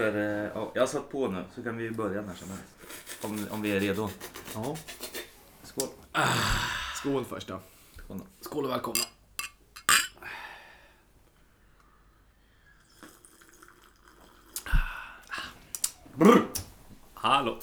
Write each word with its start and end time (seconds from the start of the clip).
För 0.00 0.16
eh, 0.16 0.50
ja, 0.54 0.72
jag 0.74 0.82
har 0.82 0.86
satt 0.86 1.10
på 1.10 1.28
nu 1.28 1.44
så 1.54 1.62
kan 1.62 1.76
vi 1.76 1.90
börja 1.90 2.22
när 2.22 2.34
som 2.34 2.48
helst. 2.48 2.64
Om, 3.22 3.46
om 3.50 3.62
vi 3.62 3.70
är 3.70 3.80
redo. 3.80 4.08
Ja. 4.54 4.76
Skål. 5.62 5.88
Skål 6.94 7.24
först 7.24 7.48
då. 7.48 7.60
Skål 8.04 8.18
då. 8.18 8.24
Skål 8.40 8.64
och 8.64 8.70
välkomna. 8.70 9.00
Brr. 16.14 16.46
Hallå. 17.14 17.58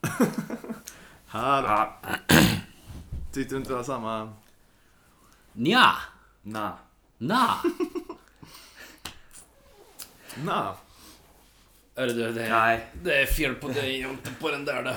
Här. 1.26 1.64
Ah, 1.64 2.00
Tyckte 3.32 3.54
du 3.54 3.58
inte 3.58 3.70
det 3.70 3.76
var 3.76 3.82
samma? 3.82 4.32
Nja. 5.52 5.92
na. 6.42 6.78
Na. 7.18 7.56
Nej. 10.44 10.74
Hörru 11.94 12.12
du, 12.12 12.32
det 12.32 12.46
är, 12.46 12.50
Nej. 12.50 12.86
det 13.02 13.22
är 13.22 13.26
fel 13.26 13.54
på 13.54 13.68
dig 13.68 14.06
och 14.06 14.12
inte 14.12 14.30
på 14.40 14.50
den 14.50 14.64
där 14.64 14.82
då. 14.82 14.92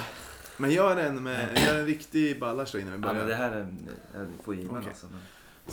Men 0.58 0.72
gör 0.72 0.98
en 0.98 1.23
med, 1.23 1.58
gör 1.67 1.80
en 1.80 1.86
riktig 1.86 2.40
ballars 2.40 2.72
då 2.72 2.80
innan 2.80 2.94
vi 3.02 3.08
Ja, 3.08 3.13
men 3.13 3.16
det 3.17 3.23
börjar. 3.23 3.38
här 3.38 3.52
är... 3.52 3.67
Jag 4.13 4.27
får 4.44 4.55
ge 4.55 4.63
mig 4.63 4.72
Okej. 4.77 4.88
alltså. 4.90 5.08
Men... 5.12 5.22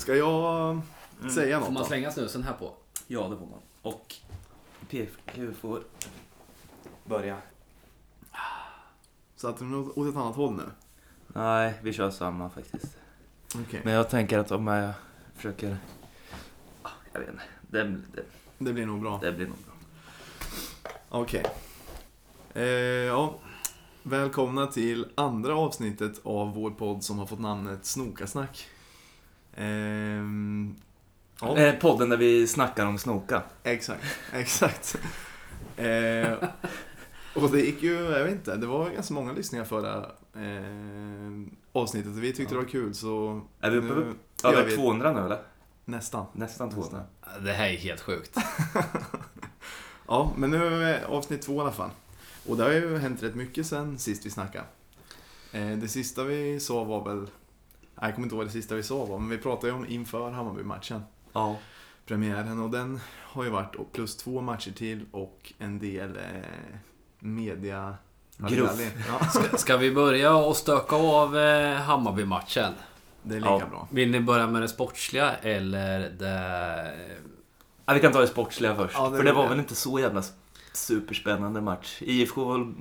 Ska 0.00 0.14
jag 0.14 0.80
säga 1.34 1.58
Får 1.58 1.64
något 1.66 1.74
man 1.74 1.82
då? 1.82 1.86
slänga 1.88 2.10
snusen 2.10 2.42
här 2.42 2.52
på? 2.52 2.72
Ja, 3.06 3.20
det 3.28 3.36
får 3.36 3.46
man. 3.46 3.60
Och 3.82 4.14
PFQ 4.90 5.38
får 5.60 5.82
börja. 7.04 7.36
Så 9.36 9.48
att 9.48 9.58
du 9.58 9.74
åt 9.74 9.98
åt 9.98 10.08
ett 10.08 10.16
annat 10.16 10.36
håll 10.36 10.54
nu? 10.56 10.62
Nej, 11.26 11.74
vi 11.82 11.92
kör 11.92 12.10
samma 12.10 12.50
faktiskt. 12.50 12.96
Okej. 13.54 13.80
Men 13.84 13.94
jag 13.94 14.10
tänker 14.10 14.38
att 14.38 14.50
om 14.50 14.66
jag 14.66 14.92
försöker... 15.36 15.76
Ah, 16.82 16.88
Jag 17.12 17.20
vet 17.20 17.28
inte. 17.28 17.42
Det, 17.70 17.82
det, 17.84 18.22
Det 18.58 18.72
blir 18.72 18.86
nog 18.86 19.00
bra. 19.00 19.18
det 19.22 19.32
blir 19.32 19.46
nog 19.46 19.56
bra. 19.56 19.71
Okej. 21.14 21.44
Eh, 22.54 22.62
ja. 23.06 23.34
Välkomna 24.02 24.66
till 24.66 25.06
andra 25.14 25.54
avsnittet 25.56 26.20
av 26.24 26.54
vår 26.54 26.70
podd 26.70 27.04
som 27.04 27.18
har 27.18 27.26
fått 27.26 27.40
namnet 27.40 27.84
Snokasnack. 27.86 28.66
Ehm, 29.56 30.74
ja, 31.40 31.56
Eh, 31.58 31.74
podden 31.74 32.08
där 32.08 32.16
vi 32.16 32.46
snackar 32.46 32.86
om 32.86 32.98
snoka. 32.98 33.42
exakt. 33.62 34.04
Exakt. 34.32 34.96
Eh, 35.76 36.32
och 37.34 37.50
det 37.50 37.60
gick 37.60 37.82
ju, 37.82 37.94
jag 37.94 38.24
vet 38.24 38.32
inte, 38.32 38.56
det 38.56 38.66
var 38.66 38.90
ganska 38.90 39.14
många 39.14 39.32
lyssningar 39.32 39.64
förra 39.64 39.96
eh, 40.36 41.52
avsnittet 41.72 42.12
vi 42.12 42.32
tyckte 42.32 42.54
det 42.54 42.58
var 42.60 42.68
kul 42.68 42.94
så... 42.94 43.40
Är 43.60 43.70
vi 43.70 43.76
uppe 43.78 43.86
nu 43.94 44.14
på 44.42 44.48
gör 44.48 44.54
över 44.54 44.70
vi- 44.70 44.76
200 44.76 45.12
nu 45.12 45.20
eller? 45.20 45.42
Nästan. 45.84 46.26
Nästan 46.32 46.70
200. 46.70 47.02
Det 47.44 47.52
här 47.52 47.66
är 47.68 47.76
helt 47.76 48.00
sjukt. 48.00 48.36
Ja, 50.12 50.32
men 50.36 50.50
nu 50.50 50.84
är 50.84 51.04
avsnitt 51.04 51.42
två 51.42 51.56
i 51.56 51.60
alla 51.60 51.72
fall. 51.72 51.90
Och 52.48 52.56
det 52.56 52.62
har 52.64 52.70
ju 52.70 52.98
hänt 52.98 53.22
rätt 53.22 53.34
mycket 53.34 53.66
sen 53.66 53.98
sist 53.98 54.26
vi 54.26 54.30
snackade. 54.30 54.64
Eh, 55.52 55.68
det 55.70 55.88
sista 55.88 56.24
vi 56.24 56.60
sa 56.60 56.84
var 56.84 57.04
väl... 57.04 57.18
Nej, 57.20 57.28
jag 58.00 58.14
kommer 58.14 58.26
inte 58.26 58.34
ihåg 58.34 58.38
vad 58.38 58.46
det 58.46 58.50
sista 58.52 58.74
vi 58.74 58.82
sa 58.82 59.04
var, 59.04 59.18
men 59.18 59.28
vi 59.28 59.38
pratade 59.38 59.66
ju 59.68 59.72
om 59.74 59.86
inför 59.88 60.30
Hammarby-matchen. 60.30 61.02
Ja. 61.32 61.56
Premiären, 62.06 62.60
och 62.60 62.70
den 62.70 63.00
har 63.22 63.44
ju 63.44 63.50
varit 63.50 63.92
plus 63.92 64.16
två 64.16 64.40
matcher 64.40 64.70
till 64.72 65.06
och 65.10 65.52
en 65.58 65.78
del 65.78 66.16
eh, 66.16 66.22
media... 67.18 67.94
Gruff. 68.36 68.80
Ja, 69.08 69.24
Ska, 69.28 69.56
ska 69.58 69.76
vi 69.76 69.90
börja 69.94 70.36
och 70.36 70.56
stöka 70.56 70.96
av 70.96 71.38
eh, 71.38 71.74
Hammarby-matchen? 71.76 72.72
det 73.22 73.34
är 73.34 73.40
lika 73.40 73.50
Ja. 73.50 73.66
bra. 73.70 73.88
Vill 73.90 74.10
ni 74.10 74.20
börja 74.20 74.46
med 74.46 74.62
det 74.62 74.68
sportsliga 74.68 75.34
eller 75.34 76.00
det... 76.10 76.92
ja. 77.86 77.94
Vi 77.94 78.00
kan 78.00 78.12
ta 78.12 78.20
det 78.20 78.26
sportsliga 78.26 78.74
först. 78.76 78.94
Ja, 78.98 79.08
det 79.10 79.16
För 79.16 79.24
det 79.24 79.32
var 79.32 79.42
jag. 79.42 79.50
väl 79.50 79.58
inte 79.58 79.74
så 79.74 79.98
jävla 79.98 80.22
superspännande 80.72 81.60
match. 81.60 81.96
IFK 82.00 82.44
var 82.44 82.74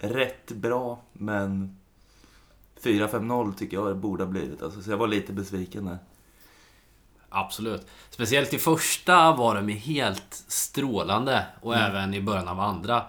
rätt 0.00 0.50
bra, 0.52 1.02
men 1.12 1.76
4-5-0 2.82 3.54
tycker 3.54 3.76
jag 3.76 3.86
det 3.86 3.94
borde 3.94 4.24
ha 4.24 4.30
blivit. 4.30 4.62
Alltså, 4.62 4.82
så 4.82 4.90
jag 4.90 4.96
var 4.96 5.06
lite 5.08 5.32
besviken 5.32 5.84
där. 5.84 5.98
Absolut. 7.28 7.86
Speciellt 8.10 8.54
i 8.54 8.58
första 8.58 9.32
var 9.36 9.54
de 9.54 9.68
ju 9.70 9.76
helt 9.76 10.44
strålande 10.48 11.46
och 11.60 11.74
Mm. 11.76 11.90
även 11.90 12.14
i 12.14 12.20
början 12.22 12.48
av 12.48 12.60
andra. 12.60 13.02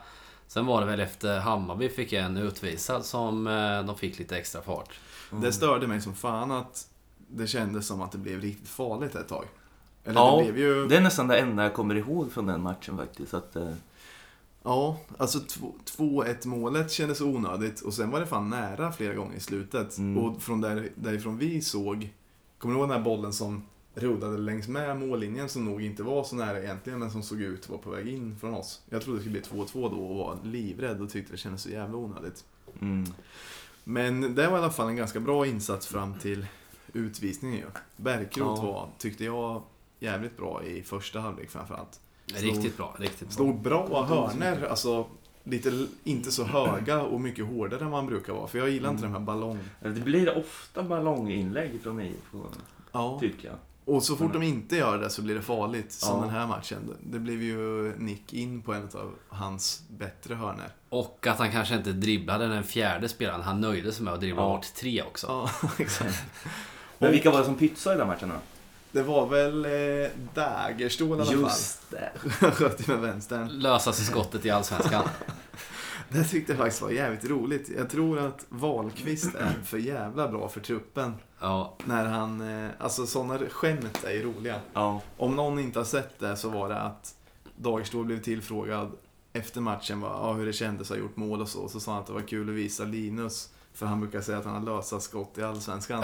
Sen 0.47 0.65
var 0.65 0.79
det 0.81 0.87
väl 0.87 0.99
efter 0.99 1.39
Hammarby 1.39 1.89
fick 1.89 2.13
en 2.13 2.37
utvisad 2.37 3.05
som 3.05 3.47
eh, 3.47 3.83
de 3.83 3.97
fick 3.97 4.19
lite 4.19 4.37
extra 4.37 4.61
fart. 4.61 4.99
Det 5.31 5.53
störde 5.53 5.87
mig 5.87 6.01
som 6.01 6.15
fan 6.15 6.51
att 6.51 6.87
det 7.27 7.47
kändes 7.47 7.87
som 7.87 8.01
att 8.01 8.11
det 8.11 8.17
blev 8.17 8.41
riktigt 8.41 8.69
farligt 8.69 9.15
ett 9.15 9.27
tag. 9.29 9.45
Eller 10.03 10.19
Ja, 10.21 10.37
det 10.45 10.51
blev 10.53 10.57
ju... 10.67 10.87
Det 10.87 10.97
är 10.97 11.01
nästan 11.01 11.27
det 11.27 11.37
enda 11.39 11.63
jag 11.63 11.73
kommer 11.73 11.95
ihåg 11.95 12.31
från 12.31 12.45
den 12.45 12.61
matchen 12.61 12.97
faktiskt. 12.97 13.33
Att, 13.33 13.55
eh, 13.55 13.73
Ja, 14.65 14.97
alltså 15.17 15.39
två- 15.39 15.75
2-1 15.85 16.45
målet 16.47 16.91
kändes 16.91 17.21
onödigt 17.21 17.81
och 17.81 17.93
sen 17.93 18.09
var 18.11 18.19
det 18.19 18.25
fan 18.25 18.49
nära 18.49 18.91
flera 18.91 19.13
gånger 19.13 19.35
i 19.35 19.39
slutet. 19.39 19.97
Mm. 19.97 20.17
Och 20.23 20.41
från 20.41 20.61
där, 20.61 20.89
därifrån 20.95 21.37
vi 21.37 21.61
såg, 21.61 22.09
kommer 22.57 22.73
du 22.75 22.79
ihåg 22.79 22.89
den 22.89 22.97
här 22.97 23.03
bollen 23.05 23.33
som 23.33 23.63
rullade 23.95 24.37
längs 24.37 24.67
med 24.67 24.97
mållinjen 24.99 25.49
som 25.49 25.65
nog 25.65 25.81
inte 25.81 26.03
var 26.03 26.23
så 26.23 26.35
nära 26.35 26.59
egentligen 26.63 26.99
men 26.99 27.11
som 27.11 27.23
såg 27.23 27.41
ut 27.41 27.63
att 27.63 27.69
vara 27.69 27.79
på 27.81 27.89
väg 27.89 28.07
in 28.07 28.37
från 28.39 28.53
oss. 28.53 28.81
Jag 28.89 29.01
trodde 29.01 29.19
det 29.19 29.23
skulle 29.23 29.39
bli 29.41 29.41
2-2 29.63 29.89
då 29.89 30.05
och 30.05 30.15
var 30.17 30.37
livrädd 30.43 31.01
och 31.01 31.09
tyckte 31.09 31.33
det 31.33 31.37
kändes 31.37 31.61
så 31.61 31.69
jävla 31.69 31.97
onödigt. 31.97 32.43
mm. 32.81 33.05
Men 33.83 34.35
det 34.35 34.47
var 34.47 34.57
i 34.57 34.61
alla 34.61 34.71
fall 34.71 34.87
en 34.87 34.95
ganska 34.95 35.19
bra 35.19 35.45
insats 35.47 35.87
fram 35.87 36.13
till 36.19 36.45
utvisningen 36.93 37.57
ju. 37.57 37.65
Bergkrot 37.97 38.59
Ja. 38.59 38.65
var, 38.65 38.89
tyckte 38.97 39.23
jag, 39.25 39.61
jävligt 40.03 40.37
bra 40.37 40.63
i 40.63 40.83
första 40.83 41.19
halvlek 41.19 41.49
framförallt. 41.49 41.99
Riktigt 42.35 42.77
bra, 42.77 42.95
riktigt 42.99 43.27
bra. 43.27 43.35
Slog 43.35 43.61
bra 43.61 44.03
hörner, 44.05 44.65
alltså 44.69 45.05
lite 45.43 45.87
inte 46.03 46.31
så 46.31 46.43
höga 46.43 47.01
och 47.01 47.21
mycket 47.21 47.45
hårdare 47.45 47.83
än 47.83 47.89
man 47.91 48.05
brukar 48.05 48.33
vara. 48.33 48.47
För 48.47 48.57
jag 48.57 48.69
gillar 48.69 48.89
inte 48.89 49.05
Mm. 49.05 49.13
de 49.13 49.19
här 49.19 49.25
ballong... 49.25 49.59
Det 49.79 49.89
blir 49.89 50.37
ofta 50.37 50.83
ballonginlägg 50.83 51.81
från 51.83 52.01
IFK, 52.01 52.37
Ja. 52.91 53.17
tycker 53.19 53.47
jag. 53.47 53.57
Och 53.85 54.03
så 54.03 54.15
fort 54.15 54.33
de 54.33 54.43
inte 54.43 54.75
gör 54.75 54.97
det 54.97 55.09
så 55.09 55.21
blir 55.21 55.35
det 55.35 55.41
farligt. 55.41 55.91
Som 55.91 56.17
Ja. 56.17 56.21
den 56.25 56.29
här 56.33 56.47
matchen. 56.47 56.95
Det 57.03 57.19
blev 57.19 57.41
ju 57.43 57.93
nick 57.97 58.33
in 58.33 58.61
på 58.61 58.73
en 58.73 58.83
av 58.83 59.11
hans 59.29 59.83
bättre 59.89 60.35
hörner. 60.35 60.69
Och 60.89 61.27
att 61.27 61.39
han 61.39 61.51
kanske 61.51 61.75
inte 61.75 61.91
dribblade 61.91 62.47
den 62.47 62.63
fjärde 62.63 63.09
spelaren. 63.09 63.41
Han 63.41 63.61
nöjde 63.61 63.91
sig 63.91 64.03
med 64.05 64.13
att 64.13 64.19
dribbla 64.19 64.41
Ja. 64.41 64.49
bort 64.49 64.73
tre 64.75 65.03
också. 65.03 65.27
Ja, 65.27 65.49
exakt. 65.79 66.23
Men 66.97 67.11
vilka 67.11 67.31
var 67.31 67.39
det 67.39 67.45
som 67.45 67.55
pytsade 67.55 67.95
i 67.95 67.97
den 67.99 68.07
matchen 68.07 68.29
då? 68.29 68.35
Det 68.93 69.03
var 69.03 69.27
väl 69.27 69.65
eh, 69.65 70.09
Dagerstål 70.33 71.07
i 71.09 71.13
alla 71.13 71.25
fall. 71.25 71.41
Just 71.41 71.91
det. 71.91 72.11
Sköt 72.51 72.89
ju 72.89 72.93
med 72.93 73.01
vänstern. 73.01 73.47
Lösaste 73.47 74.03
skottet 74.03 74.45
i 74.45 74.49
Allsvenskan. 74.49 75.03
Det 76.09 76.23
tyckte 76.23 76.51
jag 76.51 76.59
faktiskt 76.59 76.81
var 76.81 76.89
jävligt 76.89 77.25
roligt. 77.25 77.69
Jag 77.77 77.89
tror 77.89 78.19
att 78.19 78.45
Wahlqvist 78.49 79.35
är 79.35 79.53
för 79.65 79.77
jävla 79.77 80.27
bra 80.27 80.49
för 80.49 80.59
truppen. 80.59 81.13
Ja, 81.39 81.77
När 81.85 82.05
han, 82.05 82.63
eh, 82.65 82.69
alltså 82.79 83.05
sådana 83.05 83.39
skämt 83.49 84.03
är 84.03 84.11
ju 84.11 84.23
roliga. 84.23 84.55
Ja. 84.73 85.01
Om 85.17 85.35
någon 85.35 85.59
inte 85.59 85.79
har 85.79 85.85
sett 85.85 86.19
det 86.19 86.37
så 86.37 86.49
var 86.49 86.69
det 86.69 86.79
att 86.79 87.15
Dagerstål 87.55 88.05
blev 88.05 88.21
tillfrågad 88.21 88.91
efter 89.33 89.61
matchen 89.61 90.01
vad, 90.01 90.11
ja, 90.11 90.33
hur 90.33 90.45
det 90.45 90.53
kändes 90.53 90.91
att 90.91 90.97
ha 90.97 91.03
gjort 91.03 91.15
mål 91.15 91.41
och 91.41 91.49
så. 91.49 91.69
Så 91.69 91.79
sa 91.79 91.91
han 91.91 92.01
att 92.01 92.07
det 92.07 92.13
var 92.13 92.21
kul 92.21 92.49
att 92.49 92.55
visa 92.55 92.83
Linus. 92.83 93.49
För 93.73 93.85
han 93.85 93.99
brukar 93.99 94.21
säga 94.21 94.37
att 94.37 94.45
han 94.45 94.53
har 94.53 94.75
lösa 94.75 94.99
skott 94.99 95.37
i 95.37 95.43
Allsvenskan. 95.43 96.03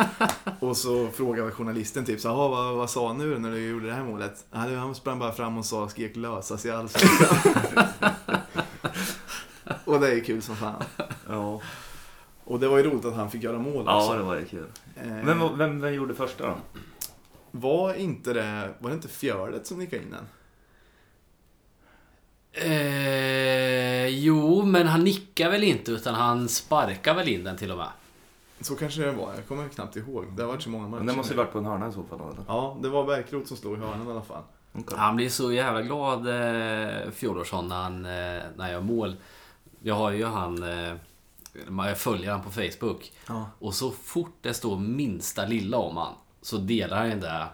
och 0.60 0.76
så 0.76 1.08
frågade 1.08 1.50
journalisten 1.50 2.04
typ 2.04 2.20
så 2.20 2.28
"Jaha, 2.28 2.48
vad, 2.48 2.76
vad 2.76 2.90
sa 2.90 3.06
han 3.08 3.18
nu 3.18 3.38
när 3.38 3.50
du 3.50 3.68
gjorde 3.68 3.86
det 3.86 3.92
här 3.92 4.04
målet? 4.04 4.46
Ja, 4.50 4.58
han 4.58 4.94
sprang 4.94 5.18
bara 5.18 5.32
fram 5.32 5.58
och 5.58 5.64
sa, 5.64 5.88
skrek 5.88 6.16
lösas 6.16 6.66
i 6.66 6.70
Allsvenskan. 6.70 7.84
och 9.84 10.00
det 10.00 10.12
är 10.12 10.24
kul 10.24 10.42
som 10.42 10.56
fan. 10.56 10.82
Ja. 11.28 11.60
Och 12.44 12.60
det 12.60 12.68
var 12.68 12.78
ju 12.78 12.84
roligt 12.84 13.04
att 13.04 13.14
han 13.14 13.30
fick 13.30 13.42
göra 13.42 13.58
mål 13.58 13.84
ja, 13.86 14.04
också. 14.04 14.16
det 14.18 14.22
var 14.22 14.36
ju 14.36 14.44
kul. 14.44 14.66
Eh, 14.96 15.24
Vem, 15.24 15.58
vem, 15.58 15.80
vem 15.80 15.94
gjorde 15.94 16.14
första 16.14 16.46
då? 16.46 16.56
var 17.50 17.94
inte 17.94 18.32
det, 18.32 18.74
var 18.78 18.90
det 18.90 18.94
inte 18.94 19.08
Fjördet 19.08 19.66
som 19.66 19.78
nickade 19.78 20.02
in 20.02 20.10
den? 20.10 20.24
Eh, 22.52 24.06
jo, 24.06 24.62
men 24.62 24.86
han 24.86 25.04
nickar 25.04 25.50
väl 25.50 25.64
inte 25.64 25.92
utan 25.92 26.14
han 26.14 26.48
sparkar 26.48 27.14
väl 27.14 27.28
in 27.28 27.44
den 27.44 27.56
till 27.56 27.70
och 27.70 27.78
med. 27.78 27.88
Så 28.60 28.76
kanske 28.76 29.02
det 29.02 29.12
var, 29.12 29.34
jag 29.34 29.48
kommer 29.48 29.68
knappt 29.68 29.96
ihåg. 29.96 30.26
Det 30.36 30.42
har 30.42 30.48
varit 30.48 30.62
så 30.62 30.70
många 30.70 30.88
matcher. 30.88 30.98
Men 30.98 31.06
det 31.06 31.16
måste 31.16 31.32
ju 31.32 31.36
varit 31.36 31.52
på 31.52 31.58
en 31.58 31.64
hörna 31.64 31.88
i 31.88 31.92
så 31.92 32.02
fall. 32.02 32.20
Eller? 32.20 32.44
Ja, 32.48 32.78
det 32.82 32.88
var 32.88 33.04
Bergkrot 33.04 33.48
som 33.48 33.56
stod 33.56 33.78
i 33.78 33.80
hörnan 33.80 34.08
i 34.08 34.10
alla 34.10 34.22
fall. 34.22 34.42
Okej. 34.72 34.98
Han 34.98 35.16
blir 35.16 35.28
så 35.28 35.52
jävla 35.52 35.82
glad, 35.82 36.28
eh, 36.28 37.10
Fjodorson, 37.10 37.68
när 37.68 37.82
han, 37.82 38.04
eh, 38.04 38.10
när 38.10 38.58
han 38.58 38.70
gör 38.70 38.80
mål. 38.80 39.16
Jag 39.82 39.94
har 39.94 40.10
ju 40.10 40.24
han... 40.24 40.62
Eh, 40.62 40.94
jag 41.76 41.98
följer 41.98 42.30
han 42.30 42.42
på 42.42 42.50
Facebook. 42.50 43.12
Ja. 43.28 43.50
Och 43.58 43.74
så 43.74 43.90
fort 43.90 44.36
det 44.40 44.54
står 44.54 44.78
minsta 44.78 45.46
lilla 45.46 45.76
om 45.76 45.96
han 45.96 46.14
så 46.42 46.56
delar 46.56 46.96
han 46.96 47.10
ju 47.10 47.20
det 47.20 47.46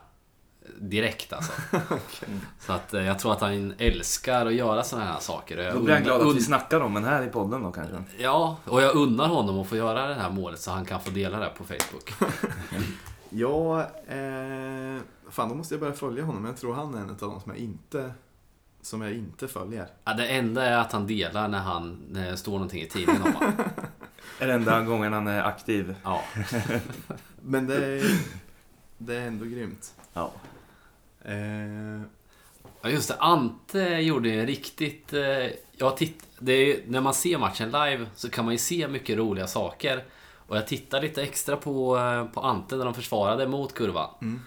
direkt 0.79 1.33
alltså. 1.33 1.53
Så 2.61 2.73
att 2.73 2.95
eh, 2.95 3.03
jag 3.03 3.19
tror 3.19 3.33
att 3.33 3.41
han 3.41 3.75
älskar 3.79 4.47
att 4.47 4.55
göra 4.55 4.83
sådana 4.83 5.07
här 5.07 5.21
saker. 5.21 5.73
Då 5.73 5.81
blir 5.81 5.95
han 5.95 6.03
glad 6.03 6.29
att 6.29 6.37
vi 6.37 6.43
snackar 6.43 6.81
om 6.81 6.95
den 6.95 7.05
här 7.05 7.23
i 7.23 7.29
podden 7.29 7.63
då 7.63 7.73
kanske. 7.73 8.05
Ja, 8.19 8.57
och 8.65 8.83
jag 8.83 8.97
unnar 8.97 9.29
honom 9.29 9.59
att 9.59 9.67
få 9.67 9.77
göra 9.77 10.07
det 10.07 10.15
här 10.15 10.31
målet 10.31 10.61
så 10.61 10.71
han 10.71 10.85
kan 10.85 11.01
få 11.01 11.11
dela 11.11 11.39
det 11.39 11.51
på 11.59 11.65
Facebook. 11.65 12.13
Ja, 13.31 13.81
eh, 13.81 15.01
fan 15.31 15.49
då 15.49 15.55
måste 15.55 15.75
jag 15.75 15.81
börja 15.81 15.93
följa 15.93 16.25
honom. 16.25 16.45
Jag 16.45 16.57
tror 16.57 16.75
han 16.75 16.95
är 16.95 16.99
en 16.99 17.11
av 17.11 17.17
de 17.17 17.41
som 17.41 17.53
jag 17.53 17.57
inte 17.57 18.13
som 18.83 19.03
jag 19.03 19.13
inte 19.13 19.49
följer. 19.49 19.89
Ja, 20.05 20.15
det 20.15 20.27
enda 20.27 20.65
är 20.65 20.79
att 20.79 20.93
han 20.93 21.07
delar 21.07 21.49
när, 21.49 21.59
han, 21.59 22.03
när 22.11 22.31
det 22.31 22.37
står 22.37 22.53
någonting 22.53 22.83
i 22.83 22.87
tidningen 22.87 23.23
om 23.23 23.33
honom. 23.33 23.53
Är 24.41 24.49
enda 24.49 24.81
gången 24.81 25.13
han 25.13 25.27
är 25.27 25.43
aktiv. 25.43 25.95
Ja. 26.03 26.23
Men 27.43 27.67
det 27.67 27.87
är, 27.87 28.21
det 28.99 29.17
är 29.17 29.27
ändå 29.27 29.45
grymt. 29.45 29.95
Ja. 30.13 30.33
Eh, 31.27 32.03
Ja 32.87 32.91
just 32.91 33.09
det, 33.09 33.17
Ante 33.19 33.81
gjorde 33.81 34.31
en 34.31 34.47
riktigt... 34.47 35.13
Eh, 35.13 35.47
jag 35.73 35.97
titt, 35.97 36.25
det 36.39 36.53
är, 36.53 36.81
när 36.87 37.01
man 37.01 37.15
ser 37.15 37.39
matchen 37.39 37.71
live 37.71 38.07
så 38.15 38.31
kan 38.31 38.45
man 38.45 38.55
ju 38.55 38.59
se 38.59 38.89
mycket 38.89 39.19
roliga 39.19 39.47
saker. 39.47 40.05
Och 40.47 40.57
jag 40.57 40.67
tittade 40.67 41.03
lite 41.03 41.23
extra 41.23 41.57
på, 41.57 41.99
eh, 41.99 42.25
på 42.25 42.41
Ante 42.41 42.77
när 42.77 42.85
de 42.85 42.95
försvarade 42.95 43.47
mot 43.47 43.75
kurvan. 43.75 44.11
Mm. 44.23 44.41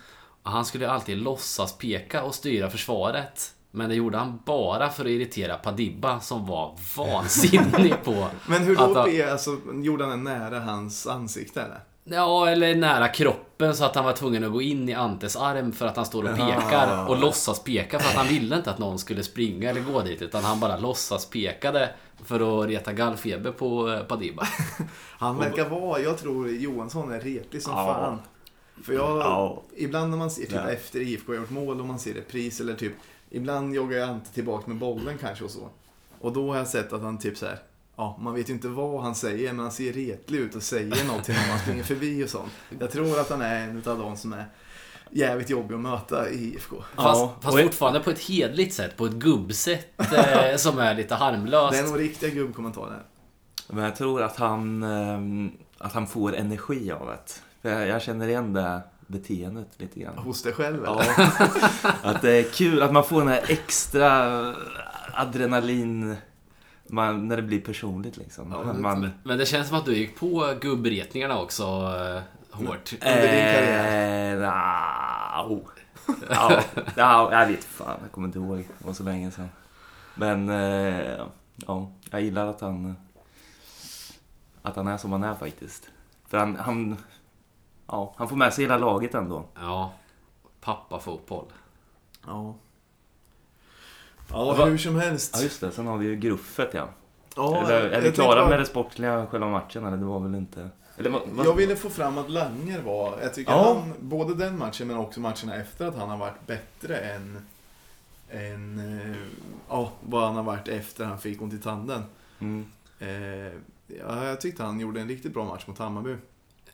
Och 0.44 0.52
han 0.52 0.66
skulle 0.66 0.86
ju 0.86 0.92
alltid 0.92 1.18
låtsas 1.18 1.78
peka 1.78 2.24
och 2.24 2.36
styra 2.36 2.70
försvaret. 2.70 3.54
Men 3.72 3.90
det 3.90 3.96
gjorde 3.96 4.18
han 4.18 4.40
bara 4.46 4.90
för 4.90 5.06
att 5.06 5.12
irritera 5.12 5.58
Padibba 5.58 6.20
som 6.20 6.46
var 6.46 6.76
vansinnig 6.98 7.94
på... 8.04 8.28
men 8.48 8.64
hur 8.64 8.76
han- 8.76 9.06
P, 9.06 9.24
alltså, 9.24 9.58
gjorde 9.74 10.04
han 10.04 10.12
den 10.12 10.24
nära 10.24 10.60
hans 10.60 11.08
ansikte 11.08 11.62
eller? 11.62 11.80
Ja, 12.04 12.50
eller 12.50 12.76
nära 12.76 13.08
kroppen 13.08 13.76
så 13.76 13.86
att 13.86 13.96
han 13.96 14.06
var 14.06 14.14
tvungen 14.14 14.44
att 14.44 14.52
gå 14.52 14.62
in 14.62 14.90
i 14.90 14.94
Antes 14.94 15.36
arm 15.36 15.72
för 15.72 15.86
att 15.86 15.96
han 15.96 16.06
står 16.06 16.24
och 16.24 16.36
pekar 16.38 17.10
och 17.10 17.20
låtsas 17.20 17.64
peka 17.64 18.00
för 18.00 18.10
att 18.10 18.16
han 18.16 18.28
ville 18.28 18.56
inte 18.58 18.72
att 18.72 18.80
någon 18.80 19.00
skulle 19.00 19.24
springa 19.24 19.70
eller 19.70 19.82
gå 19.82 20.02
dit 20.02 20.22
utan 20.22 20.44
han 20.44 20.60
bara 20.60 20.78
låtsas 20.78 21.26
pekade 21.26 21.90
för 22.26 22.62
att 22.64 22.70
reta 22.70 22.94
gallfeber 22.94 23.52
på 23.52 23.90
eh, 23.92 24.00
Padibba. 24.04 24.48
Han 25.20 25.38
verkar 25.38 25.70
vara, 25.70 26.00
jag 26.00 26.18
tror 26.18 26.50
Johansson 26.50 27.12
är 27.12 27.20
retlig 27.20 27.62
som 27.64 27.74
Ja. 27.74 27.86
fan. 27.94 28.20
För 28.86 28.94
jag, 28.94 29.18
Ja. 29.18 29.62
ibland 29.78 30.10
när 30.10 30.18
man 30.18 30.32
ser 30.32 30.42
typ 30.42 30.52
Ja. 30.54 30.70
efter 30.70 31.00
IFK 31.00 31.32
har 31.32 31.40
gjort 31.40 31.50
mål 31.50 31.80
och 31.80 31.86
man 31.86 32.00
ser 32.00 32.14
repris 32.14 32.60
eller 32.60 32.74
typ, 32.76 32.94
ibland 33.30 33.76
joggar 33.76 33.98
jag 33.98 34.10
inte 34.10 34.34
tillbaka 34.34 34.64
med 34.68 34.78
bollen 34.78 35.18
kanske 35.22 35.44
och 35.44 35.52
så. 35.52 35.70
Och 36.22 36.34
då 36.34 36.50
har 36.52 36.58
jag 36.58 36.68
sett 36.68 36.94
att 36.94 37.02
han 37.02 37.18
typ 37.18 37.38
så 37.38 37.46
här, 37.46 37.60
ja, 38.00 38.18
man 38.22 38.34
vet 38.34 38.50
ju 38.50 38.54
inte 38.54 38.68
vad 38.68 39.04
han 39.04 39.16
säger 39.16 39.54
men 39.54 39.60
han 39.60 39.72
ser 39.72 39.94
retlig 39.94 40.40
ut 40.40 40.56
och 40.56 40.64
säger 40.64 41.06
något 41.08 41.24
till 41.24 41.36
någon 41.36 41.48
man 41.50 41.60
springer 41.60 41.84
förbi 41.84 42.24
och 42.26 42.30
sånt. 42.30 42.52
Jag 42.80 42.92
tror 42.92 43.20
att 43.20 43.30
han 43.30 43.42
är 43.42 43.60
en 43.68 43.84
av 43.86 43.98
de 43.98 44.18
som 44.18 44.34
är 44.34 44.46
jävligt 45.12 45.50
jobbig 45.50 45.76
att 45.76 45.82
möta 45.82 46.30
i 46.30 46.54
IFK. 46.54 46.76
Fast, 46.76 46.90
Ja, 46.98 47.34
fast 47.42 47.56
och- 47.58 47.64
fortfarande 47.64 48.00
på 48.00 48.10
ett 48.10 48.20
hedligt 48.20 48.74
sätt, 48.74 48.98
på 48.98 49.06
ett 49.06 49.14
gubbsätt 49.14 49.88
eh, 50.14 50.56
som 50.58 50.80
är 50.80 50.96
lite 50.96 51.16
harmlöst. 51.16 51.74
Det 51.74 51.80
är 51.80 51.84
nog 51.84 52.00
riktiga 52.00 52.30
gubbkommentarer. 52.30 53.02
Men 53.68 53.84
jag 53.84 53.96
tror 53.96 54.22
att 54.22 54.36
han, 54.36 54.84
ehm, 54.84 55.52
att 55.78 55.94
han 55.94 56.08
får 56.08 56.36
energi 56.36 56.92
av 56.92 57.08
det. 57.62 57.70
Jag, 57.70 57.88
jag 57.88 58.02
känner 58.02 58.28
igen 58.28 58.54
det 58.54 58.82
beteendet 59.08 59.68
lite 59.78 60.00
grann. 60.00 60.18
Hos 60.18 60.44
dig 60.44 60.54
själv 60.54 60.84
eller? 60.86 61.04
Ja, 61.18 61.92
att 62.04 62.22
det 62.22 62.32
är 62.32 62.44
kul 62.44 62.82
att 62.84 62.94
man 62.94 63.04
får 63.04 63.20
den 63.20 63.28
här 63.28 63.44
extra 63.48 64.40
adrenalin 65.14 66.16
man, 66.90 67.28
när 67.28 67.36
det 67.36 67.42
blir 67.44 67.62
personligt 67.62 68.18
liksom. 68.18 68.52
Ja, 68.52 68.74
det- 68.74 68.80
man, 68.80 69.10
Men 69.24 69.38
det 69.38 69.46
känns 69.46 69.68
som 69.68 69.78
att 69.78 69.86
du 69.86 69.98
gick 69.98 70.20
på 70.20 70.54
gubbretningarna 70.62 71.40
också 71.42 71.64
eh, 71.64 72.22
hårt. 72.58 72.94
under 72.94 73.22
din 73.22 73.54
karriär? 73.54 74.34
Eh, 74.34 74.40
nja, 74.40 75.46
oh. 75.50 75.62
ja, 76.30 76.62
ja, 76.96 77.32
jag 77.40 77.48
vet 77.48 77.64
fan, 77.64 77.98
jag 78.02 78.12
kommer 78.12 78.28
inte 78.28 78.40
ihåg. 78.40 78.58
Det 78.80 78.86
var 78.86 78.94
så 78.94 79.04
länge 79.04 79.32
sedan. 79.32 79.50
Men 80.16 80.50
eh, 80.50 81.22
ja, 81.56 81.92
jag 82.12 82.22
gillar 82.22 82.48
att 82.48 82.62
han 82.62 82.96
att 84.62 84.76
han 84.76 84.88
är 84.88 84.98
som 84.98 85.12
han 85.12 85.24
är 85.24 85.36
faktiskt. 85.36 85.90
För 86.28 86.38
han, 86.38 86.56
han, 86.56 86.98
ja, 87.88 88.14
han 88.18 88.30
får 88.30 88.36
med 88.36 88.54
sig 88.54 88.64
hela 88.66 88.78
laget 88.78 89.16
ändå. 89.16 89.46
Ja, 89.62 89.94
pappafotboll. 90.62 91.46
Ja. 92.28 92.56
Ja, 94.32 94.66
hur 94.66 94.78
som 94.78 94.96
helst. 94.96 95.32
Ja 95.38 95.44
just 95.44 95.62
det, 95.62 95.72
sen 95.72 95.88
har 95.88 95.98
vi 95.98 96.06
ju 96.06 96.16
gruffet 96.16 96.70
ja. 96.74 96.90
Ja, 97.36 97.66
eller, 97.66 97.90
är 97.90 98.02
vi 98.02 98.12
klara 98.12 98.36
bara- 98.42 98.50
med 98.50 98.60
det 98.60 98.66
sportliga 98.66 99.28
själva 99.28 99.50
matchen 99.50 99.86
eller 99.86 99.98
det 99.98 100.06
var 100.06 100.20
väl 100.20 100.36
inte... 100.36 100.70
Eller, 100.98 101.10
vad, 101.10 101.22
vad, 101.26 101.46
Jag 101.46 101.54
ville 101.54 101.76
få 101.76 101.90
fram 101.90 102.18
att 102.18 102.30
Langer 102.30 102.82
var, 102.82 103.20
jag 103.22 103.34
tycker 103.34 103.52
Ja. 103.52 103.74
han, 103.74 103.94
både 104.00 104.36
den 104.36 104.58
matchen 104.58 104.88
men 104.88 104.98
också 104.98 105.20
matcherna 105.20 105.56
efter 105.56 105.86
att 105.88 105.96
han 105.96 106.10
har 106.10 106.18
varit 106.18 106.48
bättre 106.48 106.98
än, 106.98 107.46
än 108.32 108.80
eh, 108.80 109.18
ja, 109.70 109.92
vad 110.02 110.24
han 110.24 110.36
har 110.36 110.44
varit 110.44 110.68
efter 110.68 111.06
han 111.06 111.20
fick 111.20 111.42
ont 111.42 111.54
i 111.54 111.58
tanden. 111.58 112.04
Mm. 112.40 112.66
Eh, 113.00 113.54
ja, 114.00 114.26
jag 114.26 114.42
tyckte 114.42 114.64
han 114.64 114.80
gjorde 114.80 115.02
en 115.02 115.08
riktigt 115.08 115.34
bra 115.34 115.46
match 115.46 115.68
mot 115.68 115.78
Hammarby. 115.78 116.16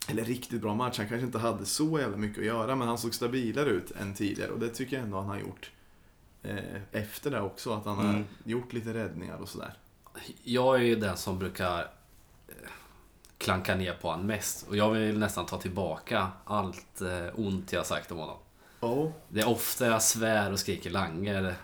Eller 0.08 0.24
riktigt 0.24 0.62
bra 0.62 0.75
match, 0.75 0.98
han 0.98 1.08
kanske 1.10 1.25
inte 1.25 1.40
hade 1.40 1.66
så 1.66 2.00
jävla 2.00 2.18
mycket 2.18 2.40
att 2.40 2.46
göra 2.46 2.75
men 2.75 2.88
han 2.88 2.98
såg 2.98 3.13
stabilare 3.13 3.69
ut 3.69 3.92
än 4.01 4.13
tidigare 4.13 4.51
och 4.51 4.60
det 4.60 4.69
tycker 4.69 4.96
jag 4.96 5.04
ändå 5.06 5.18
han 5.18 5.28
har 5.30 5.38
gjort. 5.40 5.72
Eh, 6.50 6.82
efter 7.02 7.32
det 7.32 7.42
också, 7.42 7.74
att 7.74 7.86
han 7.86 7.96
har 7.98 8.04
Mm. 8.10 8.26
gjort 8.44 8.74
lite 8.74 8.94
räddningar 8.94 9.38
och 9.38 9.50
sådär. 9.50 9.74
Jag 10.44 10.76
är 10.76 10.80
ju 10.80 10.96
den 10.96 11.18
som 11.18 11.40
brukar 11.40 11.80
eh, 12.48 12.54
klanka 13.38 13.76
ner 13.76 13.94
på 14.02 14.10
honom 14.10 14.26
mest. 14.28 14.68
Och 14.68 14.78
jag 14.78 14.92
vill 14.92 15.20
nästan 15.20 15.46
ta 15.46 15.58
tillbaka 15.58 16.28
allt 16.46 17.02
eh, 17.02 17.40
ont 17.40 17.74
jag 17.74 17.86
sagt 17.86 18.12
om 18.12 18.18
honom. 18.18 18.38
Ja, 18.80 19.12
Det 19.30 19.42
är 19.42 19.50
ofta 19.50 19.86
jag 19.86 20.02
svär 20.02 20.52
och 20.52 20.60
skriker 20.60 20.90
Langer 20.90 21.56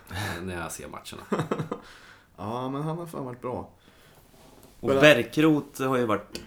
när 0.42 0.60
jag 0.62 0.72
ser 0.72 0.88
matcherna. 0.88 1.46
ja 2.36 2.68
men 2.68 2.82
han 2.82 2.98
har 2.98 3.06
fan 3.06 3.24
varit 3.24 3.40
bra. 3.40 3.68
Och 4.80 4.88
Men- 4.88 5.00
Bärkroth 5.00 5.82
har 5.82 5.96
ju 5.96 6.06
varit 6.06 6.40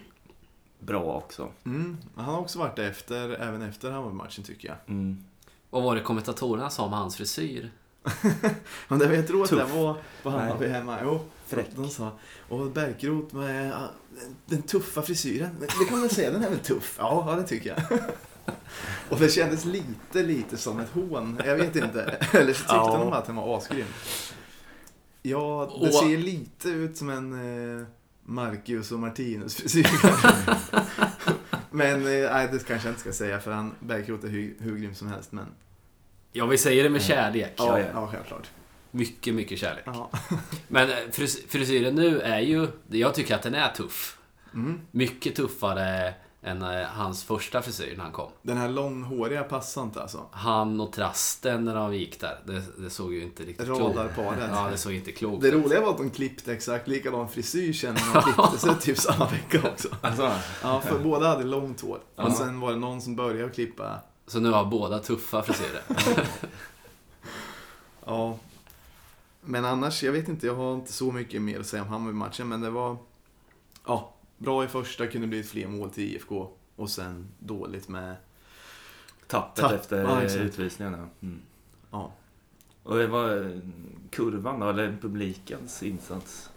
bra 0.79 1.03
också. 1.03 1.49
Mm, 1.65 1.97
han 2.15 2.25
har 2.25 2.39
också 2.39 2.59
varit 2.59 2.79
efter, 2.79 3.29
även 3.29 3.61
efter 3.61 3.91
Hammarby-matchen 3.91 4.43
tycker 4.43 4.67
jag. 4.67 4.77
Mm. 4.87 5.23
Vad 5.69 5.83
var 5.83 5.95
det 5.95 6.01
kommentatorerna 6.01 6.69
sa 6.69 6.83
om 6.85 6.93
hans 6.93 7.15
frisyr? 7.15 7.71
Men 8.87 8.99
det, 8.99 9.15
jag 9.15 9.27
tror 9.27 9.43
att 9.43 9.49
Tuff. 9.49 9.59
det 9.73 9.77
var 9.79 9.97
på 10.23 10.29
Hammarby 10.29 10.67
hemma. 10.67 10.97
Jo, 11.03 11.19
Fräck. 11.47 11.67
de 11.75 11.89
sa, 11.89 12.11
och 12.49 12.71
Bärkroth 12.71 13.35
med 13.35 13.73
den 14.45 14.61
tuffa 14.61 15.01
frisyren. 15.01 15.49
Det 15.59 15.85
kan 15.89 15.99
man 15.99 16.09
säga, 16.09 16.31
den 16.31 16.43
är 16.43 16.49
väl 16.49 16.59
tuff? 16.59 16.95
Ja, 16.99 17.35
det 17.37 17.43
tycker 17.47 17.69
jag. 17.69 17.99
Och 19.09 19.19
det 19.19 19.29
kändes 19.29 19.65
lite, 19.65 20.23
lite 20.23 20.57
som 20.57 20.79
ett 20.79 20.89
hån. 20.89 21.41
Jag 21.45 21.55
vet 21.55 21.75
inte. 21.75 22.03
Eller 22.33 22.53
så 22.53 22.59
tyckte 22.59 22.75
Ja. 22.75 22.97
de 22.97 23.13
att 23.13 23.25
den 23.25 23.35
var 23.35 23.57
asgrym. 23.57 23.85
Ja, 25.21 25.71
det 25.81 25.87
Och- 25.87 25.93
ser 25.93 26.17
lite 26.17 26.69
ut 26.69 26.97
som 26.97 27.09
en 27.09 27.33
eh, 27.79 27.85
Marcus 28.23 28.91
och 28.91 28.99
Martinus 28.99 29.55
frisyr. 29.55 29.87
Men 31.71 31.95
eh, 31.95 32.31
nej, 32.31 32.49
det 32.51 32.67
kanske 32.67 32.87
jag 32.87 32.91
inte 32.91 33.01
ska 33.01 33.13
säga 33.13 33.39
för 33.39 33.51
han, 33.51 33.71
Bärkroth 33.79 34.25
är 34.25 34.29
hur, 34.29 34.55
hur 34.59 34.77
grym 34.77 34.95
som 34.95 35.07
helst. 35.07 35.31
Men 35.31 35.45
Ja, 36.37 36.45
vi 36.45 36.57
säger 36.57 36.83
det 36.83 36.89
med 36.89 37.01
kärlek. 37.01 37.53
ja, 37.57 37.79
ja. 37.79 37.85
ja 37.93 38.07
självklart. 38.07 38.49
Mycket, 38.91 39.33
mycket 39.35 39.59
kärlek. 39.59 39.83
Ja. 39.85 40.09
Men 40.67 40.89
eh, 40.89 40.95
fris- 41.11 41.45
frisyren 41.49 41.95
nu 41.95 42.21
är 42.21 42.39
ju... 42.39 42.67
Jag 42.89 43.13
tycker 43.13 43.35
att 43.35 43.41
den 43.41 43.55
är 43.55 43.69
tuff. 43.69 44.17
Mm. 44.53 44.79
Mycket 44.91 45.35
tuffare 45.35 46.13
än 46.43 46.61
eh, 46.61 46.83
hans 46.87 47.23
första 47.23 47.61
frisyr 47.61 47.93
när 47.97 48.03
han 48.03 48.11
kom. 48.11 48.31
Den 48.41 48.57
här 48.57 48.69
långhåriga 48.69 49.43
passar 49.43 49.83
inte 49.83 50.01
alltså. 50.01 50.25
Han 50.31 50.79
och 50.79 50.93
trasten 50.93 51.65
när 51.65 51.75
de 51.75 51.95
gick 51.95 52.19
där, 52.19 52.39
det, 52.45 52.61
det 52.77 52.89
såg 52.89 53.13
ju 53.13 53.23
inte 53.23 53.43
riktigt 53.43 53.57
klokt 53.77 53.95
ut. 54.05 54.11
Ja, 54.51 54.67
det 54.71 54.77
såg 54.77 54.93
inte 54.93 55.11
klokt 55.11 55.41
Det 55.41 55.51
roliga 55.51 55.81
var 55.81 55.89
att 55.91 55.97
de 55.97 56.09
klippte 56.09 56.53
exakt 56.53 56.87
likadan 56.87 57.29
frisyr 57.29 57.73
sen 57.73 57.93
när 57.93 58.13
de 58.13 58.21
klippte 58.33 58.57
sig 58.57 58.75
typ 58.81 58.97
samma 58.97 59.29
vecka 59.29 59.67
också. 59.69 59.87
Alltså, 60.01 60.31
Ja, 60.63 60.81
för 60.81 60.99
båda 60.99 61.27
hade 61.27 61.43
långt 61.43 61.81
hår. 61.81 61.99
Och 62.15 62.31
sen 62.31 62.59
var 62.59 62.71
det 62.71 62.77
någon 62.77 63.01
som 63.01 63.15
började 63.15 63.49
klippa. 63.53 63.99
Så 64.27 64.39
nu 64.39 64.51
har 64.51 64.65
båda 64.65 64.99
tuffa 64.99 65.43
frisyrer. 65.43 65.83
Ja. 68.05 68.39
Men 69.41 69.65
annars, 69.65 70.03
jag 70.03 70.11
vet 70.11 70.27
inte, 70.27 70.47
jag 70.47 70.55
har 70.55 70.73
inte 70.73 70.93
så 70.93 71.11
mycket 71.11 71.41
mer 71.41 71.59
att 71.59 71.65
säga 71.65 71.83
om 71.83 71.89
Hammarby-matchen, 71.89 72.47
men 72.47 72.61
det 72.61 72.69
var 72.69 72.97
ja, 73.85 74.13
bra 74.37 74.63
i 74.63 74.67
första, 74.67 75.07
kunde 75.07 75.27
blivit 75.27 75.49
fler 75.49 75.67
mål 75.67 75.89
till 75.89 76.03
IFK. 76.03 76.49
Och 76.75 76.89
sen 76.89 77.27
dåligt 77.39 77.87
med, 77.87 78.15
tappet 79.27 79.63
Tapp, 79.63 79.71
efter 79.71 80.03
ja, 80.03 80.21
utvisningarna. 80.21 81.09
Mm. 81.21 81.41
ja. 81.91 82.11
Och 82.83 82.97
det 82.97 83.07
var 83.07 83.37
eh, 83.37 83.59
kurvan 84.09 84.59
då, 84.59 84.69
eller 84.69 84.97
publikens 85.01 85.83
insats. 85.83 86.49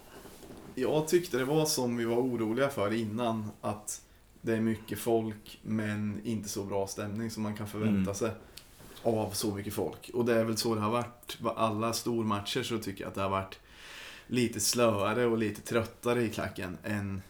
Jag 0.75 1.09
tyckte 1.09 1.39
det 1.39 1.45
var 1.45 1.67
som 1.67 1.97
vi 1.97 2.05
var 2.05 2.17
oroliga 2.17 2.69
för 2.69 2.93
innan, 2.93 3.51
att 3.61 4.03
det 4.49 4.57
är 4.57 4.61
mycket 4.61 4.99
folk 4.99 5.61
men 5.63 6.21
inte 6.25 6.49
så 6.49 6.65
bra 6.65 6.87
stämning 6.87 7.31
som 7.31 7.43
man 7.43 7.57
kan 7.57 7.67
förvänta 7.69 8.01
Mm. 8.01 8.15
sig 8.15 8.31
av 9.03 9.31
så 9.31 9.55
mycket 9.55 9.75
folk. 9.75 10.11
Och 10.15 10.25
det 10.25 10.35
är 10.35 10.45
väl 10.45 10.57
så 10.57 10.75
det 10.75 10.81
har 10.81 10.91
varit. 10.91 11.39
Alla 11.57 11.93
stormatcher 11.93 12.63
så 12.63 12.79
tycker 12.79 13.05
jag 13.05 13.09
att 13.09 13.15
det 13.15 13.23
har 13.23 13.31
varit 13.31 13.59
lite 14.27 14.61
slöare 14.61 15.27
och 15.27 15.39
lite 15.39 15.61
tröttare 15.61 16.23
i 16.23 16.29
klacken 16.29 16.79
än, 16.85 17.23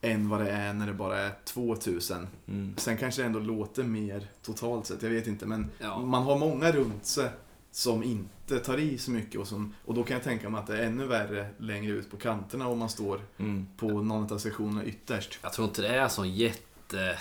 än 0.00 0.28
vad 0.28 0.40
det 0.40 0.50
är 0.50 0.72
när 0.72 0.86
det 0.86 0.92
bara 0.94 1.18
är 1.18 1.32
2000. 1.44 2.26
Mm. 2.48 2.74
Sen 2.76 2.96
kanske 2.96 3.22
det 3.22 3.26
ändå 3.26 3.38
låter 3.40 3.82
mer 3.84 4.26
totalt 4.42 4.86
sett, 4.86 5.02
jag 5.02 5.10
vet 5.10 5.26
inte. 5.26 5.46
Men 5.46 5.70
Ja. 5.78 5.98
man 5.98 6.22
har 6.22 6.38
många 6.38 6.72
runt 6.72 7.06
sig 7.06 7.30
som 7.72 8.02
inte 8.02 8.30
tar 8.58 8.78
i 8.78 8.98
så 8.98 9.10
mycket 9.10 9.40
och, 9.40 9.46
som, 9.46 9.74
och 9.84 9.94
då 9.94 10.02
kan 10.04 10.14
jag 10.14 10.24
tänka 10.24 10.48
mig 10.50 10.60
att 10.60 10.66
det 10.66 10.78
är 10.78 10.86
ännu 10.86 11.06
värre 11.06 11.48
längre 11.58 11.92
ut 11.92 12.10
på 12.10 12.16
kanterna 12.16 12.68
om 12.68 12.78
man 12.78 12.88
står 12.90 13.20
Mm. 13.38 13.66
på 13.76 13.86
någon 13.88 14.32
av 14.32 14.38
sektionerna 14.38 14.84
ytterst. 14.84 15.38
Jag 15.42 15.52
tror 15.52 15.68
inte 15.68 15.82
det 15.82 15.88
är 15.88 16.08
så 16.08 16.24
jätte... 16.24 17.18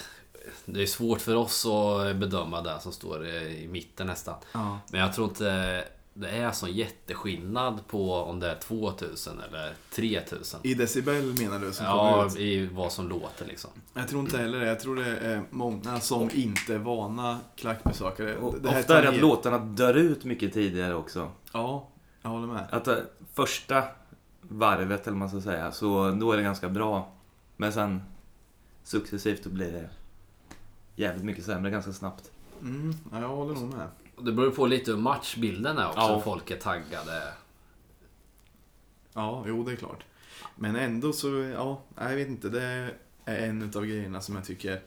Det 0.66 0.82
är 0.82 0.86
svårt 0.86 1.22
för 1.22 1.36
oss 1.36 1.66
att 1.66 2.16
bedöma 2.16 2.62
det 2.62 2.80
som 2.82 2.92
står 2.92 3.28
i 3.28 3.68
mitten 3.68 4.08
nästan. 4.08 4.36
Ja. 4.52 4.80
Men 4.92 5.02
jag 5.02 5.14
tror 5.14 5.28
inte... 5.30 5.84
det 6.20 6.30
är 6.30 6.52
sån 6.52 6.72
jätteskillnad 6.72 7.88
på 7.88 8.14
om 8.14 8.40
det 8.40 8.52
är 8.52 8.56
2000 8.56 9.40
eller 9.40 9.74
3000. 9.92 10.60
I 10.64 10.74
decibel 10.74 11.24
menar 11.40 11.60
du? 11.60 11.74
Som 11.74 11.86
Ja, 11.86 12.26
ut? 12.28 12.36
i 12.38 12.68
vad 12.68 12.92
som 12.92 13.10
låter 13.10 13.46
liksom. 13.46 13.70
Jag 13.94 14.08
tror 14.08 14.22
inte 14.22 14.38
heller 14.38 14.60
det. 14.60 14.66
Jag 14.68 14.80
tror 14.80 14.96
det 14.96 15.18
är 15.18 15.44
många 15.50 16.00
som 16.00 16.30
inte 16.34 16.74
är 16.74 16.78
vana 16.78 17.40
klackbesökare. 17.56 18.38
Och 18.38 18.56
Det 18.62 18.70
här 18.70 18.80
ofta 18.80 18.98
är 18.98 19.02
det 19.02 19.10
att 19.10 19.22
låtarna 19.22 19.58
dör 19.58 19.94
ut 19.94 20.24
mycket 20.26 20.54
tidigare 20.54 20.96
också. 20.96 21.32
Ja, 21.54 21.88
jag 22.22 22.30
håller 22.30 22.48
med. 22.48 22.68
Att 22.72 22.88
eh, 22.88 22.96
första 23.34 23.84
varvet, 24.42 25.08
eller 25.08 25.18
man 25.18 25.30
ska 25.30 25.42
säga, 25.42 25.72
så 25.72 26.12
då 26.12 26.32
är 26.32 26.38
det 26.38 26.44
ganska 26.44 26.70
bra. 26.70 27.12
Men 27.58 27.74
sen 27.74 28.02
successivt 28.84 29.44
då 29.44 29.50
blir 29.50 29.72
det 29.72 29.90
jävligt 30.96 31.24
mycket 31.26 31.46
sämre 31.46 31.72
ganska 31.72 31.94
snabbt. 31.94 32.32
Mm, 32.62 32.94
ja, 33.12 33.22
jag 33.22 33.28
håller 33.28 33.54
nog 33.54 33.74
med. 33.74 33.88
Och 34.20 34.26
Det 34.26 34.32
beror 34.32 34.52
på 34.52 34.68
lite 34.68 34.92
hur 34.92 34.98
matchbilden 34.98 35.78
är 35.78 35.88
också. 35.88 36.00
Ja. 36.00 36.22
Folk 36.22 36.52
är 36.52 36.58
taggade. 36.58 37.34
Ja, 39.14 39.44
jo 39.48 39.64
det 39.64 39.72
är 39.72 39.76
klart. 39.76 40.04
Men 40.56 40.76
ändå 40.76 41.14
så, 41.14 41.28
ja, 41.28 41.82
jag 41.96 42.16
vet 42.16 42.28
inte. 42.28 42.50
Det 42.50 42.64
är 43.26 43.48
en 43.48 43.72
av 43.76 43.86
grejerna 43.86 44.22
som 44.22 44.36
jag 44.36 44.46
tycker 44.46 44.82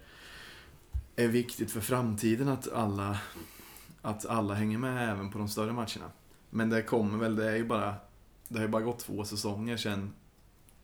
är 1.16 1.28
viktigt 1.28 1.70
för 1.70 1.80
framtiden 1.80 2.48
att 2.48 2.72
alla, 2.72 3.18
att 4.02 4.26
alla 4.26 4.54
hänger 4.54 4.78
med 4.78 5.10
även 5.10 5.30
på 5.30 5.38
de 5.38 5.48
större 5.48 5.72
matcherna. 5.72 6.10
Men 6.50 6.70
det 6.70 6.82
kommer 6.82 7.18
väl, 7.18 7.36
det 7.36 7.50
är 7.50 7.56
ju 7.56 7.64
bara, 7.64 7.94
det 8.48 8.58
har 8.58 8.64
ju 8.64 8.70
bara 8.70 8.82
gått 8.82 8.98
två 8.98 9.24
säsonger 9.24 9.76
sedan, 9.76 10.12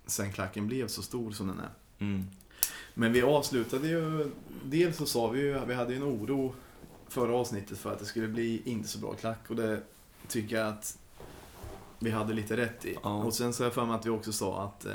sen 0.06 0.32
klacken 0.32 0.66
blev 0.66 0.88
så 0.88 1.02
stor 1.02 1.30
som 1.30 1.46
den 1.46 1.60
är. 1.60 1.70
Mm. 1.98 2.26
Men 2.94 3.12
vi 3.12 3.22
avslutade 3.22 3.88
ju, 3.88 4.30
dels 4.64 4.96
så 4.96 5.06
sa 5.06 5.28
vi 5.28 5.40
ju, 5.40 5.64
vi 5.66 5.74
hade 5.74 5.92
ju 5.92 5.96
en 5.96 6.04
oro 6.04 6.54
förra 7.08 7.34
avsnittet 7.34 7.78
för 7.78 7.92
att 7.92 7.98
det 7.98 8.04
skulle 8.04 8.28
bli 8.28 8.62
inte 8.64 8.88
så 8.88 8.98
bra 8.98 9.14
klack 9.14 9.50
och 9.50 9.56
det 9.56 9.82
tycker 10.28 10.56
jag 10.56 10.68
att 10.68 10.98
vi 11.98 12.10
hade 12.10 12.32
lite 12.32 12.56
rätt 12.56 12.84
i. 12.84 12.96
Ja. 13.02 13.24
Och 13.24 13.34
sen 13.34 13.52
så 13.52 13.62
har 13.62 13.66
jag 13.66 13.74
för 13.74 13.86
mig 13.86 13.94
att 13.94 14.06
vi 14.06 14.10
också 14.10 14.32
sa 14.32 14.62
att 14.62 14.84
eh, 14.84 14.92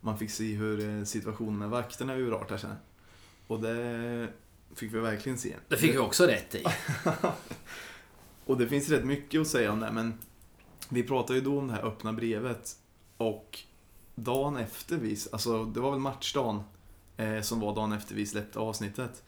man 0.00 0.18
fick 0.18 0.30
se 0.30 0.54
hur 0.54 0.88
eh, 0.88 1.04
situationen 1.04 1.58
med 1.58 1.70
vakterna 1.70 2.16
urartar 2.16 2.56
sig. 2.56 2.70
Och 3.46 3.60
det 3.60 4.28
fick 4.74 4.94
vi 4.94 4.98
verkligen 4.98 5.38
se. 5.38 5.56
Det 5.68 5.76
fick 5.76 5.94
vi 5.94 5.98
också 5.98 6.26
rätt 6.26 6.54
i. 6.54 6.64
Och 8.44 8.58
det 8.58 8.68
finns 8.68 8.88
rätt 8.88 9.04
mycket 9.04 9.40
att 9.40 9.46
säga 9.46 9.72
om 9.72 9.80
det, 9.80 9.92
men 9.92 10.18
vi 10.88 11.02
pratade 11.02 11.38
ju 11.38 11.44
då 11.44 11.58
om 11.58 11.66
det 11.66 11.72
här 11.72 11.82
öppna 11.82 12.12
brevet 12.12 12.76
och 13.16 13.58
dagen 14.14 14.56
efter 14.56 14.96
vi, 14.96 15.18
alltså 15.32 15.64
det 15.64 15.80
var 15.80 15.90
väl 15.90 16.00
matchdagen 16.00 16.62
eh, 17.16 17.40
som 17.40 17.60
var 17.60 17.74
dagen 17.74 17.92
efter 17.92 18.14
vi 18.14 18.26
släppte 18.26 18.58
avsnittet. 18.58 19.22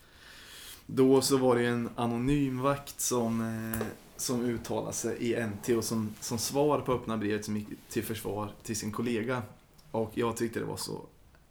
Då 0.95 1.21
så 1.21 1.37
var 1.37 1.57
det 1.57 1.67
en 1.67 1.89
anonym 1.97 2.61
vakt 2.61 3.01
som, 3.01 3.41
eh, 3.41 3.87
som 4.17 4.45
uttalade 4.45 4.93
sig 4.93 5.17
i 5.21 5.47
NT 5.47 5.77
och 5.77 5.85
som, 5.85 6.15
som 6.21 6.39
svar 6.39 6.81
på 6.81 6.93
öppna 6.93 7.17
brevet 7.17 7.45
som 7.45 7.57
gick 7.57 7.69
till 7.89 8.05
försvar 8.05 8.53
till 8.63 8.77
sin 8.77 8.93
kollega. 8.93 9.43
Och 9.91 10.11
jag 10.15 10.37
tyckte 10.37 10.61
det 10.61 10.67
var 10.67 10.77
så, 10.77 11.01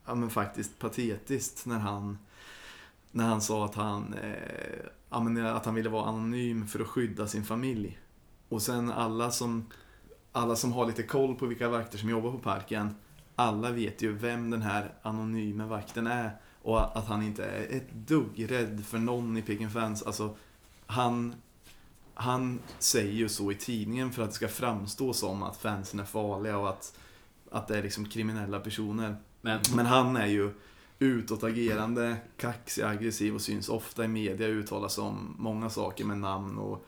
ja 0.05 0.15
men 0.15 0.29
faktiskt 0.29 0.79
patetiskt 0.79 1.65
när 1.65 1.79
han 1.79 2.17
när 3.12 3.25
han 3.25 3.41
sa 3.41 3.65
att 3.65 3.75
han, 3.75 4.13
eh, 4.13 4.86
ja, 5.10 5.19
men 5.19 5.38
eh, 5.38 5.55
att 5.55 5.65
han 5.65 5.75
ville 5.75 5.89
vara 5.89 6.05
anonym 6.05 6.67
för 6.67 6.79
att 6.79 6.88
skydda 6.88 7.27
sin 7.27 7.43
familj. 7.43 8.00
Och 8.50 8.62
sen 8.62 8.91
alla 8.91 9.31
som, 9.31 9.65
alla 10.31 10.55
som 10.55 10.72
har 10.72 10.86
lite 10.86 11.03
koll 11.03 11.36
på 11.36 11.46
vilka 11.46 11.69
vakter 11.69 11.98
som 11.98 12.10
jobbar 12.10 12.31
på 12.31 12.38
parken, 12.38 12.96
alla 13.36 13.72
vet 13.72 14.01
ju 14.01 14.13
vem 14.13 14.50
den 14.50 14.62
här 14.62 14.93
anonyma 15.01 15.65
vakten 15.65 16.08
är. 16.08 16.31
Och 16.62 16.98
att 16.98 17.06
han 17.06 17.24
inte 17.24 17.46
är 17.46 17.78
ett 17.78 17.92
dugg 17.92 18.51
rädd 18.51 18.86
för 18.86 18.98
någon 18.98 19.38
i 19.38 19.42
Peking 19.42 19.70
Fans. 19.70 20.04
Alltså, 20.04 20.36
han, 20.86 21.36
han 22.13 22.60
säger 22.80 23.13
ju 23.13 23.30
så 23.30 23.51
i 23.51 23.56
tidningen 23.56 24.12
för 24.12 24.24
att 24.24 24.30
det 24.30 24.36
ska 24.36 24.48
framstå 24.48 25.13
som 25.13 25.44
att 25.44 25.58
fansen 25.58 26.00
är 26.00 26.06
farliga 26.06 26.58
och 26.58 26.70
att, 26.70 27.00
att 27.51 27.68
det 27.68 27.78
är 27.78 27.84
liksom 27.84 28.06
kriminella 28.06 28.60
personer. 28.60 29.16
Men 29.42 29.60
Men 29.75 29.86
han 29.86 30.18
är 30.18 30.28
ju 30.28 30.54
utåtagerande, 31.00 32.16
kaxig, 32.38 32.82
aggressiv 32.82 33.36
och 33.36 33.42
syns 33.42 33.70
ofta 33.70 34.06
i 34.06 34.08
media 34.08 34.48
uttalar 34.48 34.88
sig 34.88 35.04
om 35.04 35.36
många 35.39 35.70
saker 35.70 36.06
med 36.06 36.18
namn 36.18 36.58
och 36.58 36.86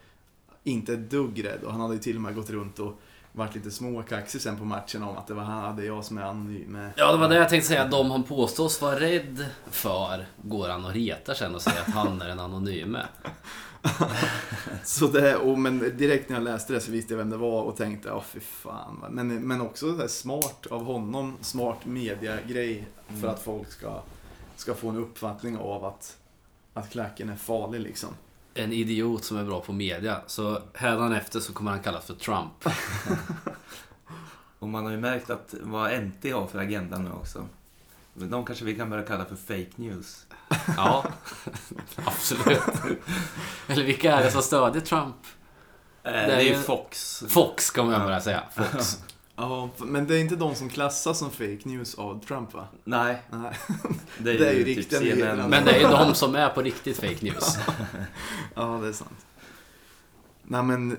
inte 0.64 0.94
ett 0.94 1.10
dugg 1.10 1.44
rädd. 1.44 1.64
Och 1.64 1.72
han 1.72 1.82
hade 1.82 1.94
ju 1.94 2.00
till 2.00 2.16
och 2.16 2.22
med 2.22 2.36
gått 2.36 2.50
runt 2.50 2.80
och 2.80 3.02
varit 3.32 3.56
lite 3.56 3.72
småkaxig 3.72 4.42
sen 4.42 4.58
på 4.58 4.66
matchen 4.66 5.04
om 5.04 5.18
att 5.18 5.28
det 5.28 5.34
var 5.34 5.44
han, 5.44 5.76
det 5.76 5.84
är 5.84 5.88
jag 5.88 6.06
som 6.06 6.18
är 6.18 6.22
anonym. 6.22 6.90
Ja, 6.96 7.12
det 7.12 7.18
var 7.18 7.30
det 7.30 7.36
jag 7.36 7.50
tänkte 7.50 7.68
säga. 7.68 7.88
De 7.88 8.12
han 8.12 8.24
påstås 8.24 8.82
vara 8.82 9.00
rädd 9.00 9.46
för 9.72 10.26
går 10.42 10.70
han 10.70 10.86
och 10.86 10.94
retar 10.94 11.34
sen 11.34 11.56
och 11.56 11.62
säger 11.62 11.82
att 11.82 11.94
han 11.94 12.22
är 12.22 12.30
en 12.30 12.40
anonyme. 12.40 13.06
Så 14.84 15.08
det, 15.08 15.36
och, 15.36 15.60
men 15.60 15.80
direkt 15.98 16.30
när 16.30 16.36
jag 16.36 16.44
läste 16.44 16.74
det 16.74 16.80
så 16.80 16.92
visste 16.92 17.14
jag 17.14 17.18
vem 17.18 17.30
det 17.30 17.38
var 17.38 17.62
och 17.62 17.78
tänkte, 17.78 18.10
ja 18.10 18.24
fy 18.28 18.40
fan. 18.40 19.06
Men, 19.10 19.28
men 19.28 19.62
också 19.62 20.00
så 20.00 20.08
smart 20.08 20.68
av 20.70 20.86
honom, 20.86 21.38
smart 21.42 21.86
mediagrej 21.86 22.88
för 23.22 23.28
att 23.28 23.42
folk 23.42 23.72
ska, 23.72 24.02
ska 24.56 24.74
få 24.74 24.90
en 24.90 24.98
uppfattning 24.98 25.58
av 25.58 25.86
att, 25.86 26.18
att 26.74 26.90
klacken 26.90 27.30
är 27.30 27.36
farlig 27.36 27.82
liksom. 27.82 28.10
En 28.54 28.74
idiot 28.74 29.24
som 29.24 29.38
är 29.38 29.44
bra 29.44 29.62
på 29.62 29.74
media. 29.74 30.22
Så 30.28 30.62
hädanefter 30.74 31.40
så 31.40 31.54
kommer 31.54 31.72
han 31.72 31.80
kallas 31.80 32.06
för 32.06 32.14
Trump. 32.14 32.52
Och 34.60 34.68
man 34.68 34.84
har 34.86 34.92
ju 34.92 34.98
märkt 34.98 35.30
att 35.30 35.54
vad 35.62 36.04
NT 36.04 36.32
har 36.34 36.48
för 36.48 36.60
agenda 36.60 36.98
nu 36.98 37.12
också. 37.12 37.48
Men 38.14 38.30
De 38.30 38.46
kanske 38.46 38.66
vi 38.66 38.76
kan 38.76 38.90
börja 38.90 39.04
kalla 39.04 39.26
för 39.26 39.36
fake 39.36 39.72
news. 39.76 40.26
Ja, 40.78 41.06
absolut. 42.06 42.62
Eller 43.68 43.84
vilka 43.84 44.16
är 44.18 44.24
det 44.24 44.32
som 44.32 44.42
stödjer 44.42 44.82
Trump? 44.82 45.16
Eh, 46.04 46.12
Det 46.12 46.18
det 46.18 46.18
är 46.34 46.38
är 46.38 46.42
ju 46.42 46.50
ju- 46.50 46.56
Fox. 46.62 47.24
Fox 47.30 47.72
kommer 47.72 47.94
jag 47.94 48.02
börja 48.02 48.22
säga. 48.22 48.44
Fox. 48.56 49.04
Ja, 49.42 49.70
men 49.78 50.08
det 50.08 50.16
är 50.16 50.20
inte 50.22 50.36
de 50.36 50.56
som 50.56 50.70
klassas 50.70 51.20
som 51.20 51.32
fake 51.32 51.60
news 51.64 51.96
av 51.96 52.24
Trump 52.26 52.54
va? 52.54 52.68
Nej, 52.84 53.22
Nej. 53.32 53.54
det 54.18 54.32
är, 54.32 54.40
Det 54.40 54.48
är 54.50 54.54
ju 54.54 54.58
ju 54.60 54.66
typ 54.66 54.78
riktiga 54.78 55.00
CNN. 55.00 55.50
Men 55.50 55.66
det 55.66 55.72
är 55.72 55.80
ju 55.80 55.88
de 55.88 56.14
som 56.16 56.36
är 56.36 56.50
på 56.50 56.62
riktigt 56.62 56.98
fake 56.98 57.26
news. 57.26 57.58
Ja, 58.56 58.80
det 58.82 58.88
är 58.88 58.94
sant. 58.94 59.26
Nej 60.44 60.64
men, 60.64 60.98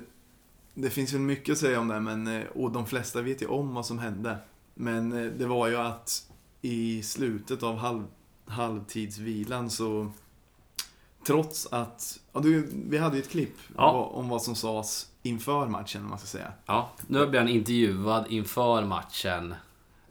det 0.75 0.91
finns 0.91 1.13
väl 1.13 1.21
mycket 1.21 1.53
att 1.53 1.59
säga 1.59 1.81
om 1.81 1.89
det, 1.89 2.01
men, 2.01 2.27
eh, 2.27 2.43
och 2.55 2.71
de 2.71 2.87
flesta 2.87 3.23
vet 3.23 3.43
ju 3.43 3.47
om 3.47 3.75
vad 3.75 3.87
som 3.87 3.99
hände. 3.99 4.37
Men 4.75 5.13
eh, 5.13 5.33
det 5.33 5.47
var 5.47 5.69
ju 5.69 5.77
att 5.77 6.27
i 6.63 7.03
slutet 7.03 7.63
av 7.63 7.77
halv, 7.77 8.05
halvtidsvilan 8.47 9.71
så, 9.71 10.13
trots 11.27 11.67
att, 11.71 12.21
ja, 12.33 12.41
du, 12.41 12.69
vi 12.89 12.99
hade 12.99 13.17
ju 13.17 13.23
ett 13.23 13.31
klipp 13.31 13.57
Ja. 13.77 13.91
om 14.15 14.29
vad 14.29 14.43
som 14.43 14.55
sades 14.55 15.07
inför 15.23 15.67
matchen, 15.67 16.03
om 16.03 16.11
man 16.11 16.19
ska 16.19 16.27
säga. 16.27 16.53
Ja, 16.67 16.91
nu 17.07 17.27
blir 17.27 17.41
han 17.41 17.49
intervjuad 17.49 18.27
inför 18.29 18.83
matchen. 18.85 19.55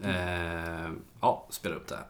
Eh, 0.04 0.90
ja, 1.22 1.48
spela 1.50 1.76
upp 1.76 1.88
det 1.88 1.96
här. 1.96 2.06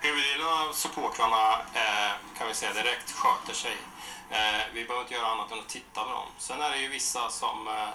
Huvuddelen 0.00 0.46
av 0.46 0.72
supportrarna 0.72 1.52
eh, 1.82 2.12
kan 2.38 2.48
vi 2.48 2.54
säga 2.54 2.72
direkt 2.72 3.10
sköter 3.10 3.54
sig. 3.54 3.76
Eh, 4.30 4.62
vi 4.74 4.84
behöver 4.84 5.02
inte 5.02 5.14
göra 5.14 5.26
annat 5.26 5.52
än 5.52 5.58
att 5.58 5.68
titta 5.68 6.04
på 6.04 6.10
dem. 6.10 6.28
Sen 6.38 6.60
är 6.60 6.70
det 6.70 6.78
ju 6.78 6.88
vissa 6.88 7.28
som 7.28 7.68
eh, 7.68 7.90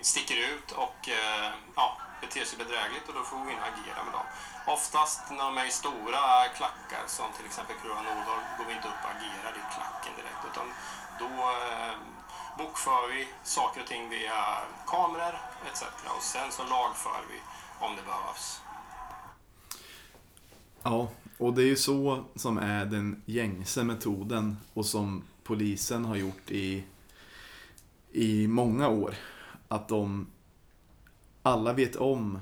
sticker 0.00 0.38
ut 0.52 0.72
och 0.72 1.00
eh, 1.08 1.50
ja, 1.76 1.96
beter 2.20 2.44
sig 2.44 2.58
bedrägligt 2.58 3.08
och 3.08 3.14
då 3.14 3.22
får 3.30 3.38
vi 3.48 3.52
agera 3.70 4.00
med 4.06 4.12
dem. 4.18 4.26
Oftast 4.76 5.20
när 5.30 5.44
de 5.48 5.58
är 5.58 5.66
i 5.72 5.74
stora 5.82 6.24
klackar 6.58 7.04
som 7.06 7.28
till 7.36 7.46
exempel 7.46 7.76
Kura 7.82 8.02
Nordahl 8.08 8.40
går 8.58 8.64
vi 8.68 8.74
inte 8.78 8.88
upp 8.92 9.02
och 9.04 9.12
agerar 9.16 9.52
i 9.60 9.62
klacken 9.74 10.12
direkt 10.20 10.42
utan 10.50 10.66
då 11.22 11.32
eh, 11.66 11.94
bokför 12.58 13.14
vi 13.14 13.26
saker 13.44 13.80
och 13.80 13.86
ting 13.86 14.08
via 14.10 14.40
kameror 14.86 15.34
etc. 15.72 15.82
Och 16.16 16.22
sen 16.22 16.52
så 16.52 16.62
lagför 16.62 17.20
vi 17.30 17.38
om 17.86 17.96
det 17.96 18.02
behövs. 18.02 18.60
Ja, 20.82 21.08
och 21.38 21.54
det 21.54 21.62
är 21.62 21.66
ju 21.66 21.76
så 21.76 22.24
som 22.34 22.58
är 22.58 22.84
den 22.84 23.22
gängse 23.26 23.84
metoden 23.84 24.56
och 24.74 24.86
som 24.86 25.22
polisen 25.42 26.04
har 26.04 26.16
gjort 26.16 26.50
i, 26.50 26.84
i 28.12 28.46
många 28.46 28.88
år. 28.88 29.14
Att 29.68 29.88
de 29.88 30.26
alla 31.42 31.72
vet 31.72 31.96
om 31.96 32.38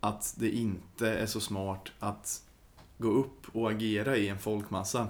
att 0.00 0.34
det 0.36 0.50
inte 0.50 1.08
är 1.08 1.26
så 1.26 1.40
smart 1.40 1.92
att 1.98 2.42
gå 2.98 3.08
upp 3.08 3.56
och 3.56 3.70
agera 3.70 4.16
i 4.16 4.28
en 4.28 4.38
folkmassa. 4.38 5.08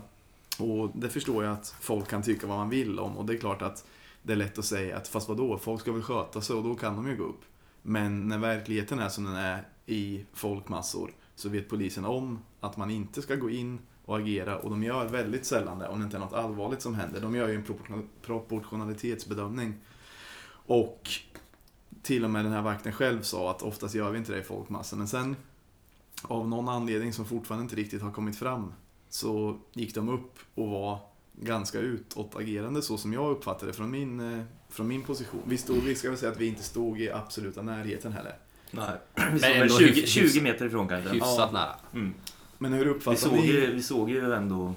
Och 0.59 0.91
det 0.95 1.09
förstår 1.09 1.45
jag 1.45 1.53
att 1.53 1.75
folk 1.81 2.09
kan 2.09 2.23
tycka 2.23 2.47
vad 2.47 2.57
man 2.57 2.71
vill 2.71 2.99
om 2.99 3.17
och 3.17 3.25
det 3.25 3.35
är 3.35 3.39
klart 3.39 3.63
att 3.63 3.85
det 4.27 4.33
är 4.33 4.37
lätt 4.37 4.59
att 4.59 4.65
säga 4.65 4.97
att 4.97 5.09
fast 5.09 5.29
vadå, 5.29 5.59
folk 5.59 5.81
ska 5.81 5.93
väl 5.93 6.03
sköta 6.03 6.41
sig 6.41 6.57
och 6.57 6.65
då 6.65 6.75
kan 6.75 6.97
de 6.97 7.09
ju 7.09 7.17
gå 7.17 7.25
upp. 7.25 7.45
Men 7.83 8.29
när 8.29 8.39
verkligheten 8.39 8.99
är 8.99 9.09
som 9.09 9.25
den 9.25 9.37
är 9.37 9.69
i 9.87 10.25
folkmassor 10.33 11.15
så 11.35 11.49
vet 11.49 11.69
polisen 11.69 12.05
om 12.05 12.39
att 12.61 12.77
man 12.77 12.91
inte 12.91 13.23
ska 13.23 13.35
gå 13.35 13.51
in 13.51 13.79
och 14.05 14.19
agera 14.19 14.59
och 14.59 14.71
de 14.71 14.83
gör 14.83 15.09
väldigt 15.09 15.47
sällan 15.47 15.79
det 15.79 15.89
om 15.89 15.99
det 15.99 16.05
inte 16.05 16.17
är 16.17 16.21
något 16.21 16.33
allvarligt 16.33 16.83
som 16.83 16.95
händer. 16.95 17.21
De 17.21 17.35
gör 17.35 17.49
ju 17.49 17.55
en 17.55 17.65
proportionalitetsbedömning. 18.23 19.75
Och 20.67 21.09
till 22.03 22.25
och 22.25 22.31
med 22.31 22.45
den 22.45 22.53
här 22.53 22.63
vakten 22.63 22.93
själv 22.93 23.23
sa 23.23 23.51
att 23.51 23.63
oftast 23.63 23.95
gör 23.95 24.11
vi 24.11 24.19
inte 24.19 24.33
det 24.33 24.39
i 24.39 24.43
folkmassor. 24.43 24.97
Men 24.97 25.09
sen 25.09 25.37
av 26.23 26.49
någon 26.49 26.69
anledning 26.69 27.13
som 27.13 27.25
fortfarande 27.25 27.63
inte 27.63 27.77
riktigt 27.77 28.03
har 28.03 28.13
kommit 28.13 28.39
fram 28.39 28.73
så 29.09 29.59
gick 29.73 29.95
de 29.95 30.09
upp 30.09 30.39
och 30.55 30.69
var 30.69 31.16
ganska 31.41 31.79
utåtagerande 31.79 32.83
så 32.83 32.99
som 32.99 33.13
jag 33.13 33.31
uppfattade 33.31 33.67
det 33.71 33.77
från 33.77 33.91
min, 33.91 34.39
eh, 34.39 34.45
från 34.69 34.89
min 34.89 35.03
position. 35.03 35.41
Vi, 35.47 35.59
stod, 35.59 35.77
vi 35.77 35.95
ska 35.95 36.09
väl 36.09 36.19
säga 36.19 36.33
att 36.33 36.41
vi 36.41 36.47
inte 36.47 36.63
stod 36.63 37.01
i 37.01 37.11
absoluta 37.11 37.63
närheten 37.63 38.13
heller. 38.13 38.39
Nej. 38.71 38.99
Vi 39.33 39.39
såg 39.39 39.51
ändå 39.51 39.61
väl 39.61 39.71
20, 39.71 40.01
hyfs- 40.01 40.07
20 40.07 40.41
meter 40.41 40.67
ifrån 40.67 40.89
kanske. 40.89 41.11
Hyfsat 41.11 41.53
nära. 41.53 41.75
Mm. 41.95 42.15
Men 42.59 42.73
hur 42.73 42.85
Vi, 42.85 42.91
uppfattar 42.91 43.19
såg 43.19 43.33
ni 43.33 43.47
ju, 43.47 43.73
vi 43.73 43.83
såg 43.83 44.11
ju 44.11 44.33
ändå 44.35 44.75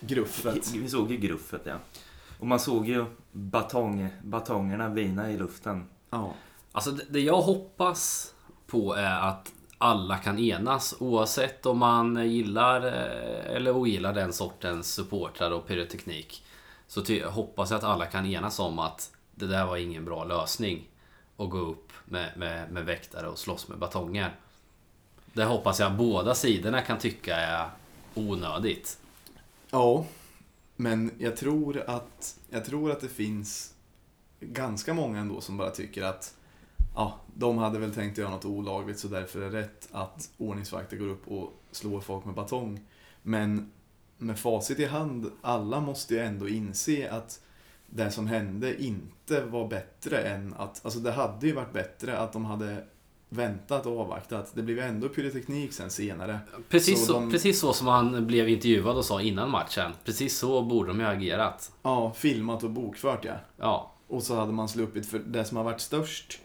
gruffet? 0.00 0.74
Vi 0.74 0.88
såg 0.88 1.10
ju 1.10 1.16
gruffet, 1.16 1.62
ja. 1.64 1.74
Och 2.38 2.46
man 2.46 2.60
såg 2.60 2.88
ju 2.88 3.04
batong, 3.32 4.08
batongerna 4.22 4.88
vina 4.88 5.30
i 5.30 5.36
luften. 5.36 5.84
Ja. 6.10 6.34
Alltså 6.72 6.90
det 6.90 7.04
det 7.10 7.20
jag 7.20 7.40
hoppas 7.40 8.34
på 8.66 8.94
är 8.94 9.20
att 9.28 9.52
alla 9.78 10.18
kan 10.18 10.38
enas 10.38 10.94
oavsett 10.98 11.66
om 11.66 11.78
man 11.78 12.30
gillar 12.30 12.86
eh, 12.86 13.56
eller 13.56 13.76
ogillar 13.76 14.14
den 14.14 14.32
sortens 14.32 14.94
supportrar 14.94 15.50
och 15.50 15.66
pyroteknik. 15.66 16.44
Så 16.86 17.28
hoppas 17.28 17.70
jag 17.70 17.78
att 17.78 17.84
alla 17.84 18.06
kan 18.06 18.26
enas 18.26 18.58
om 18.58 18.78
att 18.78 19.10
det 19.34 19.46
där 19.46 19.66
var 19.66 19.76
ingen 19.76 20.04
bra 20.04 20.24
lösning. 20.24 20.88
Att 21.36 21.50
gå 21.50 21.58
upp 21.58 21.92
med, 22.04 22.36
med, 22.36 22.72
med 22.72 22.84
väktare 22.84 23.28
och 23.28 23.38
slåss 23.38 23.68
med 23.68 23.78
batonger. 23.78 24.36
Det 25.32 25.44
hoppas 25.44 25.80
jag 25.80 25.96
båda 25.96 26.34
sidorna 26.34 26.80
kan 26.80 26.98
tycka 26.98 27.36
är 27.36 27.70
onödigt. 28.14 28.98
Ja, 29.70 30.06
men 30.76 31.10
jag 31.18 31.36
tror 31.36 31.82
att, 31.86 32.38
jag 32.50 32.64
tror 32.64 32.90
att 32.90 33.00
det 33.00 33.08
finns 33.08 33.74
ganska 34.40 34.94
många 34.94 35.18
ändå 35.18 35.40
som 35.40 35.56
bara 35.56 35.70
tycker 35.70 36.02
att 36.02 36.34
ja, 36.94 37.20
de 37.34 37.58
hade 37.58 37.78
väl 37.78 37.94
tänkt 37.94 38.18
göra 38.18 38.30
något 38.30 38.44
olagligt 38.44 38.98
så 38.98 39.08
därför 39.08 39.42
är 39.42 39.50
det 39.50 39.58
rätt 39.60 39.88
att 39.92 40.30
ordningsvakter 40.38 40.96
går 40.96 41.08
upp 41.08 41.28
och 41.28 41.52
slår 41.70 42.00
folk 42.00 42.24
med 42.24 42.34
batong. 42.34 42.80
Men 43.22 43.72
med 44.18 44.38
facit 44.38 44.78
i 44.78 44.84
hand, 44.84 45.30
alla 45.42 45.80
måste 45.80 46.14
ju 46.14 46.20
ändå 46.20 46.48
inse 46.48 47.10
att 47.10 47.40
det 47.86 48.10
som 48.10 48.26
hände 48.26 48.82
inte 48.84 49.40
var 49.44 49.68
bättre 49.68 50.18
än 50.18 50.54
att, 50.58 50.84
alltså 50.84 51.00
det 51.00 51.12
hade 51.12 51.46
ju 51.46 51.52
varit 51.52 51.72
bättre 51.72 52.18
att 52.18 52.32
de 52.32 52.44
hade 52.44 52.84
väntat 53.28 53.86
och 53.86 54.00
avvaktat. 54.00 54.50
Det 54.54 54.62
blev 54.62 54.76
ju 54.76 54.82
ändå 54.84 55.08
pyroteknik 55.08 55.72
sen 55.72 55.90
senare. 55.90 56.38
Precis 56.68 57.00
Så 57.00 57.06
så, 57.06 57.12
de- 57.12 57.30
precis 57.30 57.60
så 57.60 57.72
som 57.72 57.86
han 57.86 58.26
blev 58.26 58.48
intervjuad 58.48 58.96
och 58.96 59.04
sa 59.04 59.20
innan 59.22 59.50
matchen. 59.50 59.92
Precis 60.04 60.38
så 60.38 60.62
borde 60.62 60.88
de 60.88 60.98
ju 61.00 61.04
ha 61.06 61.12
agerat. 61.12 61.72
Ja, 61.82 62.12
filmat 62.16 62.62
och 62.64 62.70
bokfört 62.70 63.24
ja. 63.24 63.34
Ja, 63.56 63.92
Och 64.08 64.22
så 64.22 64.34
hade 64.36 64.52
man 64.52 64.68
sluppit, 64.68 65.06
för 65.06 65.18
det 65.18 65.44
som 65.44 65.56
har 65.56 65.64
varit 65.64 65.80
störst 65.80 66.40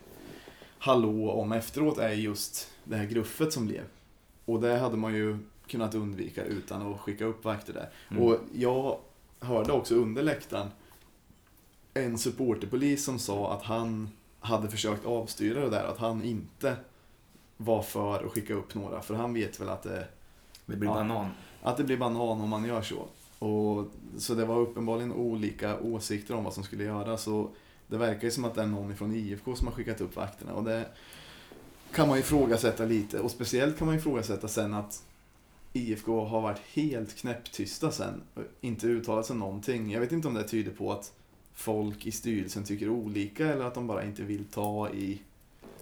hallå 0.79 1.31
om 1.31 1.51
efteråt 1.51 1.97
är 1.97 2.09
just 2.13 2.69
det 2.83 2.95
här 2.97 3.05
gruffet 3.05 3.53
som 3.53 3.65
blev. 3.67 3.83
Och 4.45 4.61
det 4.61 4.77
hade 4.77 4.97
man 4.97 5.13
ju 5.13 5.37
kunnat 5.67 5.95
undvika 5.95 6.43
utan 6.43 6.93
att 6.93 6.99
skicka 6.99 7.25
upp 7.25 7.45
vakter 7.45 7.73
där. 7.73 7.89
Mm. 8.11 8.23
Och 8.23 8.37
jag 8.53 8.97
hörde 9.39 9.71
också 9.71 9.95
under 9.95 10.23
läktaren 10.23 10.67
en 11.93 12.17
supporterpolis 12.17 13.05
som 13.05 13.19
sa 13.19 13.53
att 13.53 13.63
han 13.63 14.09
hade 14.39 14.69
försökt 14.69 15.05
avstyra 15.05 15.59
det 15.61 15.69
där, 15.69 15.83
att 15.83 15.97
han 15.97 16.23
inte 16.23 16.75
var 17.57 17.81
för 17.81 18.25
att 18.25 18.31
skicka 18.31 18.53
upp 18.53 18.75
några, 18.75 19.01
för 19.01 19.13
han 19.15 19.33
vet 19.33 19.59
väl 19.59 19.69
att 19.69 19.83
det 19.83 20.07
Det 20.65 20.75
blir 20.75 20.89
Ja. 20.89 20.93
banan. 20.95 21.27
att 21.61 21.77
det 21.77 21.83
blir 21.83 21.97
banan 21.97 22.21
om 22.41 22.49
man 22.49 22.65
gör 22.65 22.81
så. 22.81 23.05
Och, 23.45 23.87
så 24.17 24.33
det 24.35 24.45
var 24.45 24.57
uppenbarligen 24.59 25.13
olika 25.13 25.79
åsikter 25.79 26.35
om 26.35 26.43
vad 26.43 26.53
som 26.53 26.63
skulle 26.63 26.83
göras. 26.83 27.27
Och 27.27 27.55
det 27.89 27.97
verkar 27.97 28.23
ju 28.23 28.31
som 28.31 28.45
att 28.45 28.55
det 28.55 28.61
är 28.61 28.65
någon 28.65 28.95
från 28.95 29.15
IFK 29.15 29.55
som 29.55 29.67
har 29.67 29.73
skickat 29.73 30.01
upp 30.01 30.15
vakterna. 30.15 30.53
Och 30.53 30.63
det 30.63 30.85
kan 31.93 32.07
man 32.07 32.17
ju 32.17 32.23
ifrågasätta 32.23 32.85
lite. 32.85 33.19
Och 33.19 33.31
speciellt 33.31 33.77
kan 33.77 33.87
man 33.87 33.95
ju 33.95 33.99
ifrågasätta 33.99 34.47
sen 34.47 34.73
att 34.73 35.03
IFK 35.73 36.25
har 36.25 36.41
varit 36.41 36.59
helt 36.73 37.15
knäpptysta 37.15 37.91
sen. 37.91 38.21
och 38.33 38.43
Inte 38.61 38.87
uttalat 38.87 39.25
sig 39.25 39.35
någonting. 39.35 39.91
Jag 39.91 39.99
vet 39.99 40.11
inte 40.11 40.27
om 40.27 40.33
det 40.33 40.43
tyder 40.43 40.71
på 40.71 40.91
att 40.91 41.13
folk 41.53 42.05
i 42.05 42.11
styrelsen 42.11 42.63
tycker 42.63 42.89
olika 42.89 43.47
eller 43.53 43.65
att 43.65 43.73
de 43.73 43.87
bara 43.87 44.03
inte 44.03 44.23
vill 44.23 44.45
ta 44.45 44.89
i, 44.89 45.21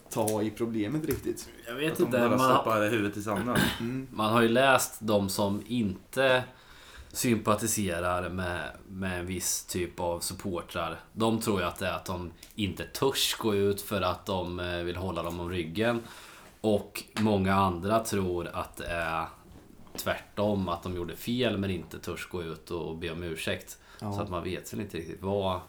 ta 0.10 0.42
i 0.42 0.50
problemet 0.50 1.06
riktigt. 1.06 1.50
jag 1.66 1.76
Att 1.76 1.82
vet 1.82 1.98
de 1.98 2.04
inte. 2.04 2.18
bara 2.18 2.38
Man, 2.38 2.40
stoppar 2.40 2.90
huvudet 2.90 3.18
i 3.18 3.24
sanden. 3.24 3.58
Mm. 3.80 4.08
Man 4.12 4.34
har 4.34 4.42
ju 4.42 4.48
läst 4.48 4.98
de 5.00 5.30
som 5.30 5.64
inte 5.68 6.44
sympatiserar 7.12 8.30
med, 8.30 8.72
med 8.88 9.20
en 9.20 9.26
viss 9.26 9.66
typ 9.66 10.00
av 10.00 10.20
supportrar. 10.20 11.00
De 11.14 11.40
tror 11.40 11.60
ju 11.60 11.66
att 11.66 11.80
det 11.80 11.88
är 11.88 11.94
att 11.94 12.06
de 12.06 12.32
inte 12.56 12.84
törs 12.84 13.36
gå 13.38 13.56
ut 13.56 13.82
för 13.82 14.02
att 14.02 14.26
de 14.26 14.60
eh, 14.60 14.78
vill 14.78 14.96
hålla 14.96 15.24
dem 15.24 15.40
om 15.40 15.50
ryggen. 15.50 16.04
Och 16.62 17.04
många 17.20 17.56
andra 17.56 18.00
tror 18.00 18.48
att 18.48 18.76
det 18.76 18.88
är 18.88 19.26
tvärtom, 19.96 20.70
att 20.70 20.84
de 20.84 20.96
gjorde 20.96 21.16
fel 21.16 21.58
men 21.58 21.70
inte 21.70 22.00
törs 22.00 22.28
gå 22.30 22.44
ut 22.44 22.72
och 22.72 22.98
be 22.98 23.12
om 23.12 23.24
ursäkt. 23.24 23.78
Ja. 24.00 24.14
Så 24.14 24.22
att 24.22 24.30
man 24.30 24.44
vet 24.44 24.74
väl 24.74 24.82
inte 24.82 24.98
riktigt 24.98 25.22
vad, 25.22 25.60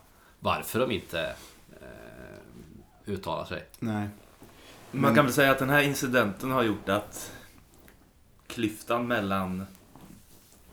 varför 0.40 0.80
de 0.80 0.90
inte 0.90 1.34
eh, 1.80 3.12
uttalar 3.12 3.44
sig. 3.44 3.64
Nej. 3.78 4.08
Man 4.90 5.14
kan 5.14 5.24
väl 5.24 5.34
säga 5.34 5.50
att 5.50 5.58
den 5.58 5.70
här 5.70 5.82
incidenten 5.82 6.50
har 6.50 6.62
gjort 6.62 6.88
att 6.88 7.32
klyftan 8.46 9.06
mellan 9.06 9.66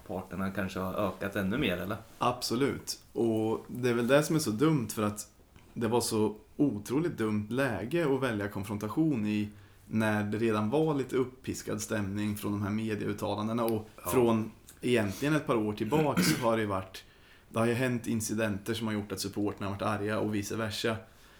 parterna 0.08 0.52
kanske 0.52 0.80
har 0.80 0.94
ökat 0.94 1.36
ännu 1.36 1.58
mer, 1.58 1.78
eller? 1.78 1.98
Absolut. 2.18 3.00
Och 3.14 3.66
det 3.68 3.90
är 3.90 3.94
väl 3.94 4.08
det 4.08 4.24
som 4.24 4.36
är 4.36 4.40
så 4.40 4.52
dumt 4.52 4.88
för 4.90 5.04
att 5.04 5.28
det 5.74 5.88
var 5.88 6.02
så 6.02 6.36
otroligt 6.58 7.18
dumt 7.18 7.48
läge 7.50 8.14
att 8.16 8.22
välja 8.22 8.48
konfrontation 8.48 9.26
i 9.26 9.50
när 9.88 10.24
det 10.24 10.38
redan 10.38 10.70
var 10.70 10.96
lite 10.96 11.16
uppiskad 11.16 11.82
stämning 11.82 12.38
från 12.38 12.52
de 12.52 12.62
här 12.62 12.70
medieuttalandena 12.70 13.64
och 13.64 13.90
Ja. 14.04 14.12
från 14.12 14.52
egentligen 14.82 15.36
ett 15.36 15.48
par 15.48 15.56
år 15.56 15.74
tillbaka 15.74 16.22
så 16.22 16.42
har 16.42 16.56
det 16.56 16.62
ju 16.62 16.68
varit 16.68 17.04
det 17.50 17.60
har 17.60 17.66
ju 17.66 17.74
hänt 17.74 18.08
incidenter 18.08 18.74
som 18.74 18.88
har 18.88 18.94
gjort 18.94 19.12
att 19.12 19.20
supportrarna 19.20 19.66
har 19.66 19.72
varit 19.72 19.82
arga 20.02 20.20
och 20.20 20.36
vice 20.36 20.56
versa. 20.56 20.96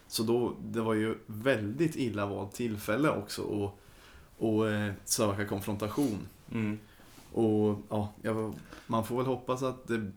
Så 0.08 0.24
då, 0.24 0.54
det 0.64 0.82
var 0.82 0.94
ju 0.94 1.16
väldigt 1.26 1.96
illa 1.96 2.26
valt 2.26 2.54
tillfälle 2.54 3.10
också 3.10 3.42
att 3.42 3.80
och, 4.38 4.70
eh, 4.70 4.94
söka 5.06 5.46
konfrontation. 5.46 6.20
Mm. 6.52 6.80
Och 7.36 7.78
ja, 7.90 8.10
jag, 8.22 8.54
man 8.88 9.06
får 9.06 9.18
väl 9.18 9.26
hoppas 9.26 9.64
att, 9.64 9.88
det, 9.88 10.12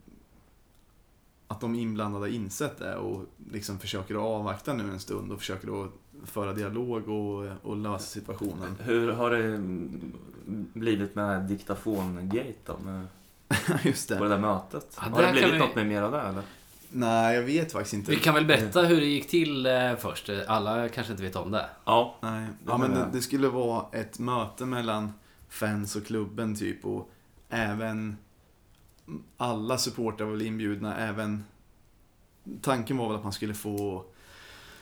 att 1.48 1.60
de 1.60 1.74
inblandade 1.74 2.24
har 2.24 2.28
insett 2.34 2.78
det 2.78 2.96
och 2.96 3.24
liksom 3.52 3.78
försöker 3.78 4.14
att 4.14 4.20
avvakta 4.20 4.72
nu 4.74 4.90
en 4.92 5.00
stund 5.00 5.32
och 5.32 5.38
försöker 5.38 5.84
att 5.84 5.90
föra 6.24 6.52
dialog 6.52 7.08
och, 7.08 7.46
och 7.62 7.76
lösa 7.76 8.04
situationen. 8.04 8.76
Hur 8.80 9.12
har 9.12 9.30
det 9.30 9.58
blivit 10.80 11.14
med 11.14 11.42
diktafon-gate 11.42 12.54
då? 12.66 12.76
Med, 12.84 13.06
Just 13.84 14.08
på 14.08 14.14
det 14.14 14.20
det. 14.20 14.28
där 14.28 14.38
mötet? 14.38 14.96
Ja, 14.96 15.02
har 15.02 15.22
det 15.22 15.32
blivit 15.32 15.54
vi- 15.54 15.58
något 15.58 15.74
med 15.74 15.86
mer 15.86 16.02
av 16.02 16.12
det, 16.12 16.20
eller? 16.20 16.42
Nej, 16.90 17.34
jag 17.36 17.42
vet 17.42 17.72
faktiskt 17.72 17.94
inte. 17.94 18.10
Vi 18.10 18.16
kan 18.16 18.34
väl 18.34 18.44
berätta 18.46 18.82
hur 18.82 18.96
det 19.00 19.06
gick 19.06 19.28
till 19.28 19.66
eh, 19.66 19.96
först. 19.98 20.30
Alla 20.46 20.88
kanske 20.88 21.12
inte 21.12 21.22
vet 21.22 21.36
om 21.36 21.50
det. 21.50 21.66
Ja. 21.84 22.14
Nej, 22.20 22.40
Det 22.46 22.70
ja, 22.70 22.78
men 22.78 22.90
det, 22.90 23.06
det 23.12 23.20
skulle 23.22 23.48
vara 23.48 23.84
ett 23.92 24.18
möte 24.18 24.64
mellan 24.66 25.12
fans 25.48 25.96
och 25.96 26.06
klubben 26.06 26.54
typ 26.54 26.84
och 26.84 27.10
även 27.48 28.16
alla 29.36 29.78
supportrar 29.78 30.26
var 30.26 30.32
väl 30.32 30.46
inbjudna, 30.46 30.96
även 30.96 31.44
Tanken 32.62 32.96
var 32.96 33.08
väl 33.08 33.16
att 33.16 33.22
man 33.22 33.32
skulle 33.32 33.54
få 33.54 34.04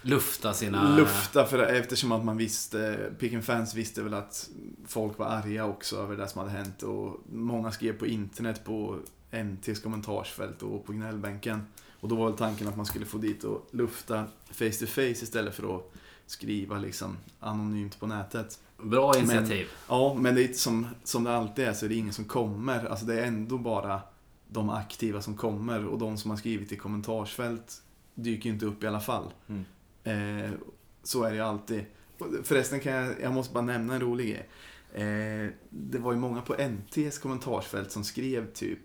Lufta 0.02 0.55
sina... 0.55 0.96
lufta 0.96 1.46
för 1.46 1.59
eftersom 1.59 2.12
att 2.12 2.24
man 2.24 2.37
visste, 2.37 3.11
Picken 3.18 3.42
fans 3.42 3.74
visste 3.74 4.02
väl 4.02 4.14
att 4.14 4.50
folk 4.87 5.18
var 5.18 5.26
arga 5.26 5.64
också 5.64 5.96
över 5.96 6.16
det 6.16 6.29
som 6.29 6.38
hade 6.38 6.50
hänt 6.50 6.83
och 6.83 7.20
många 7.33 7.72
skrev 7.72 7.98
på 7.98 8.07
internet 8.07 8.64
på 8.64 8.98
NTs 9.31 9.81
kommentarsfält 9.81 10.62
och 10.62 10.87
på 10.87 10.92
gnällbänken. 10.92 11.66
Och 12.00 12.09
då 12.09 12.16
var 12.16 12.26
väl 12.26 12.38
tanken 12.38 12.68
att 12.68 12.76
man 12.76 12.87
skulle 12.87 13.07
få 13.07 13.18
dit 13.18 13.44
och 13.44 13.68
lufta 13.70 14.24
face 14.50 14.70
to 14.70 14.87
face 14.87 15.02
istället 15.02 15.55
för 15.55 15.76
att 15.76 15.92
skriva 16.26 16.79
liksom 16.79 17.16
anonymt 17.40 18.00
på 18.00 18.07
nätet. 18.07 18.61
Bra 18.78 19.18
initiativ. 19.18 19.66
Ja, 19.88 20.14
men 20.14 20.34
det 20.34 20.44
är 20.44 20.52
som, 20.52 20.86
som 21.04 21.24
det 21.24 21.36
alltid 21.36 21.64
är 21.64 21.72
så 21.72 21.84
är 21.84 21.88
det 21.88 21.94
ingen 21.94 22.12
som 22.12 22.24
kommer. 22.24 22.84
Alltså 22.84 23.06
det 23.06 23.20
är 23.20 23.26
ändå 23.26 23.58
bara 23.58 24.00
de 24.48 24.70
aktiva 24.70 25.22
som 25.22 25.36
kommer 25.36 25.86
och 25.86 25.98
de 25.98 26.16
som 26.16 26.30
har 26.30 26.38
skrivit 26.38 26.72
i 26.72 26.76
kommentarsfält 26.76 27.82
dyker 28.14 28.50
inte 28.50 28.66
upp 28.66 28.84
i 28.84 28.86
alla 28.86 29.00
fall. 29.00 29.32
Mm. 29.46 29.64
Eh, 30.04 30.50
så 31.02 31.22
är 31.22 31.30
det 31.30 31.36
ju 31.36 31.42
alltid. 31.42 31.84
Förresten 32.42 32.80
kan 32.80 32.92
jag, 32.92 33.14
jag 33.22 33.32
måste 33.32 33.54
bara 33.54 33.64
nämna 33.64 33.94
en 33.94 34.00
rolig 34.00 34.26
grej. 34.26 34.48
Eh, 34.92 35.50
det 35.70 35.98
var 35.98 36.12
ju 36.12 36.18
många 36.18 36.42
på 36.42 36.54
NTs 36.54 37.18
kommentarsfält 37.18 37.92
som 37.92 38.04
skrev 38.04 38.52
typ 38.52 38.80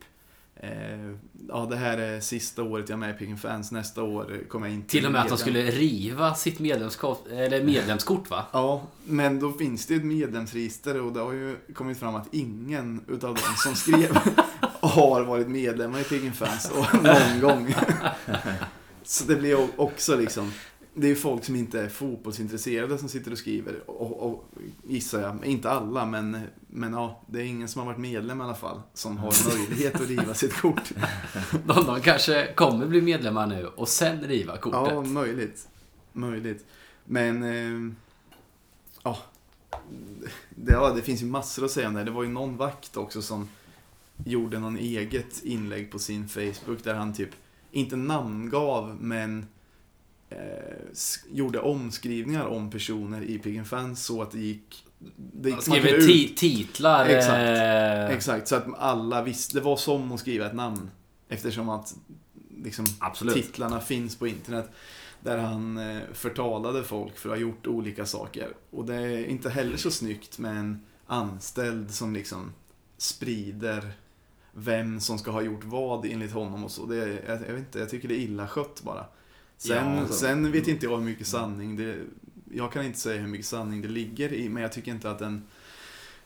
eh, 0.62 1.15
Ja, 1.50 1.67
det 1.69 1.76
här 1.76 1.97
är 1.97 2.19
sista 2.19 2.63
året 2.63 2.89
jag 2.89 2.95
är 2.95 3.00
med 3.00 3.10
i 3.15 3.17
Picken 3.17 3.38
Fans. 3.38 3.71
Nästa 3.71 4.04
år 4.04 4.39
kommer 4.50 4.67
jag 4.67 4.76
inte 4.76 4.89
Till 4.89 5.06
och 5.06 5.12
med 5.12 5.21
att 5.21 5.28
de 5.28 5.32
medlem." 5.34 5.47
skulle 5.71 5.71
riva 5.71 6.36
sitt 6.36 6.60
medlemskort, 6.60 7.28
eller 7.28 7.63
medlemskort 7.63 8.30
va? 8.30 8.45
Ja, 8.52 8.82
men 9.06 9.39
då 9.39 9.52
finns 9.52 9.86
det 9.86 9.93
ju 9.93 10.00
ett 10.00 10.06
medlemsregister 10.06 11.02
och 11.02 11.13
det 11.13 11.19
har 11.19 11.34
ju 11.34 11.56
kommit 11.74 12.00
fram 12.00 12.15
att 12.15 12.28
ingen 12.34 13.02
utav 13.08 13.36
dem 13.36 13.54
som 13.56 13.76
skrev 13.76 14.17
har 14.82 15.24
varit 15.24 15.47
medlemmar 15.47 16.00
i 16.00 16.04
Piggin 16.04 16.34
Fans 16.34 16.71
någon 17.04 17.39
gång. 17.41 17.76
Så 19.04 19.24
det 19.24 19.36
blir 19.36 19.67
också 19.82 20.15
liksom 20.15 20.52
det 20.93 21.12
är 21.12 21.15
folk 21.15 21.43
som 21.43 21.56
inte 21.56 21.82
är 21.82 21.89
fotbollsintresserade 21.89 22.97
som 22.97 23.10
sitter 23.10 23.32
och 23.32 23.38
skriver. 23.38 23.89
Och, 23.89 24.32
och, 24.32 24.45
gissar 24.84 25.21
jag. 25.21 25.45
Inte 25.45 25.69
alla, 25.69 26.06
men, 26.06 26.38
men 26.67 26.93
ja, 26.93 27.21
det 27.27 27.39
är 27.39 27.43
ingen 27.43 27.67
som 27.67 27.80
har 27.80 27.86
varit 27.86 27.99
medlem 27.99 28.41
i 28.41 28.43
alla 28.43 28.56
fall. 28.56 28.82
Som 28.93 29.17
har 29.17 29.34
möjlighet 29.58 29.95
att 29.95 30.08
riva 30.08 30.34
sitt 30.34 30.54
kort. 30.54 30.91
De, 31.65 31.86
de 31.86 32.01
kanske 32.01 32.54
kommer 32.54 32.86
bli 32.88 33.01
medlemmar 33.01 33.47
nu 33.47 33.67
och 33.67 33.88
sen 33.88 34.21
riva 34.21 34.58
kortet. 34.58 34.93
Ja, 34.93 35.01
möjligt. 35.01 35.67
Möjligt. 36.13 36.65
Men, 37.06 37.43
eh, 37.43 37.93
ja. 39.04 39.17
Det, 40.49 40.71
ja. 40.71 40.93
Det 40.95 41.01
finns 41.01 41.21
ju 41.21 41.25
massor 41.25 41.65
att 41.65 41.71
säga 41.71 41.88
om 41.88 41.93
det 41.93 41.99
här. 41.99 42.06
Det 42.06 42.12
var 42.12 42.23
ju 42.23 42.30
någon 42.30 42.58
vakt 42.58 42.97
också 42.97 43.21
som 43.21 43.49
gjorde 44.25 44.60
någon 44.60 44.77
eget 44.77 45.43
inlägg 45.43 45.91
på 45.91 45.99
sin 45.99 46.30
Facebook 46.30 46.84
där 46.84 46.93
han 46.93 47.13
typ, 47.13 47.30
inte 47.71 47.95
namngav, 47.95 48.97
men 48.99 49.45
gjorde 51.32 51.60
omskrivningar 51.60 52.46
om 52.46 52.70
personer 52.72 53.24
i 53.24 53.39
Piggen 53.39 53.65
Fans 53.65 54.06
så 54.06 54.22
att 54.22 54.32
det 54.32 54.39
gick... 54.39 54.86
Det, 55.34 55.62
skriver 55.62 55.94
ut- 55.94 56.08
ti 56.08 56.34
titlar. 56.38 57.06
Exakt. 57.06 57.38
eh, 58.10 58.17
Exakt, 58.17 58.48
så 58.48 58.56
att 58.56 58.65
alla 58.78 59.24
visste. 59.24 59.54
Det 59.58 59.62
var 59.62 59.78
som 59.78 60.12
att 60.12 60.20
skriva 60.20 60.46
ett 60.46 60.56
namn. 60.56 60.89
Eftersom 61.30 61.70
att 61.70 61.96
liksom, 62.63 62.86
Absolut. 63.00 63.36
titlarna 63.36 63.80
finns 63.80 64.15
på 64.15 64.28
internet. 64.28 64.70
Där 65.24 65.38
han 65.38 65.78
eh, 65.78 66.02
förtalade 66.13 66.84
folk 66.84 67.17
för 67.17 67.30
att 67.30 67.36
ha 67.36 67.41
gjort 67.41 67.67
olika 67.67 68.06
saker. 68.06 68.48
Och 68.70 68.86
det 68.86 68.96
är 68.96 69.26
inte 69.26 69.50
heller 69.50 69.78
så 69.78 69.91
snyggt 69.91 70.39
med 70.39 70.58
en 70.58 70.82
anställd 71.08 71.91
som 71.91 72.13
liksom 72.13 72.54
sprider 72.98 73.91
vem 74.54 75.00
som 75.00 75.17
ska 75.17 75.32
ha 75.32 75.41
gjort 75.41 75.63
vad 75.63 76.06
enligt 76.06 76.32
honom 76.32 76.63
och 76.63 76.72
så. 76.72 76.86
Det, 76.86 76.96
jag, 76.96 77.13
jag 77.28 77.39
vet 77.39 77.58
inte, 77.58 77.80
jag 77.80 77.89
tycker 77.89 78.08
det 78.08 78.13
är 78.15 78.20
illa 78.20 78.48
skött 78.48 78.82
bara. 78.84 79.06
Sen, 79.62 79.97
Ja, 79.97 80.08
så- 80.08 80.13
sen 80.13 80.52
vet 80.52 80.67
inte 80.67 80.86
jag 80.86 80.97
hur 80.97 81.06
mycket 81.06 81.28
sanning 81.28 81.76
det... 81.76 81.97
Jag 82.54 82.71
kan 82.74 82.86
inte 82.86 83.00
säga 83.00 83.21
hur 83.21 83.28
mycket 83.28 83.45
sanning 83.45 83.82
det 83.82 83.88
ligger 83.88 84.34
i, 84.34 84.50
men 84.50 84.63
jag 84.63 84.71
tycker 84.71 84.91
inte 84.91 85.12
att 85.12 85.21
en, 85.21 85.43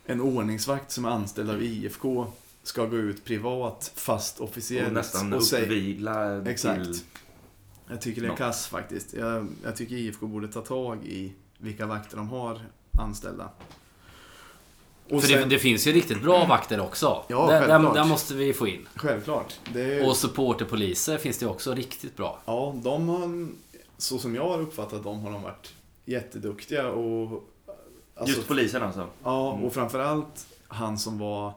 en 0.06 0.21
ordningsvakt 0.21 0.91
som 0.91 1.06
är 1.06 1.10
anställd 1.10 1.50
av 1.50 1.63
IFK 1.63 2.28
ska 2.63 2.86
gå 2.86 2.98
ut 2.98 3.26
privat, 3.26 3.91
fast 3.95 4.39
officiellt 4.39 4.88
Och 4.88 4.93
nästan 4.93 5.34
och 5.34 5.41
uppvigla 5.41 6.50
Exakt. 6.50 6.84
till... 6.84 7.00
Jag 7.89 8.02
tycker 8.02 8.21
det 8.21 8.28
är 8.28 8.36
kass 8.36 8.67
faktiskt. 8.67 9.13
Jag, 9.13 9.48
jag 9.63 9.76
tycker 9.76 9.95
IFK 9.95 10.28
borde 10.28 10.48
ta 10.48 10.62
tag 10.62 11.06
i 11.06 11.34
vilka 11.58 11.86
vakter 11.86 12.17
de 12.17 12.30
har 12.30 12.62
anställda. 13.00 13.50
Och 15.10 15.22
För 15.22 15.28
sen, 15.28 15.39
det, 15.41 15.46
det 15.56 15.60
finns 15.60 15.88
ju 15.88 15.91
riktigt 15.91 16.22
bra 16.22 16.46
vakter 16.46 16.80
också. 16.80 17.24
Ja, 17.28 17.48
där, 17.48 17.62
där, 17.62 17.68
självklart. 17.68 17.94
där 17.96 18.04
måste 18.06 18.34
vi 18.34 18.54
få 18.54 18.68
in. 18.68 18.88
Självklart. 18.96 19.60
Det 19.74 19.82
är, 20.00 20.10
Och 20.10 20.18
supporterpoliser 20.18 21.18
finns 21.18 21.38
det 21.38 21.46
också 21.48 21.74
riktigt 21.74 22.18
bra. 22.18 22.39
Ja, 22.46 22.76
de 22.84 23.10
har, 23.10 23.48
så 23.98 24.18
som 24.18 24.36
jag 24.36 24.50
har 24.50 24.62
uppfattat 24.62 25.04
dem, 25.04 25.20
har 25.20 25.32
de 25.32 25.41
varit 25.44 25.74
jätteduktiga 26.06 26.88
och... 26.89 27.44
alltså, 28.15 28.36
Just 28.36 28.48
polisen 28.48 28.84
alltså. 28.84 29.08
Ja, 29.24 29.52
Mm. 29.54 29.65
och 29.65 29.74
framförallt 29.74 30.48
han 30.68 30.98
som 30.98 31.20
var... 31.20 31.54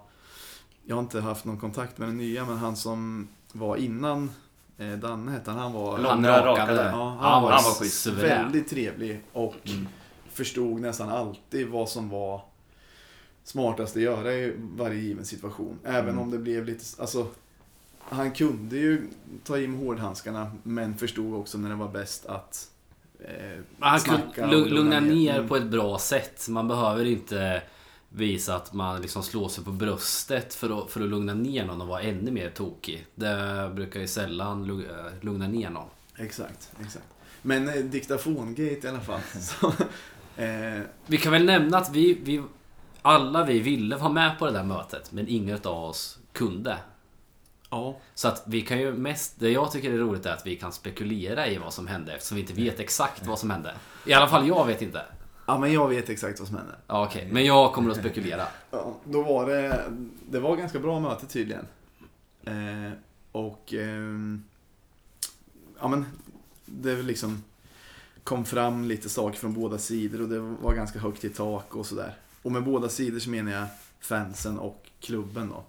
Jag 0.87 0.97
har 0.97 1.03
inte 1.03 1.21
haft 1.21 1.45
någon 1.45 1.59
kontakt 1.61 1.99
med 1.99 2.09
den 2.09 2.17
nya, 2.17 2.45
men 2.45 2.57
han 2.57 2.77
som 2.77 3.29
var 3.53 3.77
innan 3.77 4.31
eh, 4.79 4.89
Danne 4.93 5.33
hette 5.33 5.51
han. 5.51 5.61
Han 5.61 5.73
var... 5.73 5.99
Långa, 5.99 6.09
Han 6.11 6.25
rakade. 6.25 6.47
rakade. 6.63 6.83
Ja, 6.85 7.17
Han 7.21 7.43
var, 7.43 7.51
han 7.51 7.65
var 7.65 7.75
schysst. 7.81 8.01
suverän. 8.03 8.43
väldigt 8.43 8.71
trevlig 8.71 9.21
och 9.33 9.55
Mm. 9.65 9.89
förstod 10.33 10.81
nästan 10.81 11.09
alltid 11.09 11.69
vad 11.69 11.89
som 11.89 12.09
var 12.09 12.41
smartast 13.49 13.97
att 13.97 14.03
göra 14.03 14.35
i 14.35 14.53
varje 14.59 15.01
given 15.01 15.25
situation. 15.25 15.79
Även 15.85 16.09
Mm. 16.09 16.19
om 16.19 16.31
det 16.31 16.39
blev 16.39 16.65
lite, 16.65 16.85
alltså 16.99 17.27
han 17.99 18.31
kunde 18.33 18.77
ju 18.77 19.03
ta 19.45 19.59
i 19.59 19.67
med 19.69 19.81
hårdhandskarna 19.81 20.53
men 20.63 20.97
förstod 20.99 21.35
också 21.35 21.59
när 21.59 21.69
det 21.69 21.75
var 21.75 21.89
bäst 21.89 22.27
att 22.27 22.71
eh, 23.21 23.61
Han 23.79 24.01
snacka 24.01 24.23
kunde 24.35 24.57
och 24.57 24.67
lu- 24.67 24.75
lugna 24.75 25.01
ner 25.01 25.35
Mm. 25.37 25.49
på 25.49 25.57
ett 25.57 25.67
bra 25.67 25.99
sätt. 25.99 26.49
Man 26.49 26.69
behöver 26.69 27.05
inte 27.05 27.63
visa 28.09 28.57
att 28.57 28.73
man 28.73 29.03
liksom 29.03 29.23
slår 29.23 29.49
sig 29.49 29.65
på 29.65 29.71
bröstet 29.71 30.55
för 30.55 30.79
att, 30.85 30.91
för 30.91 31.01
att 31.01 31.09
lugna 31.09 31.35
ner 31.35 31.67
någon 31.67 31.81
och 31.81 31.89
vara 31.89 32.01
ännu 32.03 32.31
mer 32.31 32.51
tokig. 32.51 33.07
Det 33.15 33.71
brukar 33.75 34.01
ju 34.01 34.07
sällan 34.07 34.65
lu- 34.71 35.11
lugna 35.21 35.49
ner 35.49 35.71
någon. 35.71 35.89
Exakt, 36.17 36.73
exakt. 36.81 37.07
Men 37.43 37.69
eh, 37.69 37.75
diktafongate 37.75 38.63
i 38.63 38.89
alla 38.89 39.01
fall. 39.01 39.21
Så, 39.41 39.67
eh, 40.43 40.81
Vi 41.07 41.17
kan 41.19 41.33
väl 41.33 41.45
nämna 41.45 41.79
att 41.79 41.95
vi, 41.95 42.15
vi 42.23 42.43
alla 43.03 43.45
vi 43.45 43.59
ville 43.61 43.97
vara 43.97 44.13
med 44.13 44.39
på 44.39 44.47
det 44.47 44.53
där 44.53 44.65
mötet 44.65 45.13
men 45.13 45.29
ingen 45.29 45.59
av 45.65 45.85
oss 45.85 46.19
kunde. 46.33 46.77
ja, 47.71 47.97
Så 48.15 48.29
att 48.29 48.43
vi 48.47 48.63
kan 48.63 48.79
ju 48.81 48.93
mest, 48.93 49.35
det 49.39 49.51
jag 49.51 49.73
tycker 49.73 49.93
är 49.93 49.99
roligt 49.99 50.27
är 50.27 50.33
att 50.33 50.47
vi 50.47 50.57
kan 50.57 50.73
spekulera 50.73 51.49
i 51.49 51.59
vad 51.59 51.73
som 51.75 51.87
hände 51.87 52.13
eftersom 52.15 52.35
vi 52.35 52.41
inte 52.41 52.53
vet 52.53 52.81
exakt 52.81 53.27
vad 53.27 53.39
som 53.39 53.51
hände. 53.51 53.75
I 54.07 54.13
alla 54.13 54.29
fall 54.29 54.49
jag 54.49 54.67
vet 54.67 54.83
inte. 54.83 55.03
ja, 55.47 55.59
men 55.59 55.73
jag 55.73 55.89
vet 55.89 56.09
exakt 56.09 56.39
vad 56.39 56.49
som 56.49 56.57
hände. 56.57 56.73
Ja, 56.87 57.05
Okej, 57.07 57.29
men 57.33 57.45
jag 57.45 57.73
kommer 57.73 57.91
att 57.91 57.97
spekulera. 57.97 58.43
Ja, 58.71 58.95
då 59.05 59.23
var 59.23 59.47
det, 59.47 59.85
det 60.31 60.41
var 60.41 60.57
ganska 60.57 60.79
bra 60.79 61.01
möte 61.01 61.27
tydligen. 61.27 61.67
Eh, 62.45 62.93
och 63.33 63.75
ehm, 63.75 64.45
ja 65.81 65.89
men 65.89 66.05
det 66.67 67.03
liksom 67.03 67.45
kom 68.25 68.45
fram 68.45 68.85
lite 68.85 69.09
saker 69.09 69.39
från 69.39 69.53
båda 69.55 69.79
sidor 69.79 70.23
och 70.23 70.29
det 70.29 70.39
var 70.39 70.75
ganska 70.75 70.99
högt 70.99 71.25
i 71.25 71.29
tak 71.29 71.77
och 71.77 71.87
sådär. 71.87 72.15
Och 72.43 72.53
med 72.53 72.65
båda 72.65 72.89
sidor 72.89 73.19
så 73.19 73.31
menar 73.31 73.53
jag 73.53 73.67
fansen 74.01 74.59
och 74.59 74.91
klubben 75.01 75.49
då. 75.49 75.65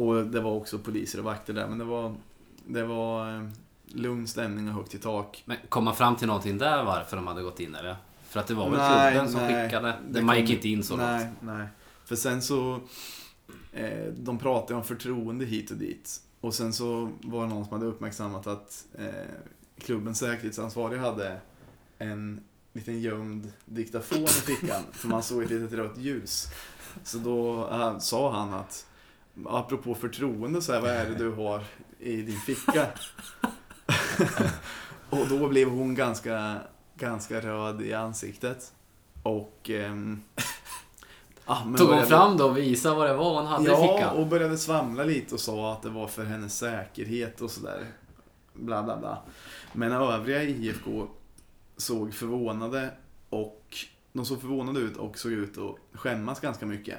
Och 0.00 0.26
det 0.26 0.40
var 0.40 0.50
också 0.52 0.78
poliser 0.78 1.18
och 1.18 1.24
vakter 1.24 1.52
där 1.52 1.68
men 1.68 1.78
det 1.78 1.84
var, 1.84 2.14
det 2.66 2.84
var 2.84 3.36
eh, 3.36 3.48
lugn 3.86 4.26
stämning 4.26 4.68
och 4.68 4.74
högt 4.74 4.94
i 4.94 4.98
tak. 4.98 5.42
Men 5.46 5.56
kom 5.68 5.84
man 5.84 5.96
fram 5.96 6.16
till 6.16 6.26
någonting 6.26 6.58
där 6.58 6.84
varför 6.84 7.16
de 7.16 7.26
hade 7.26 7.42
gått 7.42 7.60
in 7.60 7.74
eller? 7.74 7.96
För 8.28 8.40
att 8.40 8.46
det 8.46 8.54
var 8.54 8.70
väl 8.70 8.78
Nej, 8.78 9.12
klubben 9.12 9.32
som 9.32 9.40
nej. 9.40 9.64
skickade? 9.64 9.94
Det 10.08 10.22
man 10.22 10.40
gick 10.40 10.50
inte 10.50 10.68
in 10.68 10.82
så 10.82 10.96
Nej, 10.96 11.24
långt. 11.24 11.58
nej. 11.58 11.66
För 12.04 12.16
sen 12.16 12.42
så, 12.42 12.80
eh, 13.72 14.04
de 14.16 14.38
pratade 14.38 14.74
om 14.74 14.84
förtroende 14.84 15.44
hit 15.44 15.70
och 15.70 15.76
dit. 15.76 16.20
Och 16.40 16.54
sen 16.54 16.72
så 16.72 17.10
var 17.22 17.42
det 17.42 17.48
någon 17.54 17.64
som 17.64 17.72
hade 17.72 17.86
uppmärksammat 17.86 18.46
att 18.46 18.86
eh, 18.98 19.04
klubbens 19.78 20.18
säkerhetsansvarig 20.18 20.98
hade 20.98 21.40
en 21.98 22.40
liten 22.74 23.00
gömd 23.00 23.52
diktafon 23.64 24.22
i 24.22 24.26
fickan. 24.26 24.82
för 24.92 25.08
man 25.08 25.22
såg 25.22 25.42
ett 25.42 25.50
litet 25.50 25.72
rött 25.72 25.98
ljus. 25.98 26.48
Så 27.04 27.18
då 27.18 27.68
eh, 27.72 27.98
sa 27.98 28.32
han 28.32 28.54
att, 28.54 28.86
apropå 29.46 29.94
förtroende, 29.94 30.62
så 30.62 30.72
här, 30.72 30.80
vad 30.80 30.90
är 30.90 31.10
det 31.10 31.14
du 31.14 31.30
har 31.30 31.64
i 31.98 32.22
din 32.22 32.40
ficka? 32.40 32.86
och 35.10 35.28
då 35.28 35.48
blev 35.48 35.68
hon 35.68 35.94
ganska, 35.94 36.56
ganska 36.96 37.40
röd 37.40 37.82
i 37.82 37.94
ansiktet. 37.94 38.72
Och... 39.22 39.70
ehm, 39.70 40.22
ah, 41.44 41.62
Tog 41.78 41.88
hon 41.88 42.06
fram 42.06 42.36
då 42.36 42.44
och 42.46 42.58
visade 42.58 42.96
vad 42.96 43.10
det 43.10 43.14
var 43.14 43.34
hon 43.34 43.46
hade 43.46 43.64
i 43.64 43.68
Ja, 43.68 43.96
fickan? 43.96 44.16
och 44.16 44.26
började 44.26 44.58
svamla 44.58 45.04
lite 45.04 45.34
och 45.34 45.40
sa 45.40 45.72
att 45.72 45.82
det 45.82 45.90
var 45.90 46.06
för 46.06 46.24
hennes 46.24 46.58
säkerhet 46.58 47.40
och 47.40 47.50
sådär. 47.50 47.86
Bla, 48.52 48.82
bla, 48.82 48.96
bla. 48.96 49.22
Men 49.72 49.92
övriga 49.92 50.42
i 50.42 50.66
IFK 50.66 51.06
såg 51.76 52.14
förvånade 52.14 52.90
och 53.30 53.76
de 54.12 54.26
såg 54.26 54.40
förvånade 54.40 54.80
ut 54.80 54.96
och 54.96 55.18
såg 55.18 55.32
ut 55.32 55.58
att 55.58 55.98
skämmas 56.00 56.40
ganska 56.40 56.66
mycket. 56.66 56.98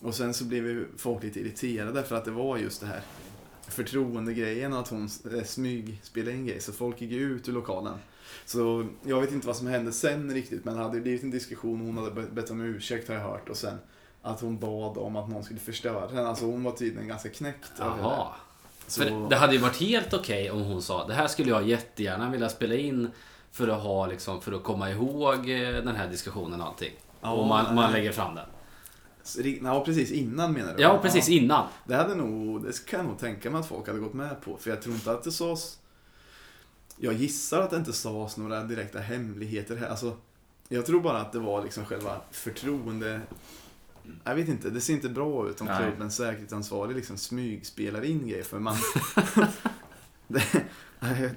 Och 0.00 0.14
sen 0.14 0.34
så 0.34 0.44
blev 0.44 0.66
ju 0.66 0.86
folk 0.96 1.22
lite 1.22 1.40
irriterade 1.40 2.02
för 2.02 2.16
att 2.16 2.24
det 2.24 2.30
var 2.30 2.56
just 2.58 2.80
det 2.80 2.86
här 2.86 3.00
förtroendegrejen 3.68 4.72
och 4.72 4.78
att 4.80 4.88
hon 4.88 5.08
eh, 5.36 5.44
smygspelade 5.44 6.36
in 6.36 6.46
grej. 6.46 6.60
Så 6.60 6.72
folk 6.72 7.00
gick 7.00 7.12
ut 7.12 7.48
ur 7.48 7.52
lokalen. 7.52 7.98
Så 8.46 8.86
jag 9.02 9.20
vet 9.20 9.32
inte 9.32 9.46
vad 9.46 9.56
som 9.56 9.66
hände 9.66 9.92
sen 9.92 10.34
riktigt 10.34 10.64
men 10.64 10.74
det 10.76 10.82
hade 10.82 11.00
blivit 11.00 11.22
en 11.22 11.30
diskussion 11.30 11.80
hon 11.80 11.98
hade 11.98 12.10
be- 12.10 12.30
bett 12.32 12.50
om 12.50 12.60
ursäkt 12.60 13.08
har 13.08 13.14
jag 13.14 13.22
hört 13.22 13.48
och 13.48 13.56
sen 13.56 13.78
att 14.22 14.40
hon 14.40 14.58
bad 14.58 14.98
om 14.98 15.16
att 15.16 15.28
någon 15.28 15.44
skulle 15.44 15.60
förstöra 15.60 16.08
henne. 16.08 16.28
Alltså 16.28 16.44
hon 16.44 16.62
var 16.62 16.72
tydligen 16.72 17.08
ganska 17.08 17.28
knäckt. 17.28 17.72
Jaha. 17.78 18.28
Så, 18.86 19.02
För 19.02 19.28
det 19.30 19.36
hade 19.36 19.52
ju 19.52 19.58
varit 19.58 19.80
helt 19.80 20.14
okej 20.14 20.50
om 20.50 20.62
hon 20.62 20.82
sa 20.82 21.06
det 21.06 21.14
här 21.14 21.28
skulle 21.28 21.50
jag 21.50 21.68
jättegärna 21.68 22.30
vilja 22.30 22.48
spela 22.48 22.74
in 22.74 23.10
för 23.52 23.68
att 23.68 23.82
ha 23.82 24.06
liksom, 24.06 24.40
för 24.40 24.52
att 24.52 24.62
komma 24.62 24.90
ihåg 24.90 25.50
eh, 25.50 25.72
den 25.84 25.96
här 25.96 26.08
diskussionen 26.08 26.60
och 26.60 26.66
allting. 26.66 26.92
Ja, 27.20 27.30
och 27.32 27.46
man, 27.46 27.74
man 27.74 27.92
lägger 27.92 28.12
fram 28.12 28.34
den. 28.34 28.46
Ja, 29.62 29.84
precis 29.84 30.10
innan 30.10 30.52
menar 30.52 30.74
du? 30.76 30.82
Ja, 30.82 30.98
precis 31.02 31.28
innan. 31.28 31.66
Det 31.84 31.94
hade 31.94 32.14
nog, 32.14 32.62
det 32.62 32.86
kan 32.86 33.00
jag 33.00 33.08
nog 33.08 33.18
tänka 33.18 33.50
mig 33.50 33.60
att 33.60 33.68
folk 33.68 33.86
hade 33.86 33.98
gått 33.98 34.14
med 34.14 34.40
på. 34.40 34.56
För 34.56 34.70
jag 34.70 34.82
tror 34.82 34.94
inte 34.94 35.12
att 35.12 35.22
det 35.22 35.32
sades... 35.32 35.78
Jag 36.96 37.14
gissar 37.14 37.60
att 37.62 37.70
det 37.70 37.76
inte 37.76 37.92
sades 37.92 38.36
några 38.36 38.62
direkta 38.62 38.98
hemligheter 38.98 39.76
här. 39.76 39.88
Alltså, 39.88 40.16
jag 40.68 40.86
tror 40.86 41.00
bara 41.00 41.20
att 41.20 41.32
det 41.32 41.38
var 41.38 41.62
liksom 41.62 41.84
själva 41.84 42.20
förtroende... 42.30 43.20
Jag 44.24 44.34
vet 44.34 44.48
inte, 44.48 44.70
det 44.70 44.80
ser 44.80 44.92
inte 44.92 45.08
bra 45.08 45.48
ut 45.48 45.60
om 45.60 45.66
Nej. 45.66 45.82
klubbens 45.82 46.16
säkerhetsansvarig 46.16 46.96
liksom 46.96 47.16
smygspelar 47.16 48.04
in 48.04 48.28
grejer. 48.28 48.44
För 48.44 48.58
man... 48.58 48.76
det, 50.28 50.44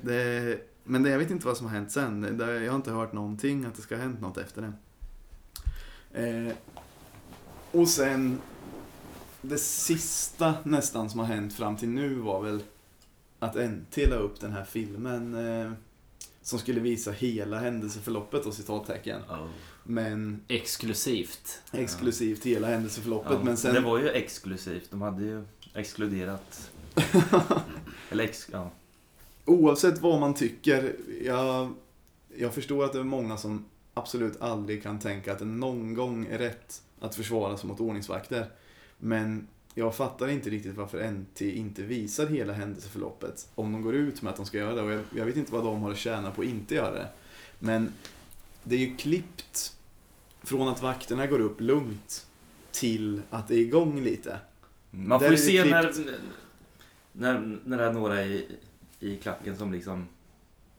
det, 0.01 0.59
men 0.85 1.03
det, 1.03 1.09
jag 1.09 1.19
vet 1.19 1.31
inte 1.31 1.45
vad 1.45 1.57
som 1.57 1.67
har 1.67 1.73
hänt 1.73 1.91
sen. 1.91 2.37
Det, 2.37 2.63
jag 2.63 2.71
har 2.71 2.75
inte 2.75 2.91
hört 2.91 3.13
någonting 3.13 3.65
att 3.65 3.75
det 3.75 3.81
ska 3.81 3.95
ha 3.95 4.01
hänt 4.01 4.21
något 4.21 4.37
efter 4.37 4.61
det. 4.61 4.73
Eh, 6.21 6.53
och 7.71 7.87
sen 7.87 8.41
det 9.41 9.57
sista 9.57 10.53
nästan 10.63 11.09
som 11.09 11.19
har 11.19 11.27
hänt 11.27 11.53
fram 11.53 11.77
till 11.77 11.89
nu 11.89 12.15
var 12.15 12.41
väl 12.41 12.63
att 13.39 13.55
NT 13.55 13.97
la 14.09 14.15
upp 14.15 14.39
den 14.39 14.51
här 14.51 14.63
filmen 14.65 15.33
eh, 15.35 15.71
som 16.41 16.59
skulle 16.59 16.79
visa 16.79 17.11
hela 17.11 17.59
händelseförloppet 17.59 18.45
och 18.45 18.53
citattecken. 18.53 19.21
Men 19.83 20.41
Exklusivt. 20.47 21.61
exklusivt 21.71 22.43
hela 22.45 22.67
händelseförloppet. 22.67 23.31
Ja, 23.31 23.43
Men 23.43 23.57
sen... 23.57 23.73
Det 23.73 23.79
var 23.79 23.99
ju 23.99 24.09
exklusivt. 24.09 24.91
De 24.91 25.01
hade 25.01 25.23
ju 25.23 25.43
exkluderat... 25.73 26.71
Eller 28.11 28.23
ex... 28.23 28.49
Ja. 28.51 28.71
Oavsett 29.45 30.01
vad 30.01 30.19
man 30.19 30.33
tycker, 30.33 30.95
jag, 31.21 31.73
jag 32.37 32.53
förstår 32.53 32.85
att 32.85 32.93
det 32.93 32.99
är 32.99 33.03
många 33.03 33.37
som 33.37 33.65
absolut 33.93 34.41
aldrig 34.41 34.83
kan 34.83 34.99
tänka 34.99 35.31
att 35.31 35.39
det 35.39 35.45
någon 35.45 35.93
gång 35.93 36.27
är 36.31 36.37
rätt 36.37 36.81
att 36.99 37.15
försvara 37.15 37.57
sig 37.57 37.67
mot 37.67 37.79
ordningsvakter. 37.79 38.47
Men 38.97 39.47
jag 39.73 39.95
fattar 39.95 40.27
inte 40.27 40.49
riktigt 40.49 40.75
varför 40.75 41.11
NT 41.11 41.41
inte 41.41 41.83
visar 41.83 42.27
hela 42.27 42.53
händelseförloppet. 42.53 43.49
Om 43.55 43.71
de 43.71 43.81
går 43.81 43.95
ut 43.95 44.21
med 44.21 44.31
att 44.31 44.37
de 44.37 44.45
ska 44.45 44.57
göra 44.57 44.75
det. 44.75 44.81
Och 44.81 44.91
jag, 44.91 45.01
jag 45.15 45.25
vet 45.25 45.37
inte 45.37 45.51
vad 45.51 45.63
de 45.63 45.81
har 45.81 45.91
att 45.91 45.97
tjäna 45.97 46.31
på 46.31 46.41
att 46.41 46.47
inte 46.47 46.75
göra 46.75 46.93
det. 46.93 47.07
Men 47.59 47.93
det 48.63 48.75
är 48.75 48.79
ju 48.79 48.95
klippt 48.95 49.77
från 50.43 50.67
att 50.67 50.81
vakterna 50.81 51.27
går 51.27 51.39
upp 51.39 51.61
lugnt 51.61 52.27
till 52.71 53.21
att 53.29 53.47
det 53.47 53.55
är 53.55 53.59
igång 53.59 54.03
lite. 54.03 54.39
Man 54.91 55.19
får 55.19 55.31
ju 55.31 55.37
se 55.37 55.65
när, 55.65 55.93
när, 57.11 57.59
när 57.63 57.77
det 57.77 57.83
är 57.83 57.93
några 57.93 58.25
i, 58.25 58.47
i 58.99 59.17
klacken 59.17 59.57
som 59.57 59.71
liksom 59.73 60.07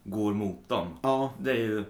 går 0.05 0.35
mot 0.35 0.69
dem. 0.69 0.89
Ja, 1.03 1.33
Det 1.43 1.51
är 1.51 1.55
ju... 1.57 1.85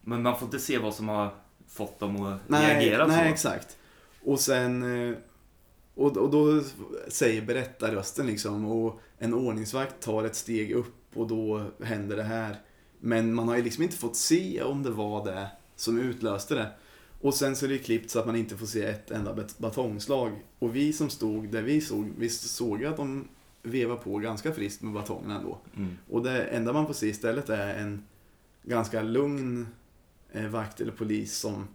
Men 0.00 0.22
man 0.22 0.38
får 0.38 0.46
inte 0.46 0.58
se 0.58 0.78
vad 0.78 0.94
som 0.94 1.08
har 1.08 1.34
fått 1.68 1.98
dem 1.98 2.22
att 2.22 2.40
Nej, 2.48 2.74
reagera 2.74 3.06
nej 3.06 3.18
så. 3.18 3.32
exakt. 3.32 3.76
Och 4.24 4.40
sen... 4.40 4.82
eh, 5.10 5.16
Och, 5.94 6.16
och 6.16 6.30
då 6.30 6.62
säger 7.08 7.42
berättarrösten 7.42 8.26
liksom 8.26 8.64
och 8.64 9.00
en 9.18 9.34
ordningsvakt 9.34 10.00
tar 10.02 10.24
ett 10.24 10.36
steg 10.36 10.72
upp 10.72 11.16
och 11.16 11.26
då 11.26 11.70
händer 11.82 12.16
det 12.16 12.22
här. 12.22 12.56
Men 13.00 13.34
man 13.34 13.48
har 13.48 13.56
ju 13.56 13.62
liksom 13.62 13.82
inte 13.82 13.96
fått 13.96 14.16
se 14.16 14.62
om 14.62 14.82
det 14.82 14.90
var 14.90 15.24
det 15.24 15.48
som 15.76 15.98
utlöste 15.98 16.54
det. 16.54 16.70
Och 17.20 17.34
sen 17.34 17.56
så 17.56 17.64
är 17.64 17.68
det 17.68 17.78
klippt 17.78 18.10
så 18.10 18.18
att 18.18 18.26
man 18.26 18.36
inte 18.36 18.56
får 18.56 18.66
se 18.66 18.82
ett 18.84 19.10
enda 19.10 19.34
bat- 19.34 19.58
batongslag. 19.58 20.32
Och 20.58 20.76
vi 20.76 20.92
som 20.92 21.10
stod 21.10 21.48
där 21.48 21.62
vi 21.62 21.80
såg, 21.80 22.12
vi 22.18 22.28
såg 22.30 22.84
att 22.84 22.96
de 22.96 23.28
vevade 23.66 24.00
på 24.00 24.18
ganska 24.18 24.52
friskt 24.52 24.82
med 24.82 24.92
batongerna 24.92 25.36
ändå. 25.36 25.58
Mm. 25.76 25.98
Och 26.10 26.22
det 26.22 26.44
enda 26.44 26.72
man 26.72 26.86
får 26.86 26.94
se 26.94 27.06
istället 27.06 27.48
är 27.48 27.74
en 27.74 28.04
ganska 28.62 29.02
lugn 29.02 29.66
eh, 30.32 30.46
vakt 30.46 30.80
eller 30.80 30.92
polis 30.92 31.36
som, 31.36 31.68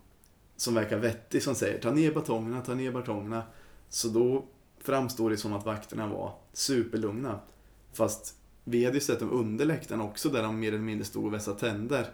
som 0.56 0.74
verkar 0.74 0.98
vettig 0.98 1.44
som 1.44 1.56
säger 1.56 1.80
ta 1.80 1.92
ner 1.92 2.12
batongerna, 2.12 2.62
ta 2.62 2.74
ner 2.74 2.92
batongerna. 2.92 3.44
Så 3.90 4.08
då 4.08 4.46
framstår 4.80 5.30
det 5.30 5.38
som 5.38 5.54
att 5.54 5.66
vakterna 5.66 6.08
var 6.08 6.34
superlugna. 6.54 7.40
Fast 7.94 8.36
vi 8.64 8.86
hade 8.86 8.98
ju 8.98 9.02
sett 9.02 9.20
dem 9.20 9.32
under 9.32 9.66
läktaren 9.66 10.02
också 10.02 10.30
där 10.30 10.44
de 10.44 10.60
mer 10.60 10.68
eller 10.68 10.80
mindre 10.80 11.06
stod 11.06 11.26
och 11.26 11.34
vässade 11.34 11.60
tänder. 11.60 12.06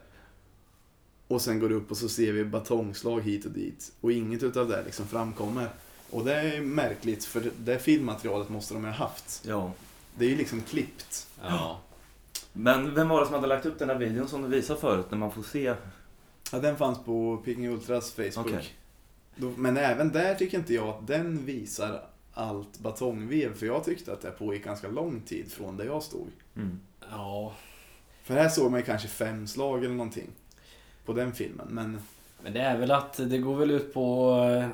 Och 1.27 1.41
sen 1.41 1.59
går 1.59 1.69
det 1.69 1.75
upp 1.75 1.91
och 1.91 1.97
så 1.97 2.09
ser 2.09 2.33
vi 2.33 2.45
batongslag 2.45 3.21
hit 3.21 3.45
och 3.45 3.51
dit. 3.51 3.93
Och 4.01 4.11
inget 4.11 4.43
utav 4.43 4.67
det 4.67 4.83
liksom 4.83 5.07
framkommer. 5.07 5.69
Och 6.09 6.25
det 6.25 6.33
är 6.33 6.61
märkligt 6.61 7.25
för 7.25 7.51
det 7.57 7.79
filmmaterialet 7.79 8.49
måste 8.49 8.73
de 8.73 8.85
ha 8.85 8.91
haft. 8.91 9.43
Ja. 9.47 9.71
Det 10.15 10.25
är 10.25 10.29
ju 10.29 10.35
liksom 10.35 10.61
klippt. 10.61 11.27
Ja. 11.41 11.79
Men 12.53 12.95
vem 12.95 13.09
var 13.09 13.19
det 13.19 13.25
som 13.25 13.35
hade 13.35 13.47
lagt 13.47 13.65
upp 13.65 13.79
den 13.79 13.89
här 13.89 13.97
videon 13.97 14.27
som 14.27 14.41
du 14.41 14.47
visade 14.47 14.79
förut 14.79 15.05
när 15.09 15.17
man 15.17 15.31
får 15.31 15.43
se? 15.43 15.73
Ja, 16.51 16.59
den 16.59 16.77
fanns 16.77 16.99
på 17.05 17.37
Peking 17.45 17.67
Ultras 17.67 18.11
Facebook. 18.11 18.37
Okej. 18.37 18.65
Då, 19.35 19.53
men 19.57 19.77
även 19.77 20.11
där 20.11 20.35
tycker 20.35 20.57
inte 20.57 20.73
jag 20.73 20.87
att 20.87 21.07
den 21.07 21.45
visar 21.45 22.03
allt 22.33 22.79
batongvev. 22.79 23.53
För 23.53 23.65
jag 23.65 23.83
tyckte 23.83 24.13
att 24.13 24.21
det 24.21 24.31
pågick 24.31 24.63
ganska 24.63 24.87
lång 24.87 25.21
tid 25.21 25.51
från 25.51 25.77
där 25.77 25.85
jag 25.85 26.03
stod. 26.03 26.27
Mm. 26.55 26.79
ja. 27.11 27.53
För 28.23 28.33
här 28.33 28.49
såg 28.49 28.71
man 28.71 28.79
ju 28.79 28.85
kanske 28.85 29.07
fem 29.07 29.47
slag 29.47 29.83
eller 29.83 29.95
någonting. 29.95 30.29
På 31.05 31.13
den 31.13 31.33
filmen. 31.33 31.67
Men 31.69 31.99
Men 32.43 32.53
det 32.53 32.61
är 32.61 32.77
väl 32.77 32.91
att 32.91 33.17
det 33.17 33.37
går 33.37 33.55
väl 33.55 33.71
ut 33.71 33.93
på... 33.93 34.69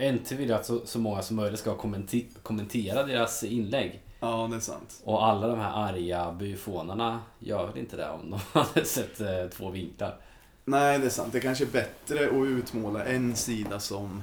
eh, 0.00 0.14
NT 0.14 0.32
vill 0.32 0.52
att 0.52 0.66
så, 0.66 0.80
så 0.86 0.98
många 0.98 1.22
som 1.22 1.36
möjligt 1.36 1.60
ska 1.60 1.76
kommenti- 1.76 2.26
kommentera 2.42 3.02
deras 3.02 3.42
inlägg. 3.44 4.02
ja, 4.20 4.48
det 4.50 4.56
är 4.56 4.60
sant. 4.60 5.00
Och 5.04 5.26
alla 5.26 5.46
de 5.46 5.58
här 5.58 5.88
arga 5.88 6.32
byfonerna 6.32 7.20
gör 7.38 7.66
väl 7.66 7.78
inte 7.78 7.96
det 7.96 8.08
om 8.10 8.30
de 8.30 8.40
hade 8.60 8.84
sett 8.84 9.20
eh, 9.20 9.46
två 9.56 9.70
vinklar. 9.70 10.16
Nej, 10.64 10.98
det 10.98 11.06
är 11.06 11.10
sant. 11.10 11.32
Det 11.32 11.40
kanske 11.40 11.64
är 11.64 11.70
bättre 11.70 12.26
att 12.26 12.46
utmåla 12.46 13.04
en 13.04 13.36
sida 13.36 13.80
som... 13.80 14.22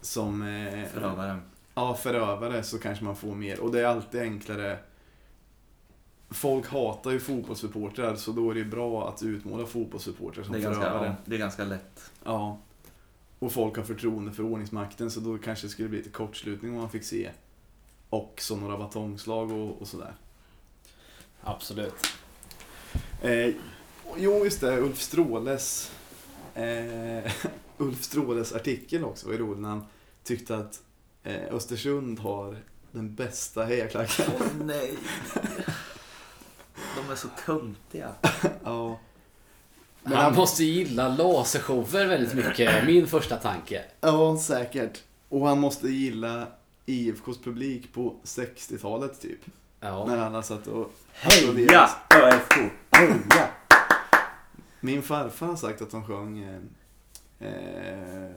Som... 0.00 0.42
Eh, 0.42 0.84
Förövaren. 0.88 1.42
Ja, 1.74 1.94
förövare 1.94 2.62
så 2.62 2.78
kanske 2.78 3.04
man 3.04 3.16
får 3.16 3.34
mer. 3.34 3.60
Och 3.60 3.72
det 3.72 3.80
är 3.80 3.84
alltid 3.84 4.20
enklare. 4.20 4.78
Folk 6.30 6.66
hatar 6.68 7.10
ju 7.10 7.20
fotbollssupportrar 7.20 8.14
så 8.16 8.32
då 8.32 8.50
är 8.50 8.54
det 8.54 8.64
bra 8.64 9.08
att 9.08 9.22
utmåla 9.22 9.66
fotbollssupportrar 9.66 10.44
som 10.44 10.52
Det 10.52 10.58
är, 10.58 10.62
ganska, 10.62 10.82
förövare. 10.82 11.06
ja, 11.06 11.14
det 11.24 11.34
är 11.34 11.38
ganska 11.38 11.64
lätt. 11.64 12.10
Ja. 12.24 12.58
Och 13.42 13.52
folk 13.52 13.76
har 13.76 13.84
förtroende 13.84 14.32
för 14.32 14.42
ordningsmakten 14.42 15.10
så 15.10 15.20
då 15.20 15.38
kanske 15.38 15.66
det 15.66 15.70
skulle 15.70 15.88
bli 15.88 15.98
lite 15.98 16.10
kortslutning 16.10 16.72
om 16.72 16.78
man 16.78 16.90
fick 16.90 17.04
se 17.04 17.30
också 18.10 18.56
några 18.56 18.78
batongslag 18.78 19.52
och, 19.52 19.80
och 19.80 19.88
sådär. 19.88 20.14
Absolut. 21.40 21.94
Eh, 23.22 23.54
jo, 24.16 24.44
just 24.44 24.60
det. 24.60 24.80
Ulf 24.80 25.00
Stråles 25.00 25.92
eh, 26.54 27.32
Ulf 27.78 28.02
Stråles 28.02 28.52
artikel 28.52 29.04
också 29.04 29.26
var 29.26 29.32
ju 29.32 29.38
rolig 29.38 29.60
när 29.60 29.68
han 29.68 29.86
tyckte 30.24 30.56
att 30.56 30.82
eh, 31.22 31.54
Östersund 31.54 32.18
har 32.18 32.56
den 32.92 33.14
bästa 33.14 33.64
hejaklacken. 33.64 34.26
Åh 34.40 34.46
nej! 34.64 34.94
De 36.96 37.12
är 37.12 37.16
så 37.16 37.28
töntiga. 37.46 38.14
ja. 38.64 38.98
Men 40.02 40.12
Han 40.12 40.24
han, 40.24 40.34
måste 40.34 40.64
gilla 40.64 41.08
lasershower 41.08 42.06
väldigt 42.06 42.34
mycket, 42.34 42.86
min 42.86 43.06
första 43.06 43.36
tanke. 43.36 43.82
ja, 44.00 44.38
säkert. 44.38 45.02
Och 45.28 45.48
han 45.48 45.60
måste 45.60 45.88
gilla 45.88 46.46
IFKs 46.86 47.38
publik 47.44 47.92
på 47.92 48.14
60-talet 48.24 49.20
typ. 49.20 49.40
Ja. 49.80 50.04
När 50.06 50.16
han 50.16 50.34
har 50.34 50.42
satt 50.42 50.66
och 50.66 50.92
Heja 51.12 51.88
ÖFK! 52.14 52.52
Heja! 52.90 53.48
Min 54.80 55.02
farfar 55.02 55.46
har 55.46 55.56
sagt 55.56 55.82
att 55.82 55.90
de 55.90 56.04
sjöng 56.04 56.38
eh, 56.38 57.48
eh, 57.48 58.30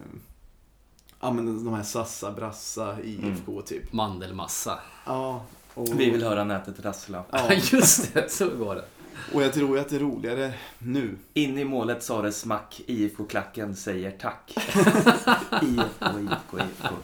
ja, 1.21 1.31
men 1.31 1.65
de 1.65 1.73
här 1.73 1.83
Sassa, 1.83 2.31
Brassa, 2.31 2.97
IFK 3.03 3.61
typ. 3.61 3.93
Mandelmassa. 3.93 4.79
Ja, 5.05 5.45
och, 5.73 5.99
Vi 5.99 6.09
vill 6.09 6.23
höra 6.23 6.43
nätet 6.43 6.85
rassla. 6.85 7.23
ja, 7.31 7.53
Just 7.53 8.13
det, 8.13 8.31
så 8.31 8.49
går 8.49 8.75
det. 8.75 8.85
Och 9.33 9.43
jag 9.43 9.53
tror 9.53 9.79
att 9.79 9.89
det 9.89 9.95
är 9.95 9.99
roligare 9.99 10.53
nu. 10.79 11.17
In 11.33 11.57
i 11.57 11.65
målet 11.65 12.03
sa 12.03 12.21
det 12.21 12.31
smack. 12.31 12.81
IFK-klacken 12.87 13.75
säger 13.75 14.11
tack. 14.11 14.53
IFK, 15.61 16.05
IFK, 16.19 16.57
IFK. 16.57 16.95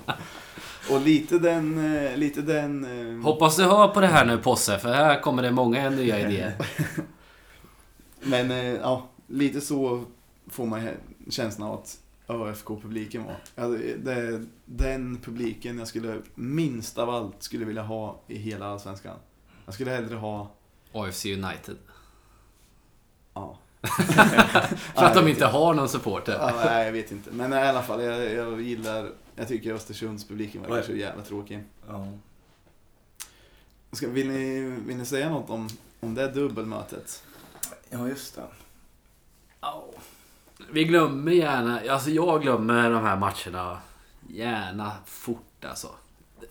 Och 0.94 1.02
lite 1.02 1.40
den, 1.40 1.96
eh, 1.96 2.18
lite 2.18 2.42
den... 2.42 2.86
eh, 3.18 3.24
Hoppas 3.24 3.56
du 3.56 3.64
hör 3.64 3.88
på 3.88 4.02
det 4.02 4.08
här 4.08 4.26
nu 4.26 4.38
Posse, 4.38 4.80
för 4.80 4.94
här 4.94 5.22
kommer 5.22 5.44
det 5.44 5.52
många 5.52 5.90
nya 5.90 6.20
idéer. 6.20 6.54
Men 8.24 8.52
eh, 8.52 8.66
ja, 8.66 9.10
lite 9.28 9.62
så 9.62 10.04
får 10.48 10.66
man 10.66 10.90
känslan 11.30 11.68
av 11.70 11.74
att 11.80 11.98
ÖFK-publiken 12.28 13.24
var. 13.24 13.68
Det- 13.98 14.46
den 14.66 15.18
publiken 15.18 15.78
jag 15.80 15.88
skulle 15.88 16.22
minst 16.36 16.98
av 16.98 17.10
allt 17.10 17.44
skulle 17.44 17.66
vilja 17.66 17.82
ha 17.84 18.22
i 18.28 18.38
hela 18.38 18.66
Allsvenskan. 18.66 19.18
Jag 19.66 19.74
skulle 19.74 19.92
hellre 19.92 20.16
ha... 20.16 20.52
AFC 20.94 21.26
United. 21.26 21.76
Ja. 23.34 23.58
För 24.96 25.06
att 25.06 25.16
de 25.16 25.28
inte 25.28 25.46
har 25.46 25.74
någon 25.74 25.90
supporter. 25.90 26.34
Ja, 26.34 26.62
nej, 26.66 26.86
jag 26.86 26.92
vet 26.92 27.12
inte. 27.12 27.32
Men 27.32 27.54
i 27.54 27.56
alla 27.56 27.82
fall, 27.82 28.04
jag, 28.04 28.34
jag 28.34 28.62
gillar... 28.62 29.10
Jag 29.36 29.48
tycker 29.48 29.74
Östersundspubliken 29.74 30.62
verkar 30.62 30.82
så 30.82 30.96
jävla 30.96 31.24
tråkig. 31.24 31.64
Ja. 31.88 32.08
Ska, 33.92 34.08
vill, 34.08 34.30
ni, 34.30 34.60
vill 34.88 34.98
ni 34.98 35.06
säga 35.06 35.30
något 35.30 35.50
om, 35.50 35.70
om 36.00 36.16
det 36.16 36.28
dubbelmötet? 36.28 37.24
ja, 37.90 38.08
just 38.08 38.36
det. 38.36 38.44
Vi 40.72 40.84
glömmer 40.84 41.32
gärna, 41.32 41.82
alltså 41.90 42.10
jag 42.10 42.42
glömmer 42.42 42.90
de 42.90 43.04
här 43.04 43.18
matcherna 43.18 43.78
gärna 44.28 44.92
fort 45.06 45.66
alltså. 45.66 45.90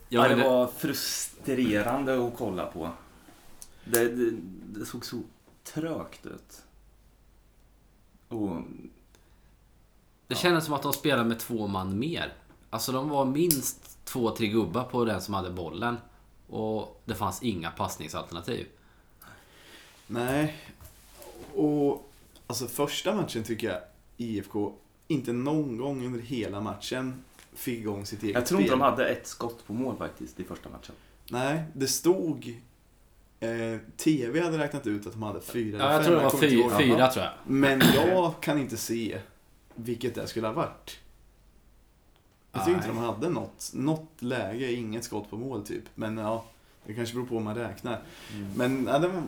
Jag 0.09 0.25
Ja, 0.25 0.37
det 0.37 0.45
var 0.45 0.66
frustrerande 0.66 2.27
att 2.27 2.33
kolla 2.37 2.66
på. 2.66 2.90
Det, 3.85 4.09
det, 4.09 4.31
det 4.66 4.87
såg 4.87 5.05
så 5.05 5.16
trögt 5.64 6.27
ut. 6.27 6.62
Och, 8.31 8.57
Det 10.27 10.35
kändes 10.35 10.64
som 10.64 10.75
att 10.75 10.83
de 10.83 10.93
spelade 10.93 11.29
med 11.29 11.38
två 11.38 11.66
man 11.66 11.99
mer. 11.99 12.33
Alltså 12.71 12.93
de 12.93 13.09
var 13.09 13.25
minst 13.25 14.05
två, 14.05 14.31
tre 14.31 14.47
gubbar 14.47 14.85
på 14.85 15.05
den 15.05 15.21
som 15.21 15.35
hade 15.35 15.51
bollen. 15.51 15.97
Och 16.49 17.03
det 17.05 17.14
fanns 17.14 17.43
inga 17.43 17.71
passningsalternativ. 17.71 18.66
Nej. 20.07 20.57
Och 21.55 22.11
alltså 22.47 22.66
första 22.66 23.14
matchen 23.14 23.45
tycker 23.45 23.69
jag 23.69 23.81
IFK 24.16 24.73
inte 25.09 25.33
någon 25.33 25.77
gång 25.77 26.07
under 26.07 26.21
hela 26.21 26.61
matchen 26.61 27.25
fick 27.53 27.79
igång 27.79 28.07
sitt 28.07 28.23
eget 28.23 28.35
jag 28.35 28.47
tror 28.47 28.61
inte 28.61 28.71
spel. 28.71 28.79
de 28.79 28.85
hade 28.85 29.09
ett 29.09 29.27
skott 29.27 29.66
på 29.66 29.73
mål 29.73 29.97
faktiskt 29.97 30.40
i 30.40 30.45
första 30.45 30.69
matchen. 30.69 30.95
Nej, 31.31 31.62
det 31.73 31.88
stod 31.88 32.55
Eh, 33.40 33.79
TV 33.96 34.40
hade 34.40 34.59
räknat 34.59 34.87
ut 34.87 35.07
att 35.07 35.12
de 35.12 35.22
hade 35.22 35.40
fyra 35.40 35.79
Ja, 35.79 35.92
jag 35.92 36.05
tror 36.05 36.16
det 36.16 36.22
var 36.22 36.31
fyra, 36.31 36.79
fyra 36.79 37.09
tror 37.09 37.24
jag. 37.24 37.33
Men 37.46 37.83
jag 37.94 38.33
kan 38.40 38.59
inte 38.59 38.76
se 38.76 39.18
vilket 39.74 40.14
det 40.14 40.26
skulle 40.26 40.46
ha 40.46 40.55
varit. 40.55 40.98
Jag 42.53 42.64
tycker 42.64 42.76
inte 42.76 42.88
de 42.88 42.98
hade 42.98 43.29
något, 43.29 43.70
något 43.74 44.09
läge, 44.22 44.72
inget 44.72 45.05
skott 45.05 45.31
på 45.31 45.37
mål 45.37 45.66
typ. 45.66 45.85
Men 45.94 46.18
ja, 46.18 46.44
det 46.87 46.94
kanske 46.94 47.14
beror 47.14 47.26
på 47.26 47.35
hur 47.35 47.40
man 47.44 47.55
räknar. 47.55 48.03
Men 48.57 48.87
ja, 48.90 48.98
det 48.98 49.22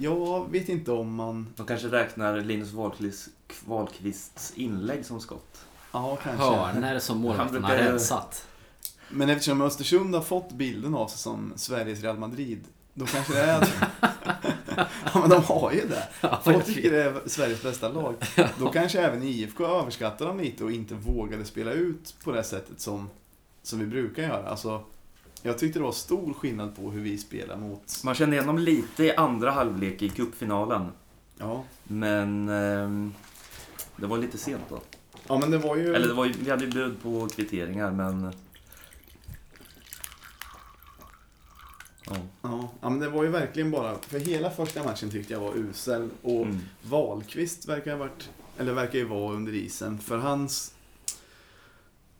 jag 0.00 0.50
vet 0.50 0.68
inte 0.68 0.92
om 0.92 1.14
man... 1.14 1.52
De 1.56 1.66
kanske 1.66 1.88
räknar 1.88 2.40
Linus 2.40 2.72
Wahlqvist, 2.72 3.28
Wahlqvists 3.64 4.52
inlägg 4.56 5.06
som 5.06 5.20
skott. 5.20 5.64
Ja, 5.92 6.16
kanske. 6.22 6.44
Hörnor 6.44 6.98
som 6.98 7.18
målvakten 7.18 7.62
har 7.64 7.70
Han 7.70 7.78
brukar- 7.78 7.92
rensat. 7.92 8.46
Men 9.10 9.30
eftersom 9.30 9.60
Östersund 9.62 10.14
har 10.14 10.22
fått 10.22 10.52
bilden 10.52 10.94
av 10.94 11.08
sig 11.08 11.18
som 11.18 11.52
Sveriges 11.56 12.00
Real 12.02 12.18
Madrid, 12.18 12.64
då 12.98 13.06
kanske 13.06 13.32
det 13.32 13.40
är... 13.40 13.68
ja, 15.14 15.20
men 15.20 15.30
de 15.30 15.42
har 15.42 15.72
ju 15.72 15.80
det. 15.88 16.08
Folk 16.44 16.66
tycker 16.66 16.90
det 16.90 17.02
är 17.02 17.20
Sveriges 17.26 17.62
bästa 17.62 17.88
lag. 17.88 18.14
Då 18.58 18.68
kanske 18.72 19.00
även 19.00 19.22
IFK 19.22 19.66
överskattar 19.66 20.26
dem 20.26 20.40
lite 20.40 20.64
och 20.64 20.72
inte 20.72 20.94
vågade 20.94 21.44
spela 21.44 21.72
ut 21.72 22.14
på 22.24 22.32
det 22.32 22.44
sättet 22.44 22.80
som, 22.80 23.10
som 23.62 23.78
vi 23.78 23.86
brukar 23.86 24.22
göra. 24.22 24.48
Alltså, 24.48 24.82
jag 25.42 25.58
tyckte 25.58 25.78
det 25.78 25.82
var 25.82 25.92
stor 25.92 26.32
skillnad 26.32 26.76
på 26.76 26.90
hur 26.90 27.00
vi 27.00 27.18
spelar 27.18 27.56
mot... 27.56 28.00
Man 28.04 28.14
kände 28.14 28.36
igen 28.36 28.46
dem 28.46 28.58
lite 28.58 29.04
i 29.04 29.16
andra 29.16 29.50
halvlek 29.50 30.02
i 30.02 30.08
cupfinalen. 30.08 30.92
Ja, 31.38 31.64
Men 31.84 32.48
ehm, 32.48 33.14
det 33.96 34.06
var 34.06 34.18
lite 34.18 34.38
sent 34.38 34.62
då. 34.68 34.80
ja 35.28 35.38
men 35.38 35.50
det 35.50 35.58
var 35.58 35.76
ju... 35.76 35.94
Eller 35.94 36.08
det 36.08 36.14
var 36.14 36.24
ju, 36.24 36.32
vi 36.44 36.50
hade 36.50 36.64
ju 36.64 36.70
bud 36.70 37.02
på 37.02 37.28
kvitteringar 37.28 37.90
men... 37.90 38.32
Ja. 42.06 42.16
Ja, 42.42 42.68
ja, 42.80 42.88
men 42.90 43.00
det 43.00 43.08
var 43.08 43.22
ju 43.24 43.28
verkligen 43.30 43.70
bara... 43.70 43.98
För 43.98 44.18
hela 44.18 44.50
första 44.50 44.84
matchen 44.84 45.10
tyckte 45.10 45.32
jag 45.32 45.40
var 45.40 45.54
usel. 45.56 46.08
Och 46.22 46.42
Mm. 46.42 46.60
Wahlqvist 46.82 47.68
verkar 47.68 47.90
ha 47.90 47.98
varit... 47.98 48.30
Eller 48.58 48.72
verkar 48.72 48.98
ju 48.98 49.04
vara 49.04 49.34
under 49.34 49.52
isen. 49.54 49.98
För 49.98 50.18
hans... 50.18 50.72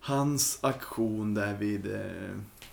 Hans 0.00 0.58
aktion 0.60 1.34
där 1.34 1.54
vid, 1.54 1.94
eh, 1.94 2.00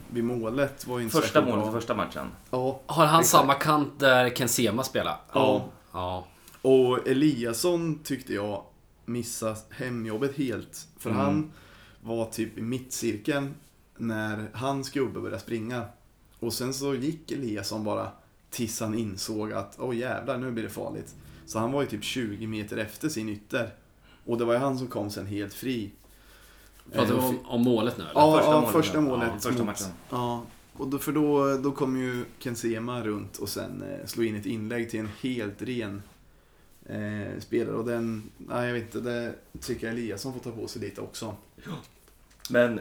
vid 0.09 0.23
målet 0.23 0.87
var 0.87 0.97
ju 0.99 1.03
inte 1.05 1.21
Första 1.21 1.41
målet 1.45 1.67
i 1.69 1.71
första 1.71 1.95
matchen. 1.95 2.27
Ja, 2.51 2.81
Har 2.85 3.05
han 3.05 3.19
Exakt. 3.19 3.31
samma 3.41 3.53
kant 3.53 3.99
där 3.99 4.29
Ken 4.29 4.49
Sema 4.49 4.83
spelar? 4.83 5.17
ja. 5.33 5.65
Ja. 5.91 6.27
Och 6.61 7.07
Eliasson 7.07 7.99
tyckte 8.03 8.33
jag 8.33 8.63
missade 9.05 9.55
hemjobbet 9.69 10.37
helt. 10.37 10.87
För 10.99 11.09
Mm. 11.09 11.21
han 11.21 11.51
var 12.01 12.25
typ 12.25 12.57
i 12.57 12.61
mittcirkeln 12.61 13.53
när 13.97 14.49
hans 14.53 14.89
gubbe 14.89 15.19
började 15.19 15.39
springa. 15.41 15.85
Och 16.45 16.53
sen 16.53 16.73
så 16.73 16.95
gick 16.95 17.31
Eliasson 17.31 17.83
bara 17.83 18.11
tills 18.49 18.79
han 18.79 18.95
insåg 18.95 19.53
att 19.53 19.75
åh 19.79 19.97
jävlar, 19.97 20.37
nu 20.37 20.51
blir 20.51 20.63
det 20.63 20.69
farligt. 20.69 21.15
Så 21.45 21.59
han 21.59 21.71
var 21.71 21.81
ju 21.81 21.87
typ 21.87 22.03
20 22.03 22.47
meter 22.47 22.77
efter 22.77 23.09
sin 23.09 23.29
ytter. 23.29 23.69
Och 24.25 24.37
det 24.37 24.45
var 24.45 24.53
ju 24.53 24.59
han 24.59 24.77
som 24.77 24.87
kom 24.87 25.09
sen 25.09 25.25
helt 25.25 25.53
fri. 25.53 25.91
Pratar 26.91 27.13
vi 27.13 27.19
Eh, 27.19 27.25
om, 27.25 27.39
om 27.45 27.61
målet 27.61 27.97
nu 27.97 28.03
eller? 28.03 28.13
Ja, 28.15 28.37
Första 28.37 28.51
ja, 28.51 28.59
målet, 28.59 28.71
första 28.71 28.97
ja. 28.97 29.01
målet. 29.01 29.31
Ja, 29.33 29.39
första 29.39 29.63
matchen. 29.63 29.87
Ja, 30.09 30.45
och 30.73 30.87
då, 30.87 30.97
för 30.97 31.11
då, 31.11 31.57
då 31.57 31.71
kom 31.71 31.97
ju 31.97 32.25
Kensema 32.39 33.03
runt 33.03 33.37
och 33.37 33.49
sen 33.49 33.81
eh, 33.81 34.05
slog 34.05 34.25
in 34.25 34.35
ett 34.35 34.45
inlägg 34.45 34.89
till 34.89 34.99
en 34.99 35.09
helt 35.21 35.61
ren 35.61 36.01
eh, 36.85 37.39
spelare. 37.39 37.75
Och 37.75 37.85
den, 37.85 38.31
nej 38.37 38.67
jag 38.67 38.73
vet 38.73 38.83
inte, 38.83 38.99
det 38.99 39.33
tycker 39.61 39.87
jag 39.87 39.93
Eliasson 39.93 40.33
får 40.33 40.39
ta 40.39 40.51
på 40.51 40.67
sig 40.67 40.81
lite 40.81 41.01
också. 41.01 41.35
Men 42.49 42.79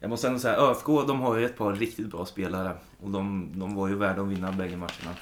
jag 0.00 0.10
måste 0.10 0.26
ändå 0.26 0.38
säga, 0.38 0.56
ÖFK 0.56 0.86
de 0.86 1.20
har 1.20 1.36
ju 1.36 1.44
ett 1.44 1.56
par 1.56 1.72
riktigt 1.72 2.06
bra 2.06 2.26
spelare. 2.26 2.72
Och 3.02 3.10
de, 3.10 3.48
de 3.54 3.74
var 3.74 3.88
ju 3.88 3.94
värda 3.94 4.22
att 4.22 4.28
vinna 4.28 4.52
bägge 4.52 4.76
matcherna. 4.76 5.16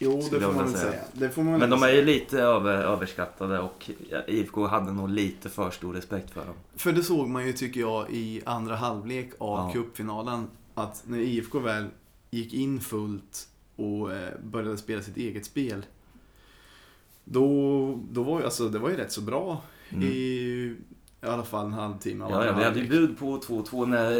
Jo, 0.00 0.22
det 0.30 0.40
får 0.40 0.52
man 0.52 0.72
säga. 0.72 1.00
Det 1.12 1.28
får 1.30 1.42
man 1.42 1.58
Men 1.58 1.70
de 1.70 1.82
är 1.82 1.88
ju 1.90 2.04
lite 2.04 2.40
över, 2.42 2.72
överskattade 2.74 3.58
och 3.58 3.90
IFK 4.26 4.66
hade 4.66 4.92
nog 4.92 5.08
lite 5.08 5.48
för 5.48 5.70
stor 5.70 5.92
respekt 5.94 6.30
för 6.30 6.44
dem. 6.44 6.54
För 6.76 6.92
det 6.92 7.02
såg 7.02 7.28
man 7.28 7.46
ju, 7.46 7.52
tycker 7.52 7.80
jag, 7.80 8.10
i 8.10 8.42
andra 8.46 8.76
halvlek 8.76 9.30
av 9.38 9.58
Ja. 9.58 9.72
cupfinalen. 9.72 10.46
Att 10.74 11.02
när 11.06 11.18
IFK 11.18 11.58
väl 11.58 11.86
gick 12.30 12.54
in 12.54 12.80
fullt 12.80 13.48
och 13.76 14.12
eh, 14.12 14.28
började 14.44 14.76
spela 14.78 15.02
sitt 15.02 15.16
eget 15.16 15.46
spel. 15.46 15.86
Då, 17.24 18.00
då 18.10 18.22
var 18.22 18.38
ju, 18.38 18.44
alltså, 18.44 18.68
det 18.68 18.78
var 18.78 18.90
ju 18.90 18.96
rätt 18.96 19.12
så 19.12 19.20
bra 19.20 19.62
Mm. 19.90 20.04
i, 20.04 20.76
i 21.22 21.26
alla 21.26 21.42
fall 21.44 21.66
en 21.66 21.72
halvtimme 21.72 22.24
Ja, 22.30 22.44
ja, 22.46 22.52
vi 22.52 22.64
hade 22.64 22.78
ju 22.80 22.84
halvlek. 22.86 22.88
bud 22.90 23.18
på 23.18 23.38
2-2 23.40 23.86
när 23.86 24.10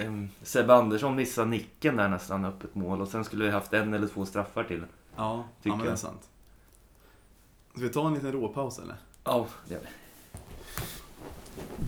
eh, 0.00 0.04
eh, 0.06 0.12
Sebbe 0.42 0.74
Andersson 0.74 1.16
missade 1.16 1.46
nicken 1.50 1.96
där 1.96 2.08
nästan 2.08 2.44
öppet 2.44 2.74
mål 2.74 3.00
och 3.00 3.08
sen 3.08 3.24
skulle 3.24 3.44
vi 3.44 3.50
haft 3.50 3.72
en 3.72 3.94
eller 3.94 4.06
två 4.08 4.26
straffar 4.26 4.64
till. 4.64 4.84
Ja, 5.16 5.44
tycker 5.62 5.70
ja 5.70 5.76
men 5.76 5.84
det 5.84 5.88
är 5.88 5.92
jag. 5.92 5.98
sant. 5.98 6.28
Ska 7.72 7.80
vi 7.80 7.88
ta 7.88 8.06
en 8.06 8.14
liten 8.14 8.32
råpaus 8.32 8.78
eller? 8.78 8.96
Ja, 9.24 9.46
det 9.68 9.74
gör 9.74 9.80
vi. 9.80 9.88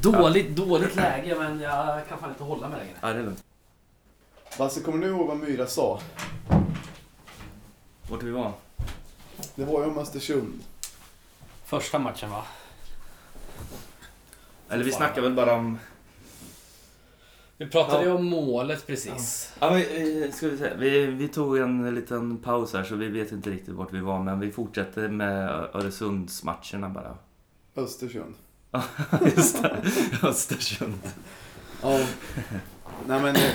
Dåligt, 0.01 0.57
dåligt 0.57 0.97
läge 0.97 1.35
men 1.39 1.61
jag 1.61 2.09
kan 2.09 2.19
fan 2.19 2.31
inte 2.31 2.45
hålla 2.45 2.69
mig 2.69 2.79
längre. 2.79 2.97
Ja, 3.01 3.13
det 3.13 3.19
är 3.19 3.23
lugnt. 3.25 3.45
Basse, 4.59 4.81
kommer 4.81 4.99
du 4.99 5.07
ihåg 5.07 5.27
vad 5.27 5.37
Myra 5.37 5.67
sa? 5.67 6.01
Vart 8.11 8.23
vi 8.23 8.31
var? 8.31 8.53
Det 9.55 9.65
var 9.65 9.81
ju 9.85 9.91
om 9.91 9.99
Östersund. 9.99 10.61
Första 11.65 11.99
matchen 11.99 12.31
va? 12.31 12.45
Eller 14.71 14.85
vi 14.85 14.93
snackar 14.93 15.23
väl 15.23 15.35
bara 15.35 15.55
om... 15.55 15.79
Vi 17.57 17.67
pratade 17.67 18.05
ju 18.05 18.11
om 18.11 18.25
målet 18.25 18.87
precis. 18.87 19.53
Ja, 19.61 19.71
men, 19.71 19.81
eh, 19.81 20.31
ska 20.33 20.49
vi, 20.49 20.59
säga. 20.59 20.77
Vi, 20.77 21.07
vi 21.07 21.29
tog 21.29 21.59
en 21.59 21.95
liten 21.95 22.37
paus 22.37 22.73
här 22.73 22.85
så 22.85 22.95
vi 22.95 23.09
vet 23.09 23.33
inte 23.33 23.51
riktigt 23.51 23.75
vart 23.75 23.93
vi 23.93 24.01
var 24.01 24.23
men 24.23 24.41
vi 24.41 24.53
fortsätter 24.53 25.09
med 25.09 25.49
Öresundsmatcherna 25.51 26.89
bara. 26.89 27.17
Östersund. 27.77 28.35
Just 29.37 29.63
det, 29.63 29.77
Östersund. 30.23 31.01
Ja. 31.83 32.01
Nej 33.07 33.23
men, 33.23 33.37
eh, 33.37 33.53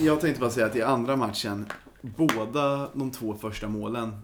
jag 0.00 0.20
tänkte 0.20 0.40
bara 0.40 0.50
säga 0.50 0.66
att 0.66 0.76
i 0.76 0.82
andra 0.82 1.16
matchen, 1.16 1.66
båda 2.00 2.88
de 2.92 3.10
två 3.10 3.34
första 3.34 3.68
målen 3.68 4.18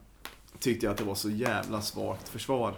tyckte 0.58 0.86
jag 0.86 0.92
att 0.92 0.98
det 0.98 1.04
var 1.04 1.14
så 1.14 1.30
jävla 1.30 1.80
svagt 1.80 2.28
försvar. 2.28 2.74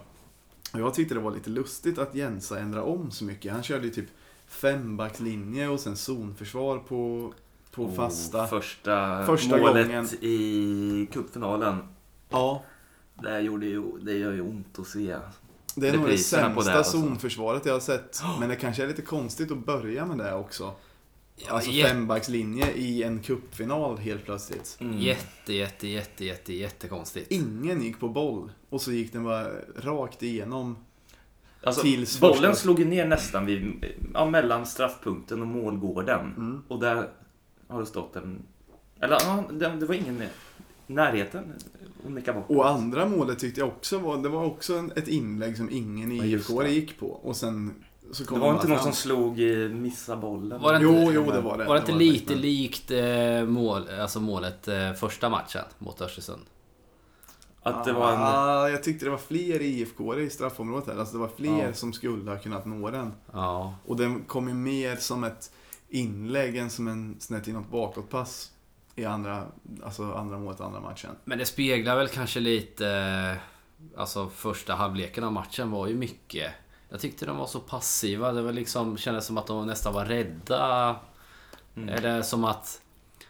Jag 0.74 0.94
tyckte 0.94 1.14
det 1.14 1.20
var 1.20 1.30
lite 1.30 1.50
lustigt 1.50 1.98
att 1.98 2.14
Jensa 2.14 2.58
ändrade 2.58 2.87
om 2.87 3.11
så 3.11 3.24
mycket. 3.24 3.52
Han 3.52 3.62
körde 3.62 3.85
ju 3.85 3.90
typ 3.90 4.06
fembackslinje 4.46 5.68
och 5.68 5.80
sen 5.80 5.96
zonförsvar 5.96 6.78
på, 6.78 7.32
på 7.70 7.85
Och 7.85 7.96
fasta. 7.96 8.46
Första, 8.46 9.26
Första 9.26 9.56
målet 9.58 9.87
gången. 9.87 10.08
i 10.20 11.08
cupfinalen. 11.12 11.78
Ja, 12.30 12.62
Det, 13.22 13.40
gjorde 13.40 13.66
ju, 13.66 13.82
det 14.00 14.12
gör 14.12 14.32
ju 14.32 14.40
ont 14.40 14.78
att 14.78 14.87
se. 14.87 15.16
det 15.74 15.88
är 15.88 15.96
nog 15.96 16.08
det 16.08 16.18
sämsta 16.18 16.78
det, 16.78 16.85
zonförsvaret 16.85 17.66
jag 17.66 17.72
har 17.72 17.80
sett. 17.80 18.20
Men 18.40 18.48
det 18.48 18.56
kanske 18.56 18.82
är 18.82 18.87
lite 18.88 19.02
konstigt 19.02 19.50
att 19.52 19.66
börja 19.66 20.06
med 20.06 20.18
det 20.18 20.35
också. 20.35 20.74
Ja, 21.46 21.52
Alltså 21.52 21.70
jä- 21.70 21.85
fembackslinje 21.88 22.72
i 22.72 23.02
en 23.02 23.20
cupfinal 23.22 23.98
helt 23.98 24.24
plötsligt. 24.24 24.76
Mm. 24.81 24.98
Jätte, 24.98 25.52
jätte, 25.52 25.88
jätte, 25.88 26.24
jätte, 26.24 26.52
jättekonstigt. 26.55 27.31
Ingen 27.33 27.83
gick 27.83 28.00
på 28.00 28.09
boll 28.09 28.52
och 28.68 28.81
så 28.81 28.92
gick 28.92 29.12
den 29.12 29.24
bara 29.24 29.46
rakt 29.76 30.22
igenom. 30.22 30.76
Alltså, 31.64 31.83
Tills 31.83 32.20
bollen 32.20 32.37
första- 32.37 32.55
slog 32.55 32.78
ju 32.78 32.85
ner 32.85 33.07
nästan 33.07 33.46
vid, 33.46 33.85
ja, 34.14 34.31
mellan 34.31 34.66
straffpunkten 34.66 35.40
och 35.40 35.46
målgården. 35.46 36.20
Mm. 36.37 36.62
Och 36.68 36.81
där 36.81 37.09
har 37.68 37.81
det 37.81 37.87
stått 37.87 38.16
en... 38.16 38.42
Eller 39.00 39.16
ja, 39.20 39.44
det, 39.52 39.68
det 39.68 39.87
var 39.87 39.94
ingen 39.94 40.22
i 40.22 40.28
närheten 40.87 41.44
att 42.07 42.12
nicka 42.12 42.33
bort. 42.33 42.44
Och 42.48 42.68
andra 42.68 43.09
målet 43.09 43.38
tyckte 43.38 43.61
jag 43.61 43.68
också 43.68 43.98
var, 43.98 44.16
det 44.22 44.28
var 44.28 44.44
också 44.44 44.74
en, 44.74 44.92
ett 44.96 45.09
inlägg 45.09 45.57
som 45.57 45.70
ingen 45.70 46.16
Ja, 46.16 46.24
i 46.24 46.33
IFK 46.33 46.66
gick 46.66 46.98
på. 46.98 47.07
Och 47.07 47.37
sen 47.37 47.74
så 48.12 48.25
kom 48.27 48.38
Det 48.38 48.44
var 48.46 48.55
inte 48.55 48.68
någon 48.68 48.79
som 48.79 48.92
slog 48.92 49.40
eh, 49.40 49.68
missa 49.68 50.16
bollen. 50.16 50.61
Var 50.62 50.72
det 50.72 50.79
Jo, 50.83 50.94
inte- 51.01 51.12
jo, 51.14 51.31
det 51.31 51.40
var 51.40 51.59
det. 51.59 51.64
Var 51.64 51.75
det 51.75 51.81
inte 51.81 51.92
det 51.92 51.98
lite 51.98 52.33
men- 52.33 52.40
likt 52.42 52.90
eh, 52.90 53.44
mål, 53.44 53.88
alltså 54.01 54.20
målet 54.20 54.68
eh, 54.68 54.92
första 54.92 55.29
matchen 55.29 55.64
mot 55.79 56.01
Östersund? 56.01 56.42
Att 57.64 57.85
det 57.85 57.92
var 57.92 58.12
en... 58.12 58.18
Ah, 58.20 58.68
jag 58.68 58.83
tyckte 58.83 59.05
det 59.05 59.11
var 59.11 59.18
fler 59.18 59.62
IFK 59.62 60.18
i 60.18 60.31
straffområdet 60.31 60.87
här. 60.88 60.96
Alltså 61.01 61.14
det 61.14 61.20
var 61.20 61.31
fler 61.37 61.66
Ja. 61.66 61.72
som 61.72 61.92
skulle 61.92 62.31
ha 62.31 62.38
kunnat 62.38 62.66
nå 62.66 62.90
den. 62.90 63.12
Ja. 63.33 63.75
Och 63.87 63.96
den 63.96 64.25
kom 64.25 64.48
ju 64.48 64.55
mer 64.55 64.96
som 64.96 65.25
ett 65.25 65.52
inlägg 65.88 66.56
än 66.56 66.71
som 66.71 66.88
en 66.88 67.17
snett 67.21 67.48
inåt 67.48 67.71
bakåtpass. 67.71 68.50
I 68.96 69.04
andra, 69.04 69.44
alltså 69.85 70.13
andra 70.13 70.38
målet, 70.38 70.60
andra 70.60 70.81
matchen. 70.81 71.10
Men 71.25 71.38
det 71.38 71.46
speglar 71.46 71.96
väl 71.96 72.08
kanske 72.08 72.40
lite... 72.40 72.88
eh, 72.88 73.37
Alltså 74.00 74.29
första 74.29 74.75
halvleken 74.75 75.25
av 75.25 75.33
matchen 75.33 75.71
var 75.71 75.87
ju 75.87 75.94
mycket... 75.96 76.52
Jag 76.92 77.00
tyckte 77.00 77.26
de 77.26 77.36
var 77.36 77.46
så 77.46 77.60
passiva. 77.60 78.32
Det 78.32 78.42
var 78.42 78.52
liksom, 78.52 78.96
kändes 78.96 79.26
som 79.26 79.38
att 79.38 79.46
de 79.46 79.66
nästan 79.66 79.94
var 79.94 80.04
rädda. 80.04 80.96
Mm. 81.76 81.88
Eller 81.88 82.22
som 82.22 82.44
att 82.44 82.80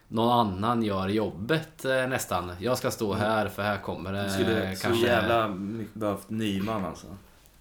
någon 0.09 0.31
annan 0.31 0.83
gör 0.83 1.09
jobbet 1.09 1.85
eh, 1.85 2.09
nästan. 2.09 2.53
Jag 2.61 2.79
ska 2.79 2.91
stå 2.91 3.13
här 3.13 3.49
för 3.49 3.63
här 3.63 3.79
kommer 3.79 4.13
det 4.13 4.23
Du 4.23 4.31
skulle 4.31 4.77
så 4.77 4.83
kanske... 4.83 5.07
jävla 5.07 5.49
mycket 5.49 5.95
behövt 5.95 6.31
Nyman 6.31 6.85
alltså. 6.85 7.07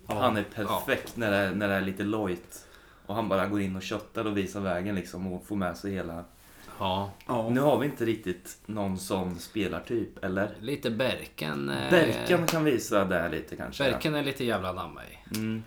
Han 0.05 0.37
är 0.37 0.43
perfekt 0.43 1.17
när, 1.17 1.31
det, 1.31 1.55
när 1.55 1.67
det 1.67 1.73
är 1.73 1.81
lite 1.81 2.03
lojt. 2.03 2.65
Och 3.05 3.15
han 3.15 3.29
bara 3.29 3.47
går 3.47 3.61
in 3.61 3.75
och 3.75 3.81
köttar 3.81 4.25
och 4.27 4.37
visar 4.37 4.59
vägen 4.59 4.95
liksom 4.95 5.33
och 5.33 5.45
får 5.45 5.55
med 5.55 5.77
sig 5.77 5.93
hela... 5.93 6.23
Ja, 6.79 7.11
Ja. 7.27 7.49
Nu 7.49 7.59
har 7.61 7.79
vi 7.79 7.85
inte 7.85 8.05
riktigt 8.05 8.57
någon 8.65 8.97
sån 8.97 9.39
spelartyp, 9.39 10.23
eller? 10.23 10.55
lite 10.59 10.91
Berken. 10.91 11.69
eh, 11.69 11.89
Berken 11.89 12.47
kan 12.47 12.63
visa 12.63 13.05
där 13.05 13.29
lite 13.29 13.55
kanske. 13.55 13.83
Berken 13.83 14.15
är 14.15 14.23
lite 14.23 14.45
jävla 14.45 14.71
namn 14.73 14.99
i. 15.11 15.37
Mm. 15.37 15.63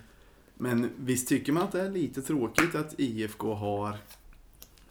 Men 0.65 0.91
visst 0.97 1.29
tycker 1.29 1.53
man 1.53 1.63
att 1.63 1.73
det 1.73 1.81
är 1.81 1.91
lite 1.91 2.23
tråkigt 2.23 2.75
att 2.75 3.01
IFK 3.01 3.55
har, 3.55 3.97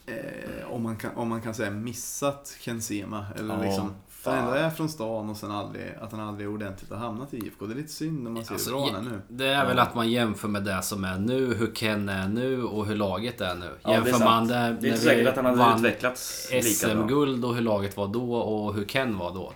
eh, 0.06 0.72
om, 0.72 0.84
man 0.84 0.96
kan, 0.96 1.16
om 1.16 1.30
man 1.30 1.42
kan 1.42 1.54
säga, 1.54 1.72
missat 1.72 2.58
Ken 2.60 2.82
Sema? 2.82 3.26
Eller 3.40 3.54
Ja, 3.58 3.64
liksom, 3.64 3.94
han 4.24 4.38
ändå 4.38 4.52
är 4.52 4.70
från 4.70 4.90
stan 4.90 5.30
och 5.30 5.38
sen 5.38 5.52
aldrig, 5.52 5.94
att 6.02 6.12
han 6.12 6.22
aldrig 6.22 6.50
ordentligt 6.50 6.92
har 6.92 6.98
hamnat 6.98 7.34
i 7.34 7.38
IFK. 7.38 7.66
Det 7.66 7.74
är 7.74 7.76
lite 7.76 7.94
synd 7.94 8.24
när 8.24 8.32
man 8.32 8.46
ser 8.46 8.54
Alltså, 8.54 8.70
hur 8.70 8.78
bra 8.78 8.92
han 8.94 9.08
är 9.08 9.12
nu. 9.12 9.22
Det 9.28 9.48
är 9.48 9.66
väl 9.66 9.80
att 9.80 9.96
man 9.96 10.12
jämför 10.12 10.48
med 10.48 10.64
det 10.64 10.82
som 10.82 11.04
är 11.04 11.18
nu, 11.18 11.54
hur 11.54 11.72
Ken 11.76 12.10
är 12.10 12.28
nu 12.28 12.64
och 12.64 12.86
hur 12.86 12.96
laget 12.96 13.42
är 13.42 13.56
nu. 13.56 13.70
Ja, 13.82 13.90
det 13.90 13.96
är 13.96 14.06
jämför 14.06 14.26
man 14.26 14.48
det 14.48 14.54
Det 14.54 14.60
är 14.60 14.72
när 14.72 14.88
inte 14.88 14.98
säkert 14.98 15.28
att 15.28 15.36
han 15.36 15.46
hade 15.46 15.58
vann 15.58 15.78
utvecklats. 15.78 16.50
SM-guld 16.64 17.46
och 17.46 17.56
hur 17.56 17.62
laget 17.62 17.98
var 17.98 18.08
då 18.08 18.36
och 18.36 18.74
hur 18.74 18.86
Ken 18.86 19.18
var 19.18 19.34
då. 19.34 19.54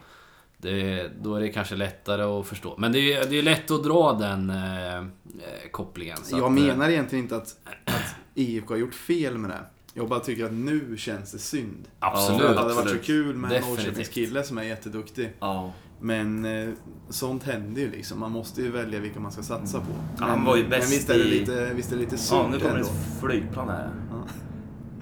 Det, 0.57 1.09
då 1.21 1.35
är 1.35 1.41
det 1.41 1.49
kanske 1.49 1.75
lättare 1.75 2.23
att 2.23 2.47
förstå. 2.47 2.75
Men 2.77 2.91
det 2.91 3.13
är, 3.13 3.29
det 3.29 3.39
är 3.39 3.43
lätt 3.43 3.71
att 3.71 3.83
dra 3.83 4.13
den 4.13 4.49
eh, 4.49 5.05
kopplingen. 5.71 6.17
så 6.23 6.37
Jag 6.37 6.39
att, 6.39 6.59
eh, 6.59 6.65
menar 6.65 6.89
egentligen 6.89 7.25
inte 7.25 7.35
att, 7.35 7.55
att 7.85 8.15
IFK 8.33 8.73
har 8.73 8.79
gjort 8.79 8.93
fel 8.93 9.37
med 9.37 9.49
det. 9.49 9.59
Jag 9.93 10.09
bara 10.09 10.19
tycker 10.19 10.45
att 10.45 10.53
nu 10.53 10.97
känns 10.97 11.31
det 11.31 11.39
synd. 11.39 11.87
Absolut. 11.99 12.41
det 12.41 12.59
hade 12.59 12.73
varit 12.73 12.89
så 12.89 12.97
kul 12.97 13.35
med 13.35 13.51
en. 13.51 13.61
Norrköpingskille 13.61 14.43
som 14.43 14.57
är 14.57 14.63
jätteduktig. 14.63 15.33
Ja. 15.39 15.73
Men 15.99 16.45
eh, 16.45 16.69
sånt 17.09 17.43
händer 17.43 17.81
ju 17.81 17.91
liksom. 17.91 18.19
Man 18.19 18.31
måste 18.31 18.61
ju 18.61 18.71
välja 18.71 18.99
vilka 18.99 19.19
man 19.19 19.31
ska 19.31 19.43
satsa 19.43 19.79
på. 19.79 19.91
Men, 20.19 20.29
han 20.29 20.45
var 20.45 20.55
ju 20.55 20.67
bäst 20.67 20.89
men 20.89 20.97
visst 20.97 21.09
är 21.09 21.17
det 21.17 21.23
lite, 21.23 21.73
visst 21.73 21.91
är 21.91 21.95
det 21.95 22.01
lite 22.01 22.17
synd 22.17 22.41
ja, 22.41 22.47
nu 22.47 22.59
kommer 22.59 22.75
ändå. 22.75 22.87
ett 22.87 23.19
flygplan 23.21 23.69
här. 23.69 23.89
Ja. 24.11 24.27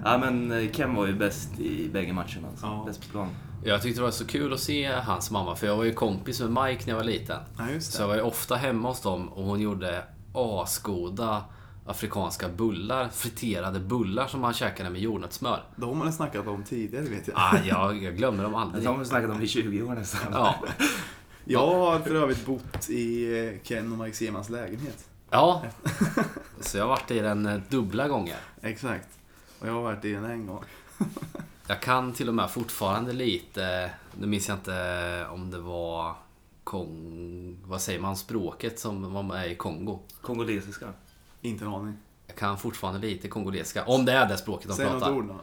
Ja, 0.04 0.18
men 0.18 0.52
eh, 0.52 0.72
Ken 0.72 0.96
var 0.96 1.08
ju 1.08 1.14
bäst 1.14 1.60
i 1.60 1.90
bägge 1.90 2.14
matcherna. 2.14 2.48
Alltså. 2.52 2.66
Ja. 2.66 2.84
Bäst 2.88 3.02
på 3.02 3.12
plan. 3.12 3.28
Jag 3.68 3.82
tyckte 3.82 4.00
det 4.00 4.04
var 4.04 4.12
så 4.12 4.26
kul 4.28 4.54
att 4.54 4.60
se 4.60 4.92
hans 4.92 5.32
mamma, 5.32 5.56
för 5.56 5.68
jag 5.68 5.78
var 5.78 5.84
ju 5.84 5.94
kompis 5.94 6.42
med 6.42 6.50
Mike 6.66 6.84
när 6.86 6.94
jag 6.94 6.98
var 6.98 7.04
liten. 7.04 7.40
Ja, 7.58 7.70
just 7.70 7.94
Så 7.94 8.02
jag 8.02 8.08
var 8.08 8.16
ju 8.16 8.22
ofta 8.22 8.56
hemma 8.56 8.88
hos 8.90 9.02
dem 9.02 9.30
och 9.30 9.44
hon 9.44 9.60
gjorde 9.62 10.04
asgoda 10.34 11.44
afrikanska 11.86 12.50
bullar. 12.50 13.10
Friterade 13.10 13.80
bullar 13.80 14.28
som 14.28 14.42
man 14.42 14.54
käkade 14.54 14.90
med 14.90 15.02
jordnötssmör. 15.02 15.64
De 15.76 15.86
har 15.90 15.96
man 15.96 16.14
snackat 16.14 16.48
om 16.48 16.64
tidigare 16.64 17.06
vet 17.06 17.28
jag. 17.28 17.38
Ah, 17.38 17.58
jag, 17.66 18.04
jag 18.04 18.18
glömmer 18.18 18.44
dem 18.44 18.52
Det 18.52 18.58
aldrig. 18.58 18.88
har 18.88 18.98
vi 18.98 19.06
snackat 19.06 19.30
om 19.30 19.42
i 19.42 19.48
20 19.48 19.82
år 19.84 19.94
nästan. 19.96 20.22
Ja, 20.34 20.56
Jag 21.46 21.68
har 21.68 22.00
för 22.00 22.16
övrigt 22.16 22.46
bott 22.46 22.90
i 22.90 23.60
Ken 23.64 23.92
och 23.92 23.98
Mike 24.00 24.18
Semans 24.18 24.50
lägenhet. 24.50 25.06
ja. 25.32 25.64
Så 26.60 26.78
jag 26.78 26.84
har 26.84 26.90
varit 26.90 27.12
i 27.12 27.20
den 27.20 27.64
dubbla 27.70 28.08
gånger. 28.08 28.38
Exakt. 28.62 29.08
Och 29.60 29.68
jag 29.68 29.74
har 29.74 29.82
varit 29.82 30.06
i 30.06 30.12
den 30.14 30.26
en 30.26 30.48
gång. 30.48 30.64
Jag 31.68 31.82
kan 31.82 32.14
till 32.14 32.28
och 32.30 32.36
med 32.36 32.52
fortfarande 32.52 33.14
lite, 33.14 33.92
nu 34.20 34.28
minns 34.28 34.48
jag 34.48 34.58
inte 34.58 35.26
om 35.32 35.52
det 35.52 35.60
var 35.60 36.16
Kong... 36.64 37.58
Vad 37.66 37.82
säger 37.82 38.00
man? 38.00 38.16
Språket 38.16 38.80
som 38.80 39.14
var 39.14 39.24
med 39.24 39.52
i 39.52 39.56
Kongo. 39.56 40.00
Kongolesiska. 40.22 40.86
Inte 41.42 41.66
en 41.66 41.74
aning. 41.74 41.94
Jag 42.28 42.36
kan 42.36 42.58
fortfarande 42.58 43.00
lite 43.00 43.28
kongolesiska. 43.28 43.86
Om 43.86 44.06
det 44.06 44.12
är 44.12 44.28
det 44.30 44.38
språket 44.38 44.68
de 44.68 44.74
Säg 44.74 44.86
något 44.86 44.94
pratar. 45.00 45.16
ord 45.16 45.26
då. 45.28 45.36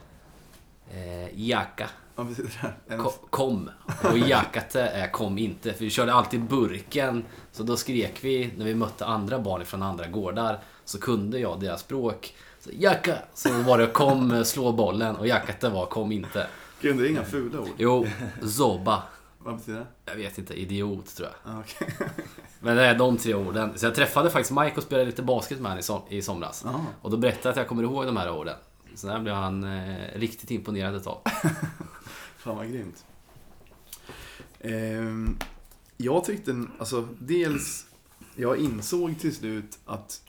Eh, 0.97 1.41
Jaka. 1.49 1.89
Vad 2.15 2.27
betyder 2.27 2.75
det? 2.89 2.97
Ko- 2.97 3.13
Kom. 3.31 3.71
Och 4.11 4.19
jakate 4.19 4.81
är 4.83 5.11
kom 5.11 5.39
inte. 5.39 5.73
För 5.73 5.85
vi 5.85 5.91
körde 5.91 6.13
alltid 6.15 6.41
burken. 6.45 7.25
Så 7.53 7.63
då 7.63 7.77
skrek 7.77 8.25
vi 8.25 8.53
när 8.57 8.65
vi 8.65 8.75
mötte 8.75 9.07
andra 9.07 9.39
barn 9.39 9.65
från 9.67 9.83
andra 9.83 10.07
gårdar. 10.07 10.61
Så 10.85 11.01
kunde 11.01 11.39
jag 11.39 11.61
deras 11.61 11.81
språk. 11.81 12.35
Så 12.65 12.71
jaka! 12.73 13.19
Så 13.35 13.63
var 13.63 13.79
det 13.79 13.87
kom, 13.87 14.45
slå 14.45 14.73
bollen. 14.73 15.17
Och 15.17 15.27
jakate 15.27 15.69
var 15.69 15.87
kom 15.87 16.13
inte. 16.13 16.47
Kunde 16.81 17.09
inga 17.09 17.25
fula 17.25 17.61
ord? 17.61 17.69
Jo, 17.77 18.07
zoba. 18.43 19.03
Vad 19.39 19.57
betyder 19.57 19.79
det? 19.79 19.87
Jag 20.05 20.17
vet 20.17 20.39
inte, 20.39 20.61
idiot 20.61 21.17
tror 21.17 21.29
jag. 21.29 21.55
Ah, 21.55 21.61
okej. 21.61 21.89
Men 22.61 22.77
det 22.77 22.87
är 22.87 22.99
de 22.99 23.17
tre 23.17 23.35
orden. 23.35 23.79
Så 23.79 23.87
jag 23.87 23.95
träffade 23.95 24.31
faktiskt 24.31 24.61
Mike 24.61 24.77
och 24.77 24.83
spelade 24.83 25.07
lite 25.07 25.23
basket 25.23 25.61
med 25.61 25.71
honom 25.71 25.79
i, 25.79 25.83
som, 25.83 26.03
i 26.09 26.23
somras. 26.23 26.63
Ja. 26.65 26.85
Och 27.03 27.11
då 27.11 27.17
berättade 27.17 27.49
jag 27.49 27.51
att 27.51 27.57
jag 27.57 27.69
kommer 27.69 27.83
ihåg 27.83 28.07
de 28.07 28.17
här 28.17 28.31
orden. 28.31 28.57
Så 28.95 29.07
där 29.07 29.19
blev 29.21 29.35
han 29.35 29.65
eh, 29.65 30.19
riktigt 30.19 30.51
imponerad 30.51 30.95
ett 30.95 31.05
tag. 31.05 31.21
Fan 32.37 32.57
vad 32.57 32.69
grymt. 32.69 33.05
Ehm, 34.61 35.37
jag 35.97 36.25
tyckte, 36.25 36.65
alltså 36.79 37.09
dels, 37.19 37.87
jag 38.37 38.57
insåg 38.57 39.21
till 39.21 39.35
slut 39.35 39.79
att 39.87 40.21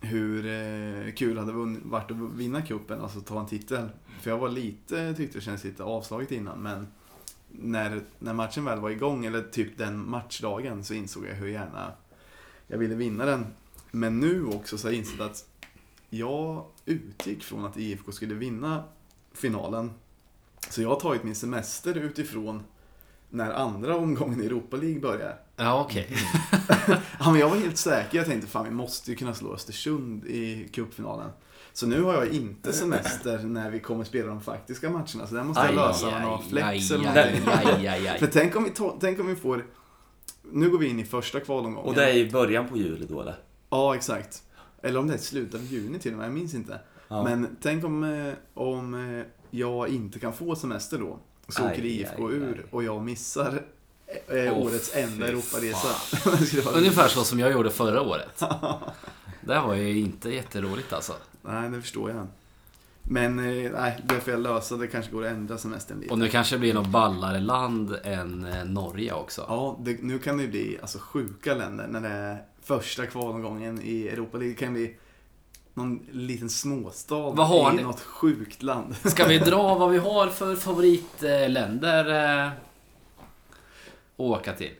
hur 0.00 0.46
eh, 0.46 1.12
kul 1.12 1.34
det 1.34 1.40
hade 1.40 1.52
det 1.52 1.80
varit 1.82 2.10
att 2.10 2.16
vinna 2.16 2.62
kuppen, 2.62 3.00
alltså 3.00 3.20
ta 3.20 3.40
en 3.40 3.46
titel. 3.46 3.88
För 4.20 4.30
jag 4.30 4.38
var 4.38 4.48
lite, 4.48 5.14
tyckte 5.14 5.38
det 5.38 5.42
kändes 5.42 5.64
lite 5.64 5.82
avslaget 5.82 6.32
innan, 6.32 6.62
men 6.62 6.86
när, 7.48 8.02
när 8.18 8.32
matchen 8.32 8.64
väl 8.64 8.80
var 8.80 8.90
igång, 8.90 9.24
eller 9.24 9.42
typ 9.42 9.78
den 9.78 10.10
matchdagen, 10.10 10.84
så 10.84 10.94
insåg 10.94 11.26
jag 11.26 11.34
hur 11.34 11.48
gärna 11.48 11.92
jag 12.66 12.78
ville 12.78 12.94
vinna 12.94 13.24
den. 13.24 13.46
Men 13.90 14.20
nu 14.20 14.46
också 14.46 14.78
så 14.78 14.86
har 14.86 14.92
jag 14.92 14.98
insett 14.98 15.20
att 15.20 15.48
jag 16.10 16.66
utgick 16.84 17.44
från 17.44 17.64
att 17.64 17.76
IFK 17.76 18.12
skulle 18.12 18.34
vinna 18.34 18.84
finalen. 19.32 19.90
Så 20.70 20.82
jag 20.82 20.88
har 20.88 21.00
tagit 21.00 21.24
min 21.24 21.34
semester 21.34 21.96
utifrån 21.96 22.62
när 23.34 23.52
andra 23.52 23.96
omgången 23.96 24.42
i 24.42 24.46
Europa 24.46 24.76
League 24.76 25.00
börjar. 25.00 25.36
Ja, 25.56 25.80
okej. 25.80 26.08
Ja, 27.18 27.30
men 27.30 27.40
jag 27.40 27.48
var 27.48 27.56
helt 27.56 27.76
säker. 27.76 28.18
Jag 28.18 28.26
tänkte 28.26 28.48
fan 28.48 28.64
vi 28.64 28.70
måste 28.70 29.10
ju 29.10 29.16
kunna 29.16 29.34
slå 29.34 29.54
Östersund 29.54 30.24
i 30.24 30.68
cupfinalen. 30.72 31.30
Så 31.72 31.86
nu 31.86 32.02
har 32.02 32.14
jag 32.14 32.28
inte 32.28 32.72
semester 32.72 33.38
när 33.38 33.70
vi 33.70 33.80
kommer 33.80 34.04
spela 34.04 34.28
de 34.28 34.40
faktiska 34.40 34.90
matcherna. 34.90 35.26
Så 35.26 35.34
där 35.34 35.44
måste 35.44 35.62
jag 35.62 35.70
Aj, 35.70 35.76
lösa 35.76 36.16
aj, 36.16 36.22
några 36.22 36.38
flex 36.38 36.90
eller 36.90 37.04
någonting. 37.04 38.18
För 38.18 38.26
tänk 38.26 38.56
om, 38.56 38.64
vi 38.64 38.70
ta, 38.70 38.96
tänk 39.00 39.20
om 39.20 39.26
vi 39.26 39.36
får... 39.36 39.66
Nu 40.52 40.70
går 40.70 40.78
vi 40.78 40.88
in 40.88 41.00
i 41.00 41.04
första 41.04 41.40
kvalomgången. 41.40 41.88
Och 41.88 41.94
det 41.94 42.10
är 42.10 42.14
i 42.14 42.30
början 42.30 42.68
på 42.68 42.76
juli 42.76 43.06
då 43.08 43.20
eller? 43.20 43.36
Ja, 43.70 43.94
exakt. 43.94 44.42
Eller 44.82 44.98
om 44.98 45.06
det 45.06 45.14
är 45.14 45.18
slutet 45.18 45.54
av 45.54 45.66
juni 45.66 45.98
till 45.98 46.12
och 46.12 46.18
med, 46.18 46.26
jag 46.26 46.32
minns 46.32 46.54
inte. 46.54 46.80
Ja. 47.08 47.24
Men 47.24 47.56
tänk 47.62 47.84
om, 47.84 48.04
eh, 48.04 48.32
om 48.54 48.94
eh, 48.94 49.24
jag 49.50 49.88
inte 49.88 50.18
kan 50.18 50.32
få 50.32 50.56
semester 50.56 50.98
då. 50.98 51.18
Så 51.48 51.64
Aj, 51.64 51.72
åker 51.72 51.84
IFK 51.84 52.26
aj, 52.28 52.34
ur 52.34 52.58
aj. 52.58 52.64
och 52.70 52.84
jag 52.84 53.02
missar 53.02 53.62
Åh, 54.30 54.58
årets 54.58 54.96
enda 54.96 55.28
Europaresa. 55.28 55.88
Ungefär 56.74 57.08
så 57.08 57.24
som 57.24 57.40
jag 57.40 57.52
gjorde 57.52 57.70
förra 57.70 58.00
året. 58.02 58.42
Det 59.40 59.60
var 59.60 59.74
ju 59.74 59.98
inte 59.98 60.30
jätteroligt 60.30 60.92
alltså. 60.92 61.12
Nej, 61.42 61.70
det 61.70 61.80
förstår 61.80 62.10
jag. 62.10 62.26
Men 63.02 63.38
eh, 63.38 63.72
nej, 63.72 64.00
det 64.04 64.20
får 64.20 64.32
jag 64.32 64.40
lösa. 64.40 64.76
Det 64.76 64.86
kanske 64.86 65.12
går 65.12 65.24
att 65.24 65.30
ändra 65.32 65.58
semestern 65.58 66.00
lite. 66.00 66.12
Och 66.12 66.18
nu 66.18 66.28
kanske 66.28 66.54
det 66.54 66.58
blir 66.60 66.74
något 66.74 66.88
ballare 66.88 67.40
land 67.40 67.96
än 68.04 68.44
eh, 68.44 68.64
Norge 68.64 69.12
också. 69.12 69.44
Ja, 69.48 69.78
det, 69.82 70.02
nu 70.02 70.18
kan 70.18 70.36
det 70.36 70.42
ju 70.42 70.48
bli 70.48 70.78
alltså, 70.80 70.98
sjuka 70.98 71.54
länder 71.54 71.86
när 71.86 72.00
det 72.00 72.08
är 72.08 72.42
första 72.62 73.06
kvalomgången 73.06 73.80
i 73.82 74.08
Europa 74.08 74.38
League. 74.38 74.54
Det 74.54 74.60
kan 74.60 74.72
bli 74.72 74.96
någon 75.74 76.06
liten 76.12 76.50
småstad 76.50 77.30
Vad 77.30 77.48
har 77.48 77.72
i 77.72 77.76
ni? 77.76 77.82
något 77.82 78.00
sjukt 78.00 78.62
land. 78.62 78.96
Ska 79.04 79.26
vi 79.26 79.38
dra 79.38 79.74
vad 79.74 79.90
vi 79.90 79.98
har 79.98 80.28
för 80.28 80.56
favoritländer 80.56 82.34
eh, 82.44 82.46
att 82.48 82.54
åka 84.16 84.52
till? 84.52 84.74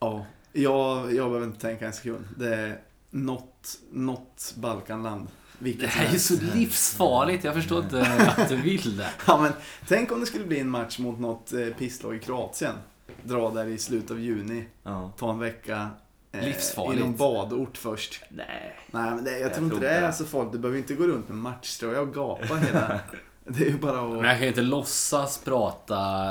Ja, 0.00 0.26
jag, 0.52 1.14
jag 1.14 1.28
behöver 1.30 1.44
inte 1.46 1.60
tänka 1.60 1.86
en 1.86 1.92
sekund. 1.92 2.24
Det 2.36 2.54
är 2.54 2.80
något, 3.10 3.78
något 3.92 4.54
Balkanland. 4.56 5.26
Vilket 5.58 5.80
Det 5.82 5.86
här 5.88 6.06
är 6.08 6.12
ju 6.12 6.18
så 6.18 6.34
livsfarligt. 6.54 7.44
Jag 7.44 7.54
förstår 7.54 7.82
inte 7.82 8.00
att 8.36 8.48
du 8.48 8.56
vill 8.56 8.96
det. 8.96 9.10
Ja, 9.26 9.40
men 9.42 9.52
tänk 9.88 10.12
om 10.12 10.20
det 10.20 10.26
skulle 10.26 10.44
bli 10.44 10.60
en 10.60 10.70
match 10.70 10.98
mot 10.98 11.18
något 11.18 11.52
eh, 11.52 11.66
pisslag 11.66 12.14
i 12.16 12.18
Kroatien. 12.18 12.74
Dra 13.22 13.50
där 13.50 13.66
i 13.66 13.78
slutet 13.78 14.10
av 14.10 14.20
juni. 14.20 14.64
Ja. 14.82 15.12
Ta 15.18 15.30
en 15.30 15.38
vecka. 15.38 15.88
Eh, 16.32 16.44
Livsfarligt. 16.44 17.00
I 17.00 17.04
någon 17.04 17.16
badort 17.16 17.76
först. 17.76 18.22
Nej. 18.28 18.76
Nej, 18.90 19.10
men 19.10 19.24
det, 19.24 19.30
jag, 19.30 19.40
Jag 19.40 19.54
tror 19.54 19.64
inte 19.64 19.80
det 19.80 19.90
är 19.90 20.12
så 20.12 20.24
farligt. 20.24 20.52
Du 20.52 20.58
behöver 20.58 20.78
inte 20.78 20.94
gå 20.94 21.06
runt 21.06 21.28
med 21.28 21.38
matchtröja 21.38 22.00
och 22.00 22.14
gapa 22.14 22.54
hela... 22.56 23.00
Det 23.50 23.64
är 23.64 23.70
ju 23.70 23.78
bara 23.78 24.02
Men 24.02 24.18
att... 24.18 24.26
jag 24.26 24.34
kan 24.34 24.42
ju 24.42 24.48
inte 24.48 24.62
låtsas 24.62 25.38
prata 25.38 26.30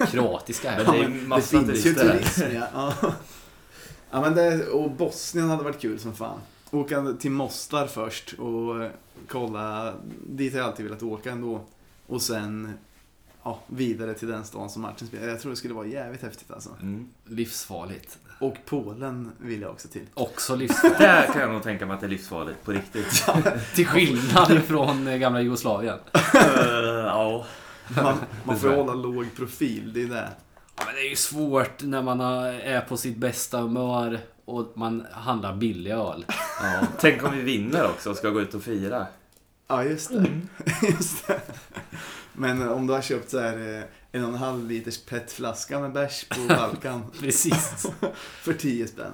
eh, 0.00 0.06
kroatiska 0.06 0.70
här. 0.70 0.84
Men 0.84 0.94
det 0.94 0.98
är 0.98 1.02
Ja, 1.02 1.08
men 1.08 1.66
det 1.66 1.72
finns 1.72 1.86
ju 1.86 1.94
turism, 1.94 2.42
ja. 2.54 2.66
ja. 2.72 3.14
ja 4.10 4.20
men 4.20 4.34
det, 4.34 4.66
och 4.66 4.90
Bosnien 4.90 5.50
hade 5.50 5.64
varit 5.64 5.80
kul 5.80 5.98
som 5.98 6.14
fan. 6.16 6.40
Åka 6.70 7.14
till 7.20 7.30
Mostar 7.30 7.86
först 7.86 8.32
och 8.32 8.90
kolla. 9.28 9.94
Dit 10.26 10.52
har 10.52 10.60
jag 10.60 10.68
alltid 10.68 10.86
velat 10.86 11.02
åka 11.02 11.30
ändå. 11.30 11.60
Och 12.06 12.22
sen 12.22 12.74
ja, 13.42 13.60
vidare 13.66 14.14
till 14.14 14.28
den 14.28 14.44
stan 14.44 14.70
som 14.70 14.82
matchen 14.82 15.08
spelar. 15.08 15.28
Jag 15.28 15.40
tror 15.40 15.50
det 15.50 15.56
skulle 15.56 15.74
vara 15.74 15.86
jävligt 15.86 16.22
häftigt 16.22 16.50
alltså. 16.50 16.70
Mm. 16.80 17.08
Livsfarligt. 17.24 18.18
Och 18.38 18.56
Polen 18.64 19.32
vill 19.38 19.60
jag 19.60 19.70
också 19.70 19.88
till. 19.88 20.06
Också 20.14 20.56
livsfarligt. 20.56 20.98
Där 20.98 21.26
kan 21.26 21.40
jag 21.40 21.50
nog 21.50 21.62
tänka 21.62 21.86
mig 21.86 21.94
att 21.94 22.00
det 22.00 22.06
är 22.06 22.10
livsfarligt 22.10 22.64
på 22.64 22.72
riktigt. 22.72 23.26
Till 23.74 23.86
skillnad 23.86 24.62
från 24.64 25.06
eh, 25.08 25.16
gamla 25.16 25.40
Jugoslavien. 25.40 25.98
ja. 27.04 27.46
Man, 27.88 28.16
man 28.44 28.58
får 28.58 28.68
hålla 28.68 28.94
låg 28.94 29.36
profil, 29.36 29.92
det 29.92 30.02
är 30.02 30.08
det. 30.08 30.28
Ja, 30.76 30.82
men 30.86 30.94
det 30.94 31.00
är 31.00 31.10
ju 31.10 31.16
svårt 31.16 31.82
när 31.82 32.02
man 32.02 32.20
är 32.20 32.80
på 32.80 32.96
sitt 32.96 33.16
bästa 33.16 33.60
humör 33.60 34.20
och 34.44 34.72
man 34.74 35.06
handlar 35.12 35.56
billig 35.56 35.90
öl. 35.90 36.24
ja. 36.62 36.86
Tänk 37.00 37.24
om 37.24 37.32
vi 37.32 37.42
vinner 37.42 37.84
också 37.84 38.10
och 38.10 38.16
ska 38.16 38.30
gå 38.30 38.40
ut 38.40 38.54
och 38.54 38.62
fira. 38.62 39.06
Ja, 39.68 39.84
just 39.84 40.10
det. 40.10 40.26
Just 40.86 41.26
det. 41.26 41.40
Men 42.32 42.68
om 42.68 42.86
du 42.86 42.92
har 42.92 43.02
köpt 43.02 43.30
så 43.30 43.40
här 43.40 43.78
eh, 43.78 43.84
en 44.16 44.24
och 44.24 44.30
en 44.30 44.36
halv 44.36 44.68
liters 44.68 44.98
petflaska 45.04 45.80
med 45.80 45.92
bärs 45.92 46.24
på 46.28 46.40
Balkan 46.48 47.04
Precis. 47.20 47.86
för 48.42 48.52
10 48.52 48.86
spänn. 48.88 49.12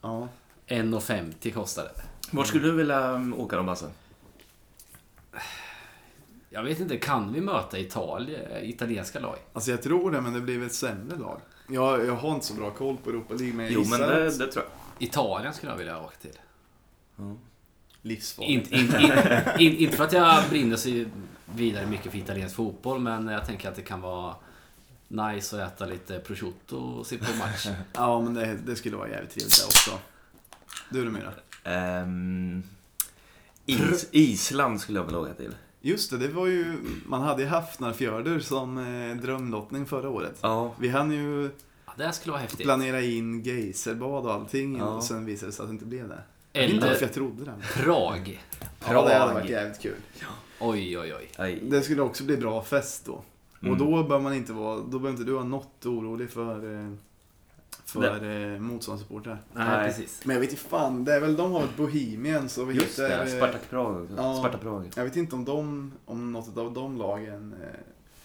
Ja. 0.00 0.28
1,50 0.68 1.50
kostar 1.52 1.82
det. 1.84 2.02
Vart 2.30 2.46
skulle 2.46 2.64
du 2.66 2.72
vilja 2.72 3.10
um, 3.12 3.34
åka 3.34 3.56
då, 3.56 3.62
Basse? 3.62 3.90
Jag 6.50 6.62
vet 6.62 6.80
inte, 6.80 6.96
kan 6.96 7.32
vi 7.32 7.40
möta 7.40 7.78
Italien, 7.78 8.64
italienska 8.64 9.20
lag? 9.20 9.36
Alltså 9.52 9.70
jag 9.70 9.82
tror 9.82 10.10
det, 10.10 10.20
men 10.20 10.32
det 10.32 10.40
blir 10.40 10.66
ett 10.66 10.74
sämre 10.74 11.16
lag. 11.16 11.40
Jag, 11.68 12.06
jag 12.06 12.14
har 12.16 12.34
inte 12.34 12.46
så 12.46 12.54
bra 12.54 12.70
koll 12.70 12.96
på 12.96 13.10
Europa 13.10 13.34
League, 13.34 13.54
men 13.54 13.64
jag 13.64 13.72
Jo, 13.74 13.80
gissar 13.80 13.98
men 13.98 14.08
det, 14.08 14.26
att 14.28 14.38
det 14.38 14.52
tror 14.52 14.64
jag. 14.64 15.06
Italien 15.08 15.54
skulle 15.54 15.72
jag 15.72 15.78
vilja 15.78 16.00
åka 16.00 16.16
till. 16.20 16.38
livsfarligt. 18.02 18.72
Inte 18.72 18.74
in, 18.76 19.00
in, 19.00 19.12
in, 19.72 19.76
inte 19.78 19.96
för 19.96 20.04
att 20.04 20.12
jag 20.12 20.44
brinner 20.50 20.76
så 20.76 21.04
vidare 21.54 21.86
mycket 21.86 22.12
för 22.12 22.18
italiensk 22.18 22.56
fotboll, 22.56 23.00
men 23.00 23.28
jag 23.28 23.46
tänker 23.46 23.68
att 23.68 23.76
det 23.76 23.82
kan 23.82 24.00
vara 24.00 24.34
nice 25.08 25.64
att 25.64 25.72
äta 25.74 25.86
lite 25.86 26.18
prosciutto 26.18 26.76
och 26.76 27.06
se 27.06 27.18
på 27.18 27.24
match. 27.38 27.66
Ja, 27.92 28.20
men 28.20 28.34
det, 28.34 28.58
det 28.66 28.76
skulle 28.76 28.96
vara 28.96 29.08
jävligt 29.08 29.30
trevligt 29.30 29.58
det 29.60 29.64
också. 29.66 29.98
Du 30.90 31.04
då 31.04 31.10
Myra? 31.10 31.32
Ehm, 31.64 32.62
Is, 33.66 34.08
Island 34.10 34.80
skulle 34.80 34.98
jag 34.98 35.04
vilja 35.04 35.20
åka 35.20 35.34
till. 35.34 35.54
Just 35.80 36.10
det, 36.10 36.18
det 36.18 36.28
var 36.28 36.46
ju... 36.46 36.76
Man 37.06 37.22
hade 37.22 37.42
ju 37.42 37.48
Hafnarfjördur 37.48 38.40
som 38.40 38.78
eh, 38.78 39.16
drömlottning 39.16 39.86
förra 39.86 40.08
året. 40.08 40.38
Ja. 40.40 40.74
Vi 40.78 40.88
hann 40.88 41.10
ju 41.12 41.50
Ja, 41.86 41.92
det 41.96 42.12
skulle 42.12 42.32
vara 42.32 42.42
häftigt. 42.42 42.60
planera 42.60 43.00
in 43.00 43.42
geyserbad 43.42 44.26
och 44.26 44.32
allting 44.32 44.78
Ja. 44.78 44.84
och 44.84 45.04
sen 45.04 45.24
visade 45.24 45.48
det 45.52 45.54
sig 45.56 45.62
att 45.62 45.68
det 45.68 45.72
inte 45.72 45.84
blev 45.84 46.08
det. 46.08 46.22
Vet 46.52 46.70
inte 46.70 46.86
varför 46.86 46.96
Eller 46.96 47.06
jag 47.06 47.14
trodde 47.14 47.44
det. 47.44 47.52
Prag. 47.74 48.42
Ja, 48.88 49.02
det 49.08 49.14
hade 49.14 49.34
varit 49.34 49.50
jävligt 49.50 49.80
kul. 49.80 49.96
Oj, 50.60 50.98
oj, 50.98 51.14
oj. 51.14 51.28
Aj. 51.36 51.60
Det 51.62 51.82
skulle 51.82 52.02
också 52.02 52.24
bli 52.24 52.36
bra 52.36 52.62
fest 52.64 53.02
då. 53.06 53.22
Mm. 53.66 53.72
Och 53.72 53.78
då 53.78 54.02
bör 54.04 54.20
man 54.20 54.34
inte 54.34 54.52
vara, 54.52 54.76
då 54.76 54.84
behöver 54.98 55.10
inte 55.10 55.24
du 55.24 55.32
vara 55.32 55.44
något 55.44 55.86
orolig 55.86 56.30
för, 56.30 56.74
eh, 56.80 56.90
för 57.84 58.52
eh, 58.54 58.60
motståndarsupportrar. 58.60 59.38
Nej, 59.52 59.66
Nej. 59.68 59.86
precis. 59.88 60.20
Men 60.24 60.34
jag 60.34 60.40
vet 60.40 60.50
inte 60.50 60.62
fan, 60.62 61.04
det 61.04 61.14
är 61.14 61.20
väl 61.20 61.36
de 61.36 61.52
har 61.52 61.62
ett 61.64 61.76
Bohemien 61.76 62.48
så 62.48 62.64
vi 62.64 62.74
Just 62.74 62.98
hittar, 62.98 63.08
det, 63.08 63.32
eh, 63.32 63.36
Spartak 63.38 63.70
Prag 63.70 64.08
ja. 64.16 64.36
Sparta 64.38 64.58
Prag. 64.58 64.90
Jag 64.96 65.04
vet 65.04 65.16
inte 65.16 65.36
om, 65.36 65.44
de, 65.44 65.92
om 66.04 66.32
något 66.32 66.56
av 66.58 66.72
de 66.72 66.96
lagen 66.98 67.54
eh, 67.62 67.68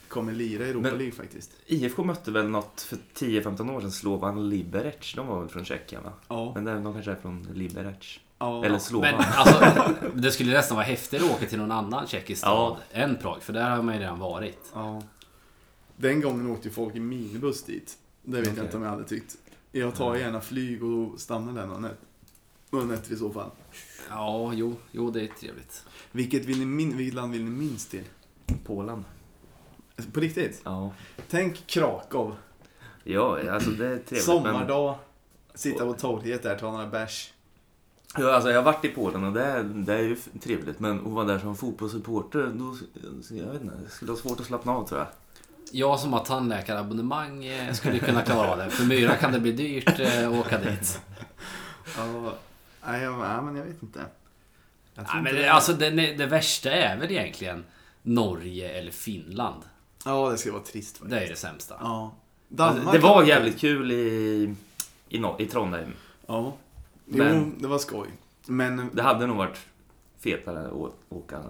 kommer 0.08 0.34
lira 0.34 0.66
i 0.66 0.70
Europa 0.70 0.88
Men- 0.90 0.98
League 0.98 1.12
faktiskt. 1.16 1.52
IFK 1.66 2.04
mötte 2.04 2.32
väl 2.32 2.50
något 2.50 2.82
för 2.82 2.98
10-15 3.18 3.76
år 3.76 3.82
sedan, 3.82 3.92
Slovan 3.92 4.50
Liberec. 4.50 5.14
De 5.16 5.28
var 5.28 5.40
väl 5.40 5.50
från 5.50 5.66
Tjeckien 5.66 6.04
va? 6.04 6.12
Ja. 6.28 6.52
Men 6.56 6.84
de 6.84 6.94
kanske 6.94 7.12
är 7.12 7.16
från 7.16 7.48
Liberec. 7.54 8.20
ja. 8.40 8.66
Eller 8.66 8.80
Slovan. 8.80 9.12
Men 9.18 9.26
alltså, 9.36 9.94
det 10.14 10.32
skulle 10.32 10.52
nästan 10.54 10.76
vara 10.78 10.86
häftigare 10.86 11.26
att 11.26 11.32
åka 11.32 11.46
till 11.46 11.58
någon 11.60 11.72
annan 11.72 12.08
tjeckisk 12.08 12.40
stad 12.42 12.78
Ja. 12.92 13.00
än 13.02 13.16
Prag, 13.22 13.42
för 13.44 13.54
där 13.54 13.70
har 13.70 13.82
man 13.84 13.94
ju 13.96 14.00
redan 14.02 14.20
varit. 14.20 14.60
ja. 14.74 15.02
Den 16.02 16.22
gången 16.22 16.52
åkte 16.52 16.68
ju 16.68 16.74
folk 16.74 16.96
i 16.96 17.00
minibuss 17.00 17.64
dit. 17.64 17.98
Det 18.24 18.38
vet 18.38 18.48
Okej. 18.48 18.58
jag 18.58 18.66
inte 18.66 18.78
om 18.78 18.84
jag 18.84 18.90
hade 18.90 19.04
tyckt. 19.04 19.38
Jag 19.72 19.96
tar 19.96 20.16
gärna 20.16 20.42
flyg 20.42 20.84
och 20.84 21.20
stannar 21.20 21.54
där 21.54 21.68
någon 21.68 21.82
nätt. 21.82 22.00
Någon 22.70 22.88
nätter 22.88 23.14
i 23.14 23.16
så 23.16 23.30
fall. 23.30 23.50
Ja, 24.10 24.52
jo, 24.54 24.76
jo, 24.92 25.12
det 25.12 25.22
är 25.22 25.28
trevligt. 25.28 25.86
Vilket, 26.12 26.46
vill 26.46 26.60
ni 26.60 26.66
min, 26.66 26.98
vilket 26.98 27.14
land 27.14 27.32
vill 27.32 27.44
ni 27.44 27.50
minst 27.50 27.92
till? 27.92 28.04
Polen. 28.66 29.06
På 30.14 30.20
riktigt? 30.20 30.62
Ja. 30.64 30.94
Tänk 31.30 31.68
Krakow. 31.68 32.36
Ja, 33.04 33.52
alltså 33.52 33.70
det 33.70 33.88
är 33.88 33.98
trevligt. 33.98 34.24
Sommardag. 34.24 34.96
Sitta 35.54 35.86
på 35.86 35.94
torget 35.94 36.44
där, 36.44 36.58
ta 36.58 36.72
några 36.72 36.88
bärs. 36.88 37.34
Men, 38.16 38.26
ja, 38.26 38.34
alltså, 38.34 38.50
jag 38.50 38.58
har 38.58 38.64
varit 38.64 38.86
i 38.86 38.90
Polen 38.90 39.24
och 39.24 39.34
det 39.34 39.44
är, 39.44 39.64
det 39.64 39.94
är 39.94 40.02
ju 40.02 40.16
trevligt. 40.42 40.80
Men 40.80 41.00
att 41.00 41.14
vara 41.14 41.26
där 41.26 41.40
som 41.40 41.56
fotbollssupporter, 41.56 42.52
då, 42.56 42.78
jag 43.30 43.52
vet 43.52 43.62
inte, 43.62 43.76
det 43.84 43.90
skulle 43.90 44.12
vara 44.12 44.22
svårt 44.22 44.40
att 44.40 44.46
slappna 44.46 44.72
av 44.72 44.88
tror 44.88 45.00
jag. 45.00 45.08
Jag 45.72 46.00
som 46.00 46.14
har 46.14 46.26
tandläkarabonnemang 46.26 47.46
eh, 47.46 47.74
skulle 47.74 48.00
kunna 48.00 48.22
klara 48.22 48.52
av 48.52 48.58
det. 48.58 48.70
För 48.70 48.84
Myra 48.86 49.16
kan 49.16 49.32
det 49.34 49.40
bli 49.40 49.52
dyrt 49.52 50.00
eh, 50.00 50.28
att 50.28 50.34
åka 50.46 50.58
dit. 50.58 51.02
Ja, 51.98 52.34
nej, 52.86 53.02
men 53.42 53.56
jag 53.56 53.64
vet 53.66 53.84
inte. 53.84 54.00
Jag 54.96 55.04
Nej, 55.04 55.22
men 55.24 55.28
inte 55.28 55.42
det, 55.42 55.52
alltså, 55.52 55.74
det, 55.74 55.90
det 55.92 56.26
värsta 56.26 56.72
är 56.72 56.98
väl 56.98 57.12
egentligen 57.12 57.64
Norge 58.02 58.70
eller 58.70 58.92
Finland. 58.92 59.64
Ja, 60.06 60.30
det 60.30 60.38
ska 60.38 60.52
vara 60.52 60.64
trist 60.64 60.98
faktiskt. 60.98 61.10
Det 61.12 61.26
är 61.26 61.30
det 61.30 61.36
sämsta. 61.36 61.76
Ja. 61.80 62.04
Alltså, 62.58 62.74
Danmark 62.80 62.94
det 62.96 63.00
var 63.00 63.24
jävligt 63.24 63.60
kul 63.60 63.92
i, 63.92 64.56
i, 65.10 65.24
i 65.40 65.46
Trondheim. 65.46 65.94
Ja. 66.28 66.54
Men- 67.06 67.36
Jo, 67.56 67.62
det 67.62 67.68
var 67.68 67.78
skoj. 67.80 68.08
Men 68.46 68.90
Det 68.94 69.02
hade 69.02 69.28
nog 69.28 69.38
varit 69.38 69.58
fetare 70.20 70.68
att 70.68 70.94
åka. 71.10 71.44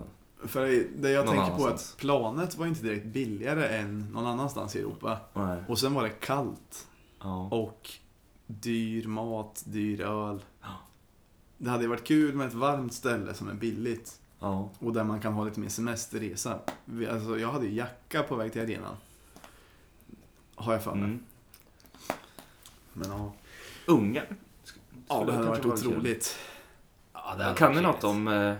För 0.48 0.86
det 0.96 1.12
jag 1.12 1.26
Någon 1.26 1.36
tänker 1.36 1.58
på 1.58 1.68
är 1.68 1.72
att 1.74 1.96
planet 1.98 2.58
var 2.58 2.66
inte 2.66 2.82
direkt 2.82 3.06
billigare 3.06 3.68
än 3.68 4.00
någon 4.00 4.26
annanstans 4.26 4.76
i 4.76 4.80
Europa. 4.80 5.18
Nej. 5.34 5.64
Och 5.68 5.80
sen 5.80 5.94
var 5.94 6.04
det 6.04 6.10
kallt. 6.10 6.88
Ja. 7.20 7.48
Och 7.52 7.90
dyr 8.48 9.08
mat, 9.08 9.64
dyr 9.66 10.02
öl. 10.02 10.44
Ja. 10.62 10.68
Det 11.58 11.70
hade 11.70 11.84
ju 11.84 11.90
varit 11.90 12.04
kul 12.08 12.36
med 12.36 12.48
ett 12.48 12.54
varmt 12.54 12.94
ställe 12.94 13.34
som 13.34 13.50
är 13.50 13.54
billigt. 13.54 14.20
ja. 14.40 14.70
Och 14.80 14.94
där 14.94 15.04
man 15.04 15.20
kan 15.20 15.34
ha 15.34 15.44
lite 15.44 15.60
mer 15.60 15.70
semesterresa. 15.70 16.60
Alltså, 17.12 17.40
jag 17.40 17.52
hade 17.52 17.66
ju 17.66 17.74
jacka 17.74 18.24
på 18.24 18.36
väg 18.36 18.52
till 18.54 18.62
arenan. 18.62 18.96
Har 20.56 20.74
jag 20.74 20.84
för 20.84 20.96
mig. 20.96 21.04
Mm. 21.04 21.24
Men 22.94 23.12
ja. 23.12 23.34
Ungern. 23.88 24.26
Ja, 25.08 25.24
det 25.24 25.34
hade 25.34 25.48
varit 25.48 25.66
otroligt. 25.66 26.38
Ja, 27.14 27.36
det 27.38 27.44
hade 27.44 27.58
Kan 27.58 27.68
varit 27.68 27.76
ni 27.76 27.88
något 27.88 28.04
om 28.04 28.28
eh, 28.28 28.56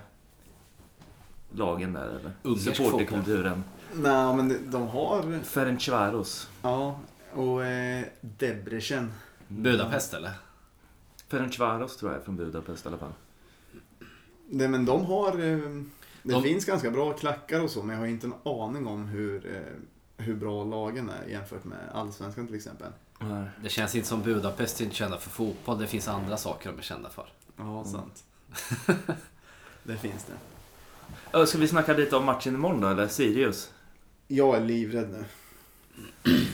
lagen 1.52 1.94
där 1.94 2.08
eller? 2.44 2.56
Supporterkulturen. 2.58 3.64
Nej, 3.94 4.36
men 4.36 4.72
de- 4.72 4.88
har... 4.88 5.40
Ferencvaros. 5.44 6.50
Ja, 6.62 7.00
och 7.34 7.66
eh, 7.66 8.06
Debrecen. 8.22 9.14
Budapest 9.48 10.14
eller? 10.14 10.32
Ferencvaros 11.28 11.98
tror 11.98 12.12
jag 12.12 12.22
är 12.22 12.26
från 12.26 12.36
Budapest 12.36 12.86
i 12.86 12.88
alla 12.88 12.98
fall. 12.98 13.14
Det, 14.50 14.68
men 14.68 14.86
de 14.86 15.06
har... 15.06 15.28
Eh, 15.32 15.58
det 16.24 16.34
De- 16.34 16.44
finns 16.44 16.66
ganska 16.66 16.92
bra 16.92 17.14
klackar 17.14 17.62
och 17.62 17.70
så, 17.70 17.84
men 17.84 17.90
jag 17.96 18.02
har 18.02 18.08
inte 18.08 18.28
en 18.28 18.34
aning 18.44 18.88
om 18.88 19.06
hur, 19.06 19.56
eh, 19.56 20.24
hur 20.26 20.36
bra 20.36 20.64
lagen 20.64 21.10
är 21.10 21.30
jämfört 21.30 21.64
med 21.64 21.78
Allsvenskan 21.94 22.48
till 22.48 22.56
exempel. 22.56 22.88
Nej. 23.20 23.44
Det 23.64 23.70
känns 23.70 23.96
inte 23.96 24.08
som 24.08 24.22
Budapest 24.22 24.80
är 24.82 24.84
inte 24.84 24.96
kända 24.96 25.18
för 25.18 25.30
fotboll. 25.30 25.80
Det 25.80 25.88
finns 25.88 26.08
andra 26.08 26.38
saker 26.38 26.72
de 26.72 26.78
är 26.78 26.82
kända 26.84 27.10
för. 27.10 27.26
Ja, 27.58 27.86
sant. 27.86 28.24
det 29.84 29.98
finns 29.98 30.24
det. 30.26 30.34
Ska 31.48 31.58
vi 31.58 31.68
snacka 31.68 31.94
lite 31.94 32.16
om 32.16 32.26
matchen 32.26 32.56
imorgon 32.56 32.82
då, 32.82 32.88
eller? 32.88 33.08
Sirius? 33.08 33.72
Jag 34.28 34.56
är 34.58 34.62
livrädd 34.62 35.10
nu. 35.10 35.26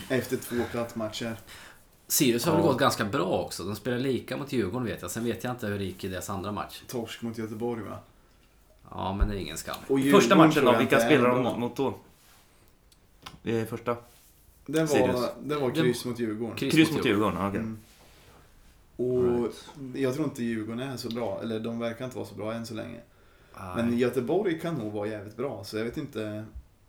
Efter 0.08 0.36
två 0.36 0.56
plattmatcher. 0.70 1.36
Sirius 2.08 2.44
har 2.44 2.52
väl 2.52 2.60
Ja. 2.64 2.66
gått 2.68 2.78
ganska 2.80 3.04
bra 3.04 3.24
också. 3.44 3.64
De 3.64 3.76
spelar 3.76 3.98
lika 3.98 4.36
mot 4.36 4.52
Djurgården 4.52 4.86
vet 4.86 5.02
jag. 5.02 5.10
Sen 5.10 5.24
vet 5.24 5.44
jag 5.44 5.50
inte 5.52 5.66
hur 5.66 5.78
det 5.78 5.84
gick 5.84 6.04
i 6.04 6.08
deras 6.08 6.30
andra 6.30 6.52
match. 6.52 6.82
Torsk 6.88 7.22
mot 7.22 7.38
Göteborg 7.38 7.82
va? 7.82 7.98
Ja, 8.90 9.14
men 9.18 9.28
det 9.28 9.34
är 9.34 9.38
ingen 9.38 9.56
skam. 9.56 9.76
Första 10.12 10.36
matchen 10.36 10.64
då, 10.64 10.78
vilka 10.78 11.00
spelar 11.00 11.28
de 11.42 11.60
mot 11.60 11.76
då? 11.76 11.94
Det 13.42 13.60
är 13.60 13.66
första. 13.66 13.96
Det 14.66 14.80
var, 14.80 14.86
Sirius. 14.86 15.20
det 15.44 15.54
var 15.56 15.70
kryss 15.70 16.04
mot 16.04 16.18
Djurgården. 16.18 16.56
Kryss, 16.56 16.74
Kryss 16.74 16.92
mot 16.92 17.04
Djurgården, 17.06 17.46
okej. 17.48 17.60
Mm. 17.60 17.78
Och 18.96 19.42
Right. 19.42 19.64
jag 19.94 20.14
tror 20.14 20.24
inte 20.24 20.42
Djurgården 20.44 20.80
är 20.80 20.96
så 20.96 21.08
bra, 21.08 21.40
eller 21.42 21.60
de 21.60 21.78
verkar 21.78 22.04
inte 22.04 22.16
vara 22.16 22.26
så 22.28 22.34
bra 22.34 22.52
än 22.52 22.66
så 22.66 22.74
länge. 22.74 23.00
Men 23.76 23.98
Göteborg 23.98 24.60
kan 24.60 24.74
nog 24.74 24.92
vara 24.92 25.08
jävligt 25.08 25.36
bra, 25.36 25.64
så 25.64 25.76
jag 25.76 25.84
vet 25.84 25.96
inte 25.96 26.44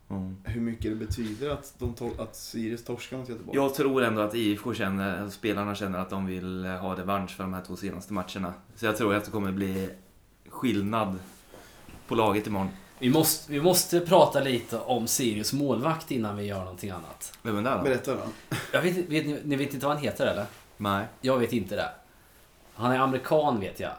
Mm. 0.10 0.38
hur 0.44 0.62
mycket 0.62 0.84
det 0.92 0.96
betyder 0.96 1.50
att, 1.50 1.74
de 1.78 1.94
att 2.20 2.36
Sirius 2.36 2.84
torskar 2.84 3.18
mot 3.18 3.30
Göteborg. 3.30 3.58
Jag 3.58 3.74
tror 3.76 4.04
ändå 4.04 4.22
att 4.22 4.36
IFK 4.36 4.74
känner, 4.74 5.30
spelarna 5.30 5.76
känner 5.76 6.00
att 6.00 6.10
de 6.10 6.26
vill 6.26 6.66
ha 6.66 6.96
revansch 6.96 7.32
för 7.36 7.44
de 7.44 7.54
här 7.54 7.62
två 7.62 7.76
senaste 7.76 8.14
matcherna. 8.14 8.54
Så 8.76 8.86
jag 8.86 8.98
tror 8.98 9.16
att 9.16 9.26
det 9.26 9.32
kommer 9.32 9.52
bli 9.52 9.90
skillnad 10.50 11.20
på 12.08 12.16
laget 12.16 12.48
imorgon. 12.48 12.70
Vi, 13.00 13.10
måste, 13.10 13.52
vi 13.52 13.62
måste 13.62 14.00
prata 14.00 14.40
lite 14.40 14.80
om 14.80 15.08
Sirius 15.08 15.54
målvakt 15.54 16.12
innan 16.12 16.38
vi 16.38 16.44
gör 16.44 16.60
någonting 16.60 16.90
annat. 16.90 17.38
Vem 17.44 17.58
är 17.58 17.62
det 17.62 17.78
då? 17.78 17.84
Berätta 17.84 18.16
då. 18.16 18.22
Jag 18.74 18.82
vet, 18.82 18.98
vet, 18.98 19.26
ni, 19.26 19.42
ni 19.44 19.56
vet 19.56 19.74
inte 19.74 19.86
vad 19.86 19.96
han 19.96 20.04
heter 20.04 20.28
eller? 20.28 20.46
Nej. 20.78 21.06
Jag 21.22 21.38
vet 21.38 21.54
inte 21.54 21.76
det. 21.76 21.90
Han 22.74 22.92
är 22.92 23.00
amerikan 23.00 23.60
vet 23.60 23.80
jag. 23.80 23.94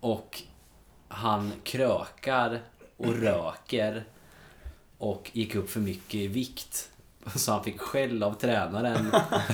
Och 0.00 0.42
han 1.08 1.52
krökar 1.62 2.60
och 2.96 3.14
röker. 3.14 4.04
Och 4.98 5.30
gick 5.32 5.54
upp 5.54 5.70
för 5.70 5.80
mycket 5.80 6.14
i 6.14 6.26
vikt. 6.26 6.90
Så 7.34 7.52
han 7.52 7.64
fick 7.64 7.80
skäll 7.80 8.22
av 8.22 8.34
tränaren 8.34 9.04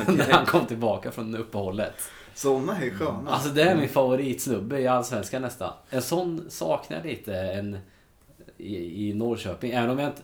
när 0.09 0.32
han 0.32 0.46
kom 0.46 0.66
tillbaka 0.66 1.12
från 1.12 1.36
uppehållet. 1.36 1.94
Såna 2.34 2.78
är 2.78 2.90
sköna. 2.90 3.30
Alltså 3.30 3.48
det 3.48 3.62
är 3.62 3.76
min 3.76 3.88
favoritsnubbe 3.88 4.80
i 4.80 4.86
Allsvenskan 4.86 5.42
nästan. 5.42 5.72
En 5.90 6.02
sån 6.02 6.50
saknar 6.50 6.96
jag 6.96 7.07
lite 7.07 7.36
en, 7.36 7.78
i, 8.57 9.09
i 9.09 9.14
Norrköping. 9.14 9.72
Även 9.72 9.90
om 9.90 9.98
jag 9.98 10.09
inte... 10.09 10.22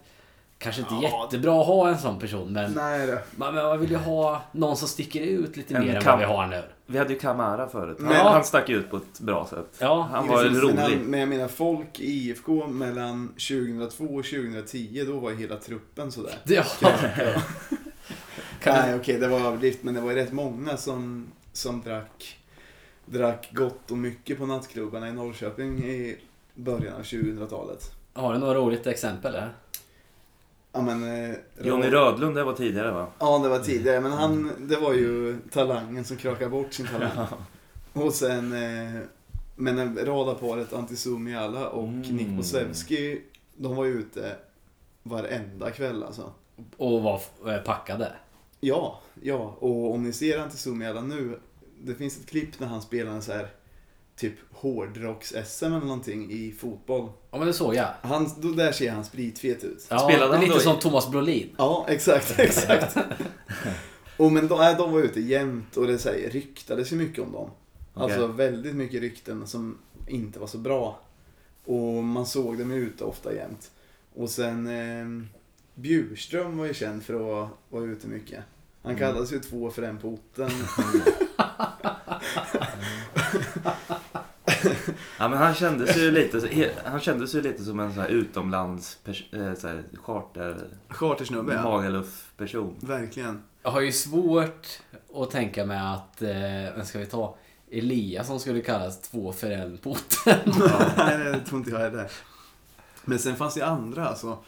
Kanske 0.62 0.80
inte 0.82 0.94
Ja. 0.94 1.22
jättebra 1.24 1.60
att 1.60 1.66
ha 1.66 1.88
en 1.88 1.98
sån 1.98 2.18
person, 2.18 2.52
men 2.52 2.72
Nej 2.72 3.06
då. 3.06 3.18
man, 3.36 3.54
men 3.54 3.64
man 3.64 3.80
vill 3.80 3.90
ju 3.90 3.96
ha 3.96 4.42
någon 4.52 4.76
som 4.76 4.88
sticker 4.88 5.20
ut 5.20 5.56
lite 5.56 5.74
En 5.74 5.86
mer 5.86 5.94
än 5.96 6.02
vad 6.04 6.18
vi 6.18 6.24
har 6.24 6.46
nu. 6.46 6.62
Vi 6.86 6.98
hade 6.98 7.12
ju 7.12 7.18
Kamara 7.18 7.68
förut. 7.68 7.96
Men- 8.00 8.12
han 8.16 8.44
stack 8.44 8.68
ut 8.68 8.90
på 8.90 8.96
ett 8.96 9.20
bra 9.20 9.46
sätt. 9.50 9.66
Ja, 9.78 10.08
Han 10.12 10.28
var 10.28 10.36
Precis, 10.42 10.62
men 10.62 10.84
rolig. 10.86 10.98
Men 11.00 11.20
jag 11.20 11.28
menar 11.28 11.48
folk 11.48 12.00
i 12.00 12.12
IFK 12.12 12.66
mellan 12.66 13.28
2002 13.28 14.04
och 14.04 14.24
2010, 14.24 15.04
då 15.06 15.18
var 15.20 15.30
ju 15.30 15.36
hela 15.36 15.56
truppen 15.56 16.12
sådär. 16.12 16.34
ja. 16.44 16.64
Kan 18.62 18.74
Nej 18.86 18.94
okej, 18.94 19.18
det 19.18 19.28
var 19.28 19.40
överdrift, 19.40 19.82
men 19.82 19.94
det 19.94 20.00
var 20.00 20.10
ju 20.10 20.16
rätt 20.16 20.32
många 20.32 20.76
som, 20.76 21.26
som 21.52 21.80
drack, 21.82 22.38
drack 23.06 23.48
gott 23.52 23.90
och 23.90 23.98
mycket 23.98 24.38
på 24.38 24.46
nattklubbarna 24.46 25.08
i 25.08 25.12
Norrköping 25.12 25.78
i 25.84 26.16
början 26.54 26.94
av 26.94 27.02
2000-talet. 27.02 27.90
Har 28.14 28.32
du 28.32 28.38
några 28.38 28.54
roligt 28.54 28.86
exempel? 28.86 29.34
Eller? 29.34 29.48
Ja 30.72 30.82
men... 30.82 31.30
Eh, 31.30 31.36
Johnny 31.62 31.90
Rödlund, 31.90 32.34
det 32.36 32.44
var 32.44 32.52
tidigare 32.52 32.90
va? 32.90 33.06
Ja, 33.18 33.38
det 33.38 33.48
var 33.48 33.58
tidigare, 33.58 34.00
men 34.00 34.12
han, 34.12 34.50
det 34.58 34.76
var 34.76 34.92
ju 34.92 35.38
talangen 35.50 36.04
som 36.04 36.16
krökade 36.16 36.50
bort 36.50 36.72
sin 36.72 36.86
talang. 36.86 37.26
Och 37.92 38.12
sen, 38.12 38.52
eh, 38.52 39.00
men 39.56 39.96
radarparet 40.06 40.72
Antisumiala 40.72 41.68
och 41.68 41.88
Mm. 41.88 42.00
Nick 42.00 42.28
Bosevski, 42.28 43.20
de 43.56 43.76
var 43.76 43.84
ju 43.84 43.92
ute 43.92 44.36
varenda 45.02 45.70
kväll 45.70 46.02
alltså. 46.02 46.32
Och 46.76 47.02
var 47.02 47.20
eh, 47.46 47.58
packade? 47.58 48.12
Ja, 48.60 49.00
ja. 49.22 49.56
Och 49.58 49.94
om 49.94 50.02
ni 50.02 50.12
ser 50.12 50.38
Antisumiala 50.38 51.00
nu, 51.00 51.38
det 51.82 51.94
finns 51.94 52.18
ett 52.18 52.26
klipp 52.26 52.60
när 52.60 52.66
han 52.66 52.82
spelar 52.82 53.12
en 53.12 53.22
så 53.22 53.32
här 53.32 53.48
typ 54.20 54.34
hårdrocks-SM 54.52 55.64
eller 55.66 55.80
någonting 55.86 56.30
i 56.32 56.52
fotboll. 56.52 57.08
Ja, 57.30 57.38
men 57.38 57.46
det 57.46 57.52
såg 57.52 57.74
jag. 57.74 57.88
Han, 58.02 58.30
då, 58.40 58.48
där 58.48 58.72
ser 58.72 58.90
han 58.92 59.04
spritfet 59.04 59.64
ut. 59.64 59.86
Ja, 59.90 59.98
Spelade 59.98 60.32
han 60.32 60.40
lite 60.40 60.52
då 60.54 60.60
i- 60.60 60.62
som 60.64 60.78
Thomas 60.78 61.10
Brolin. 61.10 61.48
Ja, 61.58 61.86
exakt, 61.88 62.34
exakt. 62.38 62.96
och 64.16 64.32
men 64.32 64.48
de, 64.48 64.58
nej, 64.58 64.74
de 64.78 64.92
var 64.92 65.00
ute 65.00 65.20
jämt 65.20 65.76
och 65.76 65.86
det 65.86 65.98
så 65.98 66.08
här, 66.08 66.16
ryktades 66.30 66.92
ju 66.92 66.96
mycket 66.96 67.24
om 67.24 67.32
dem. 67.32 67.50
Okej. 67.94 68.02
Alltså 68.04 68.26
väldigt 68.26 68.74
mycket 68.74 69.00
rykten 69.00 69.46
som 69.46 69.78
inte 70.06 70.38
var 70.38 70.46
så 70.46 70.58
bra. 70.58 71.00
Och 71.64 72.04
man 72.04 72.26
såg 72.26 72.58
dem 72.58 72.70
ute 72.70 73.04
ofta 73.04 73.34
jämt. 73.34 73.70
Och 74.14 74.30
sen 74.30 74.66
eh, 74.66 75.06
Bjurström 75.74 76.58
var 76.58 76.66
ju 76.66 76.74
känd 76.74 77.02
för 77.02 77.14
att 77.14 77.48
vara, 77.70 77.84
ute 77.84 78.08
mycket. 78.08 78.40
Han 78.82 78.92
Mm. 78.92 79.00
kallades 79.06 79.32
ju 79.32 79.38
två 79.38 79.70
för 79.70 79.82
en 79.82 79.98
på 79.98 80.08
orten. 80.08 80.50
Ja 85.18 85.28
men 85.28 85.38
han 85.38 85.54
kändes 85.54 85.96
ju 85.96 86.10
lite, 86.10 86.70
han 86.84 87.00
kändes 87.00 87.34
ju 87.34 87.42
lite 87.42 87.64
som 87.64 87.80
en 87.80 87.94
sån 87.94 88.02
här 88.02 88.08
utomlands 88.08 88.98
eh, 89.04 89.54
så 89.54 89.68
här, 89.68 89.84
charter 89.94 90.56
Chartersnubbe 90.88 91.54
ja. 91.54 91.62
Magaluf 91.62 92.32
person. 92.36 92.76
Verkligen. 92.80 93.42
Jag 93.62 93.70
har 93.70 93.80
ju 93.80 93.92
svårt 93.92 94.66
att 95.14 95.30
tänka 95.30 95.66
mig 95.66 95.78
att, 95.78 96.22
eh, 96.22 96.30
vem 96.76 96.84
ska 96.84 96.98
vi 96.98 97.06
ta? 97.06 97.36
Elias 97.70 98.26
som 98.26 98.40
skulle 98.40 98.60
kallas 98.60 99.00
två 99.00 99.32
för 99.32 99.50
en 99.50 99.78
på. 99.78 99.96
Nej, 100.96 101.18
det 101.18 101.40
tror 101.40 101.58
inte 101.58 101.70
jag 101.70 101.78
heller. 101.78 102.10
Men 103.04 103.18
sen 103.18 103.36
fanns 103.36 103.54
det 103.54 103.66
andra 103.66 104.08
alltså. 104.08 104.38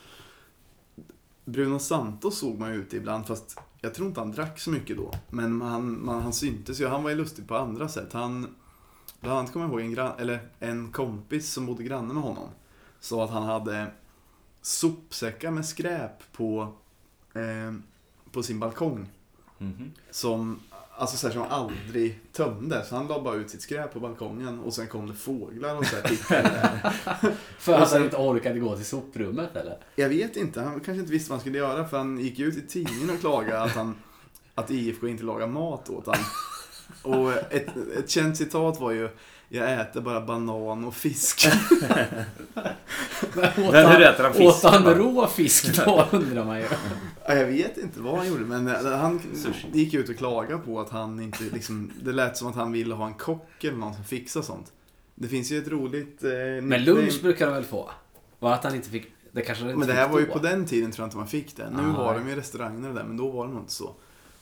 Bruno 1.45 1.79
Santos 1.79 2.39
såg 2.39 2.59
man 2.59 2.73
ju 2.73 2.79
ute 2.79 2.97
ibland 2.97 3.27
fast 3.27 3.59
jag 3.85 3.95
tror 3.95 4.09
inte 4.09 4.21
han 4.21 4.33
drack 4.33 4.61
så 4.61 4.71
mycket 4.71 4.97
då. 4.97 5.11
Men 5.31 5.61
han, 5.61 6.05
man, 6.05 6.23
han 6.23 6.33
syntes 6.33 6.81
ju. 6.81 6.87
Han 6.87 7.03
var 7.03 7.11
ju 7.11 7.17
lustig 7.17 7.49
på 7.49 7.57
andra 7.57 7.89
sätt. 7.89 8.13
Han, 8.13 8.55
bland 9.23 9.39
annat 9.39 9.53
kommer 9.53 9.67
jag 9.67 9.73
ihåg 9.73 9.81
en, 9.81 9.95
gran, 9.95 10.19
eller 10.19 10.41
en 10.59 10.93
kompis 10.93 11.53
som 11.53 11.67
bodde 11.67 11.83
granne 11.83 12.15
med 12.15 12.23
honom. 12.23 12.49
Sa 13.01 13.25
att 13.25 13.31
han 13.31 13.43
hade 13.43 13.87
sopsäckar 14.63 15.51
med 15.51 15.67
skräp 15.67 16.33
på, 16.33 16.73
eh, 17.35 17.75
på 18.33 18.43
sin 18.43 18.61
balkong. 18.61 19.09
Mhm. 19.59 19.93
Som, 20.11 20.61
alltså 20.97 21.17
så 21.17 21.27
här, 21.27 21.35
som 21.35 21.43
aldrig 21.43 22.21
tömde. 22.33 22.85
Så 22.85 22.97
han 22.97 23.07
la 23.07 23.23
bara 23.23 23.35
ut 23.35 23.51
sitt 23.51 23.63
skräp 23.63 23.93
på 23.93 24.01
balkongen 24.01 24.61
och 24.61 24.75
sen 24.75 24.87
kom 24.87 25.07
det 25.07 25.15
fåglar 25.15 25.77
och 25.77 25.87
så 25.87 25.97
här 25.97 26.03
tittade 26.03 26.43
där. 26.43 26.93
För 27.59 27.75
att 27.75 27.93
han 27.93 28.05
inte 28.05 28.17
orkade 28.17 28.59
gå 28.59 28.77
till 28.77 28.87
soprummet 28.87 29.57
eller? 29.57 29.79
Jag 29.97 30.09
vet 30.09 30.37
inte, 30.37 30.61
han 30.61 30.73
kanske 30.73 31.01
inte 31.01 31.13
visste 31.13 31.31
vad 31.31 31.37
han 31.37 31.41
skulle 31.41 31.59
göra 31.59 31.89
för 31.89 31.99
han 31.99 32.19
gick 32.19 32.39
ut 32.39 32.57
i 32.57 32.67
tidningen 32.67 33.11
och 33.11 33.21
klagade 33.21 33.63
att, 33.63 33.73
han, 33.73 33.95
att 34.55 34.71
IFK 34.71 35.09
inte 35.09 35.25
lagar 35.25 35.47
mat 35.47 35.91
åt 35.91 36.07
han. 36.07 36.17
Och 37.03 37.33
ett, 37.53 37.67
ett 37.99 38.11
känt 38.11 38.37
citat 38.37 38.81
var 38.81 38.91
ju 38.93 39.09
Jag 39.49 39.73
äter 39.81 40.01
bara 40.01 40.21
banan 40.21 40.85
och 40.85 40.95
fisk. 40.95 41.47
Men 43.35 43.45
åt 43.67 43.73
Men 43.73 43.87
hur 43.93 44.03
äter 44.03 44.23
han 44.25 44.33
Åt 44.33 44.37
fisk? 44.37 44.65
han 44.65 44.95
rå 44.95 45.27
fisk 45.27 45.85
då 45.87 46.09
undrar 46.13 46.45
man 46.45 46.59
ju. 46.61 46.67
Ja, 47.27 47.35
Jag 47.35 47.47
vet 47.47 47.79
inte 47.79 48.01
vad 48.01 48.17
han 48.19 48.29
gjorde 48.29 48.45
men 48.45 48.67
han 48.85 49.21
Sushi. 49.35 49.67
gick 49.73 49.95
ut 49.95 50.09
och 50.09 50.17
klagade 50.17 50.59
på 50.63 50.81
att 50.81 50.91
han 50.91 51.21
inte 51.21 51.45
liksom, 51.53 51.91
Det 52.03 52.13
lät 52.13 52.37
som 52.37 52.49
att 52.49 52.55
han 52.55 52.73
ville 52.73 52.95
ha 52.95 53.07
en 53.07 53.15
kock 53.15 53.65
eller 53.65 53.77
någon 53.77 53.95
som 53.95 54.05
fixar 54.05 54.43
sånt. 54.43 54.73
Det 55.15 55.29
finns 55.29 55.53
ju 55.53 55.59
ett 55.59 55.69
roligt... 55.69 56.25
Eh, 56.25 56.31
Men 56.63 56.85
lunch 56.85 57.23
brukar 57.23 57.47
de 57.47 57.55
väl 57.55 57.65
få? 57.65 57.91
Var 58.39 58.53
att 58.53 58.65
han 58.65 58.75
inte 58.75 58.91
fick... 58.91 59.07
Det 59.33 59.41
kanske 59.43 59.65
han 59.65 59.71
inte 59.71 59.79
Men 59.79 59.89
det 59.89 59.95
här 60.03 60.09
var 60.09 60.21
ju 60.21 60.27
då. 60.27 60.33
på 60.33 60.39
den 60.39 60.65
tiden 60.67 60.93
tror 60.93 61.03
jag 61.03 61.07
inte 61.07 61.17
man 61.17 61.27
fick 61.29 61.57
det. 61.57 61.71
Nu 61.71 61.83
Ah, 61.83 61.93
har 61.93 62.15
de 62.15 62.29
ju 62.29 62.35
restauranger 62.37 62.89
och 62.89 62.95
där, 62.95 63.05
men 63.05 63.17
då 63.17 63.31
var 63.31 63.47
det 63.47 63.53
nog 63.53 63.63
inte 63.63 63.73
så. 63.73 63.95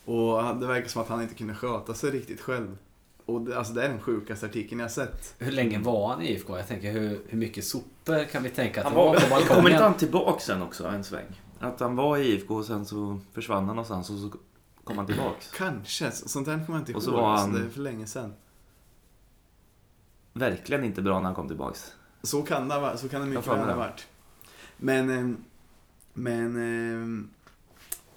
Och 0.04 0.56
det 0.56 0.66
verkar 0.66 0.88
som 0.88 1.02
att 1.02 1.08
han 1.08 1.22
inte 1.22 1.34
kunde 1.34 1.54
sköta 1.54 1.94
sig 1.94 2.10
riktigt 2.10 2.40
själv. 2.40 2.78
Och 3.26 3.40
det, 3.40 3.58
alltså 3.58 3.72
det 3.72 3.84
är 3.84 3.88
den 3.88 4.00
sjukaste 4.00 4.46
artikeln 4.46 4.78
jag 4.80 4.84
har 4.84 4.90
sett. 4.90 5.34
Hur 5.38 5.52
länge 5.52 5.78
var 5.78 6.08
han 6.08 6.22
i 6.22 6.26
IFK? 6.32 6.56
Jag 6.56 6.68
tänker 6.68 6.92
hur, 6.92 7.20
hur 7.28 7.38
mycket 7.38 7.64
sopor 7.64 8.24
kan 8.24 8.42
vi 8.42 8.50
tänka 8.50 8.80
att 8.80 8.84
Han 8.86 8.92
det 8.94 8.98
var 8.98 9.30
var, 9.30 9.40
på 9.40 9.54
kommer 9.54 9.70
inte 9.70 9.82
han 9.82 9.94
tillbaks 9.94 10.44
sen 10.44 10.62
också 10.62 10.86
en 10.86 11.04
sväng? 11.04 11.40
Att 11.58 11.80
han 11.80 11.96
var 11.96 12.16
i 12.18 12.32
IFK 12.34 12.54
och 12.54 12.64
sen 12.64 12.86
så 12.86 13.20
försvann 13.32 13.56
han 13.66 13.76
någonstans 13.76 14.10
och 14.10 14.18
så 14.18 14.30
kom 14.84 14.98
han 14.98 15.06
tillbaks. 15.06 15.50
Kanske, 15.56 16.10
så- 16.10 16.28
sånt 16.28 16.46
där 16.46 16.64
kommer 16.66 16.78
jag 16.78 16.80
inte 16.80 16.92
Och 16.92 17.02
ihåg. 17.02 17.02
så 17.02 17.10
var 17.10 17.30
alltså, 17.32 17.46
han- 17.46 17.54
Det 17.54 17.66
är 17.66 17.70
för 17.70 17.80
länge 17.80 18.06
sedan. 18.06 18.34
Verkligen 20.32 20.84
inte 20.84 21.02
bra 21.02 21.18
när 21.18 21.24
han 21.26 21.34
kom 21.34 21.48
tillbaks. 21.48 21.92
Så 22.22 22.42
kan 22.42 22.68
det, 22.68 22.74
ha- 22.74 22.96
så 22.96 23.08
kan 23.08 23.20
det 23.20 23.26
mycket 23.26 23.46
väl 23.46 23.68
ha 23.68 23.76
varit. 23.76 24.06
Men, 24.76 25.10
eh, 25.10 25.36
men, 26.12 26.56
eh, 26.56 27.24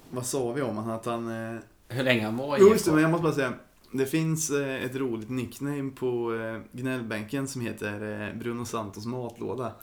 vad 0.09 0.25
sa 0.25 0.51
vi 0.51 0.61
om 0.61 0.77
han? 0.77 0.89
Att 0.89 1.05
han... 1.05 1.31
Hur 1.93 2.03
länge 2.03 2.25
han 2.25 2.37
var 2.37 2.57
i 2.57 2.59
Jo, 2.61 2.69
just 2.69 2.85
det, 2.85 2.91
men 2.91 3.01
jag 3.01 3.11
måste 3.11 3.23
bara 3.23 3.33
säga. 3.33 3.53
Det 3.95 4.05
finns 4.05 4.49
eh, 4.49 4.83
ett 4.83 4.95
roligt 4.95 5.29
nickname 5.29 5.91
på 5.91 6.33
eh, 6.33 6.79
gnällbänken 6.79 7.47
som 7.47 7.61
heter 7.61 8.21
eh, 8.21 8.39
Bruno 8.39 8.65
Santos 8.65 9.05
matlåda. 9.05 9.71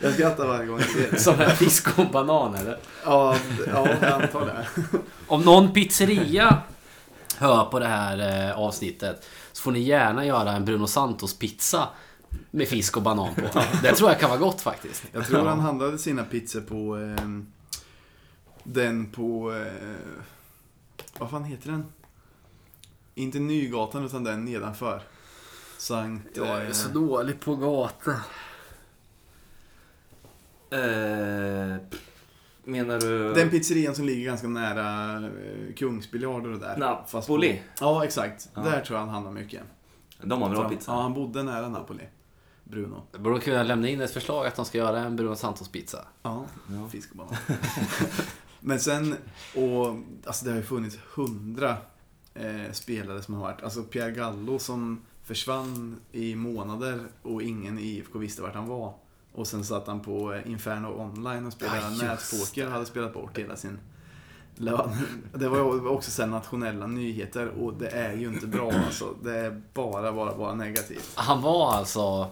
jag 0.00 0.14
skrattar 0.14 0.46
varje 0.46 0.66
gång 0.66 0.78
jag 0.78 0.88
ser 0.88 1.10
det. 1.10 1.18
Som 1.18 1.40
en 1.40 1.50
fisk 1.50 1.98
och 1.98 2.06
banan 2.06 2.54
eller? 2.54 2.78
Ja, 3.04 3.36
ja, 3.66 3.88
jag 4.00 4.22
antar 4.22 4.46
det. 4.46 4.66
Om 5.26 5.42
någon 5.42 5.72
pizzeria 5.72 6.62
hör 7.36 7.64
på 7.64 7.78
det 7.78 7.86
här 7.86 8.52
avsnittet 8.52 9.26
så 9.52 9.62
får 9.62 9.72
ni 9.72 9.80
gärna 9.80 10.26
göra 10.26 10.52
en 10.52 10.64
Bruno 10.64 10.86
Santos 10.86 11.38
pizza 11.38 11.88
med 12.50 12.68
fisk 12.68 12.96
och 12.96 13.02
banan 13.02 13.34
på. 13.34 13.60
Det 13.82 13.92
tror 13.92 14.10
jag 14.10 14.20
kan 14.20 14.30
vara 14.30 14.40
gott 14.40 14.60
faktiskt. 14.60 15.04
Jag 15.12 15.26
tror 15.26 15.46
han 15.46 15.60
handlade 15.60 15.98
sina 15.98 16.24
pizzor 16.24 16.60
på 16.60 16.96
eh, 16.96 17.26
den 18.64 19.10
på... 19.10 19.52
Eh, 19.54 20.22
vad 21.18 21.30
fan 21.30 21.44
heter 21.44 21.70
den? 21.70 21.84
Inte 23.14 23.38
Nygatan 23.38 24.04
utan 24.04 24.24
den 24.24 24.44
nedanför. 24.44 25.02
Sankt... 25.78 26.36
Jag 26.36 26.48
är 26.48 26.66
eh, 26.66 26.72
så 26.72 26.88
dålig 26.88 27.40
på 27.40 27.56
gatan. 27.56 28.14
Eh, 30.70 31.76
menar 32.64 33.00
du... 33.00 33.34
Den 33.34 33.50
pizzerian 33.50 33.94
som 33.94 34.04
ligger 34.04 34.24
ganska 34.24 34.48
nära 34.48 35.16
eh, 35.16 35.74
Kungsbiljard 35.76 36.46
och 36.46 36.52
det 36.52 36.58
där. 36.58 37.04
Fast 37.06 37.26
på- 37.28 37.32
Napoli? 37.34 37.62
Ja, 37.80 38.04
exakt. 38.04 38.48
Ja. 38.54 38.60
Där 38.60 38.80
tror 38.80 38.98
jag 38.98 39.04
han 39.06 39.14
handlar 39.14 39.32
mycket. 39.32 39.62
De 40.22 40.42
har 40.42 40.50
bra 40.50 40.62
Ja, 40.62 40.68
pizza. 40.68 40.92
han 40.92 41.14
bodde 41.14 41.42
nära 41.42 41.68
Napoli. 41.68 42.04
Bruno. 42.64 43.02
Jag 43.12 43.20
borde 43.20 43.40
kunna 43.40 43.62
lämna 43.62 43.88
in 43.88 44.00
ett 44.00 44.10
förslag 44.10 44.46
att 44.46 44.56
de 44.56 44.64
ska 44.64 44.78
göra 44.78 44.98
en 45.00 45.16
Bruno 45.16 45.36
Santos 45.36 45.68
pizza. 45.68 46.04
Ja, 46.22 46.44
Ja. 46.68 46.88
Men 48.60 48.80
sen, 48.80 49.14
och 49.54 49.96
alltså 50.26 50.44
det 50.44 50.50
har 50.50 50.58
ju 50.58 50.62
funnits 50.62 50.98
hundra 51.14 51.76
eh, 52.34 52.72
spelare 52.72 53.22
som 53.22 53.34
har 53.34 53.40
varit. 53.40 53.62
Alltså 53.62 53.82
Pierre 53.82 54.10
Gallo 54.10 54.58
som 54.58 55.00
försvann 55.24 56.00
i 56.12 56.34
månader 56.34 57.00
och 57.22 57.42
ingen 57.42 57.78
i 57.78 57.82
IFK 57.82 58.18
visste 58.18 58.42
vart 58.42 58.54
han 58.54 58.66
var. 58.68 58.94
Och 59.32 59.46
sen 59.46 59.64
satt 59.64 59.86
han 59.86 60.00
på 60.00 60.34
eh, 60.34 60.50
Inferno 60.50 60.86
online 60.86 61.46
och 61.46 61.52
spelade 61.52 61.78
Ja, 61.78 61.88
nätpoker 61.90 62.66
och 62.66 62.72
hade 62.72 62.86
spelat 62.86 63.14
bort 63.14 63.38
hela 63.38 63.56
sin 63.56 63.78
lön. 64.54 64.90
Det 65.34 65.48
var 65.48 65.88
också 65.88 66.10
sen 66.10 66.30
nationella 66.30 66.86
nyheter 66.86 67.48
och 67.48 67.74
det 67.74 67.88
är 67.88 68.12
ju 68.12 68.28
inte 68.28 68.46
bra 68.46 68.72
alltså. 68.72 69.14
Det 69.22 69.36
är 69.36 69.62
bara, 69.74 70.12
bara, 70.12 70.36
bara 70.36 70.54
negativt. 70.54 71.12
Han 71.14 71.42
var 71.42 71.72
alltså... 71.72 72.30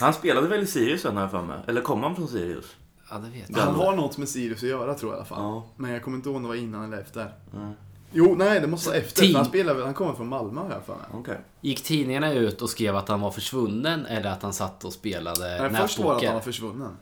Han 0.00 0.14
spelade 0.14 0.48
väl 0.48 0.62
i 0.62 0.66
Sirius 0.66 1.02
sen 1.02 1.14
har 1.14 1.22
jag 1.22 1.30
för 1.30 1.42
mig? 1.42 1.58
Eller 1.66 1.80
kom 1.80 2.02
han 2.02 2.16
från 2.16 2.28
Sirius? 2.28 2.76
Ja, 3.14 3.20
det 3.20 3.30
vet 3.30 3.50
jag. 3.50 3.58
Han 3.58 3.74
har 3.74 3.96
något 3.96 4.18
med 4.18 4.28
Sirius 4.28 4.62
att 4.62 4.68
göra 4.68 4.94
tror 4.94 5.12
jag 5.12 5.16
i 5.16 5.18
alla 5.18 5.24
fall. 5.24 5.42
Ja. 5.42 5.66
Men 5.76 5.90
jag 5.90 6.02
kommer 6.02 6.16
inte 6.16 6.28
ihåg 6.28 6.36
om 6.36 6.42
det 6.42 6.48
var 6.48 6.54
innan 6.54 6.84
eller 6.84 7.00
efter. 7.02 7.32
Ja. 7.52 7.72
Jo, 8.12 8.34
nej, 8.38 8.60
det 8.60 8.66
måste 8.66 8.88
vara 8.88 8.98
efter. 8.98 9.22
Tid. 9.22 9.36
Han, 9.36 9.44
spelar, 9.44 9.74
väl- 9.74 9.84
han 9.84 9.94
kommer 9.94 10.12
från 10.14 10.28
Malmö 10.28 10.60
har 10.60 10.70
jag 10.70 10.84
för 10.84 10.94
mig. 10.94 11.04
Okej. 11.12 11.40
Gick 11.60 11.82
tidningarna 11.82 12.32
ut 12.32 12.62
och 12.62 12.70
skrev 12.70 12.96
att 12.96 13.08
han 13.08 13.20
var 13.20 13.30
försvunnen 13.30 14.06
eller 14.06 14.30
att 14.30 14.42
han 14.42 14.52
satt 14.52 14.84
och 14.84 14.92
spelade 14.92 15.68
Nej, 15.70 15.80
först 15.82 15.98
var 15.98 16.10
det 16.10 16.16
att 16.16 16.24
han 16.24 16.34
var 16.34 16.40
försvunnen. 16.40 16.96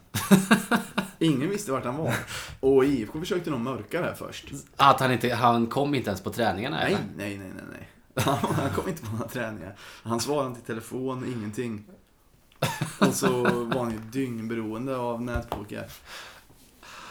Ingen 1.19 1.51
visste 1.51 1.73
vart 1.73 1.85
han 1.85 1.97
var. 1.97 2.15
Och 2.61 2.85
IFK 2.85 3.19
försökte 3.21 3.51
nog 3.51 3.61
mörka 3.61 4.01
det 4.01 4.07
här 4.07 4.15
först. 4.15 4.45
Att 4.77 5.01
han 5.01 5.13
inte, 5.13 5.35
han 5.35 5.67
kom 5.67 5.95
inte 5.95 6.11
ens 6.11 6.21
på 6.21 6.31
träningarna 6.31 6.77
Nej, 6.77 6.87
eller? 6.87 6.99
nej, 7.17 7.39
nej, 7.39 7.53
nej, 7.55 7.65
nej. 7.73 7.89
Han, 8.25 8.55
han 8.55 8.71
kom 8.71 8.89
inte 8.89 9.03
på 9.03 9.13
några 9.13 9.29
träningar. 9.29 9.77
Han 10.03 10.21
svarade 10.21 10.49
inte 10.49 10.61
i 10.61 10.65
telefon, 10.65 11.35
ingenting. 11.37 11.85
Och 12.99 13.15
så 13.15 13.43
var 13.43 13.79
han 13.85 13.91
ju 13.91 13.99
dyngberoende 13.99 14.97
av 14.97 15.23
nätpoker. 15.23 15.85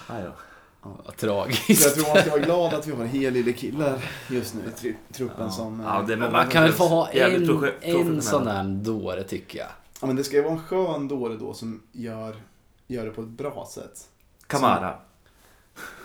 Aj 0.08 0.24
då. 0.24 0.32
Vad 0.84 0.96
Så 0.96 1.02
jag 1.06 1.18
tragiskt. 1.18 1.96
tror 1.96 2.08
man 2.14 2.22
ska 2.22 2.32
vara 2.32 2.42
glad 2.42 2.74
att 2.74 2.88
vi 2.88 2.92
har 2.92 3.06
helylle 3.06 3.54
killar 3.54 4.06
just 4.30 4.56
nu 4.56 4.62
i 4.62 4.70
tru- 4.70 4.96
truppen 5.14 5.52
som... 5.52 5.80
eh, 5.82 5.86
Ja, 5.88 6.02
det 6.08 6.18
man 6.18 6.48
kan 6.48 6.64
väl 6.64 6.72
få 6.74 6.88
ha 6.88 7.10
en, 7.10 7.50
en 7.82 8.22
sån 8.22 8.46
där 8.46 8.64
dåre 8.64 9.24
tycker 9.24 9.60
jag. 9.60 9.68
Ja, 10.02 10.08
men 10.08 10.16
det 10.16 10.24
ska 10.24 10.36
ju 10.36 10.42
vara 10.42 10.54
en 10.54 10.64
skön 10.64 11.08
dåre 11.08 11.36
då 11.38 11.54
som 11.54 11.84
gör, 11.92 12.36
gör 12.88 13.06
det 13.06 13.12
på 13.12 13.22
ett 13.22 13.28
bra 13.28 13.68
sätt. 13.72 14.08
Kamara. 14.48 14.96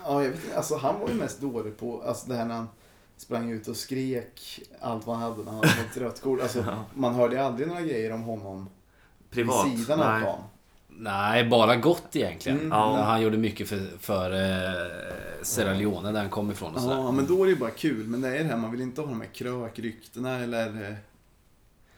Ja, 0.04 0.22
jag 0.22 0.30
vet 0.30 0.44
inte. 0.44 0.56
Alltså 0.56 0.76
han 0.76 1.00
var 1.00 1.08
ju 1.08 1.14
mest 1.14 1.40
dålig 1.40 1.78
på, 1.78 2.02
alltså 2.06 2.28
det 2.28 2.34
här 2.34 2.44
när 2.44 2.54
han 2.54 2.68
sprang 3.16 3.50
ut 3.50 3.68
och 3.68 3.76
skrek 3.76 4.60
allt 4.80 5.06
vad 5.06 5.16
han 5.16 5.30
hade 5.30 5.44
när 5.44 5.50
han 5.52 5.54
hade 5.56 5.68
fått 5.68 5.96
rött 5.96 6.20
kort. 6.22 6.40
Alltså, 6.42 6.58
Ja. 6.58 6.84
man 6.94 7.14
hörde 7.14 7.44
aldrig 7.46 7.68
några 7.68 7.80
grejer 7.82 8.12
om 8.12 8.22
honom 8.22 8.68
Privat. 9.30 9.66
vid 9.66 9.78
sidan 9.78 10.00
av 10.00 10.06
Nej. 10.12 10.20
plan. 10.22 10.38
Nej, 10.98 11.44
bara 11.48 11.76
gott 11.76 12.16
egentligen. 12.16 12.58
Mm. 12.58 12.70
Ja. 12.70 13.02
Han 13.02 13.22
gjorde 13.22 13.36
mycket 13.36 13.68
för, 13.68 13.80
för 14.00 14.30
eh, 14.32 14.72
Sierra 15.42 15.74
Leone 15.74 16.12
där 16.12 16.20
han 16.20 16.30
kom 16.30 16.50
ifrån 16.50 16.74
och 16.74 16.80
sådär. 16.80 16.96
Ja, 16.96 17.10
men 17.12 17.26
då 17.26 17.42
är 17.42 17.46
det 17.46 17.50
ju 17.52 17.58
bara 17.58 17.70
kul. 17.70 18.06
Men 18.06 18.20
det 18.20 18.28
är 18.28 18.44
det 18.44 18.50
här, 18.50 18.56
man 18.56 18.70
vill 18.70 18.80
inte 18.80 19.00
ha 19.00 19.08
de 19.08 19.20
här 19.20 19.28
krökryktena 19.28 20.38
eller... 20.38 20.66
eh, 20.90 20.94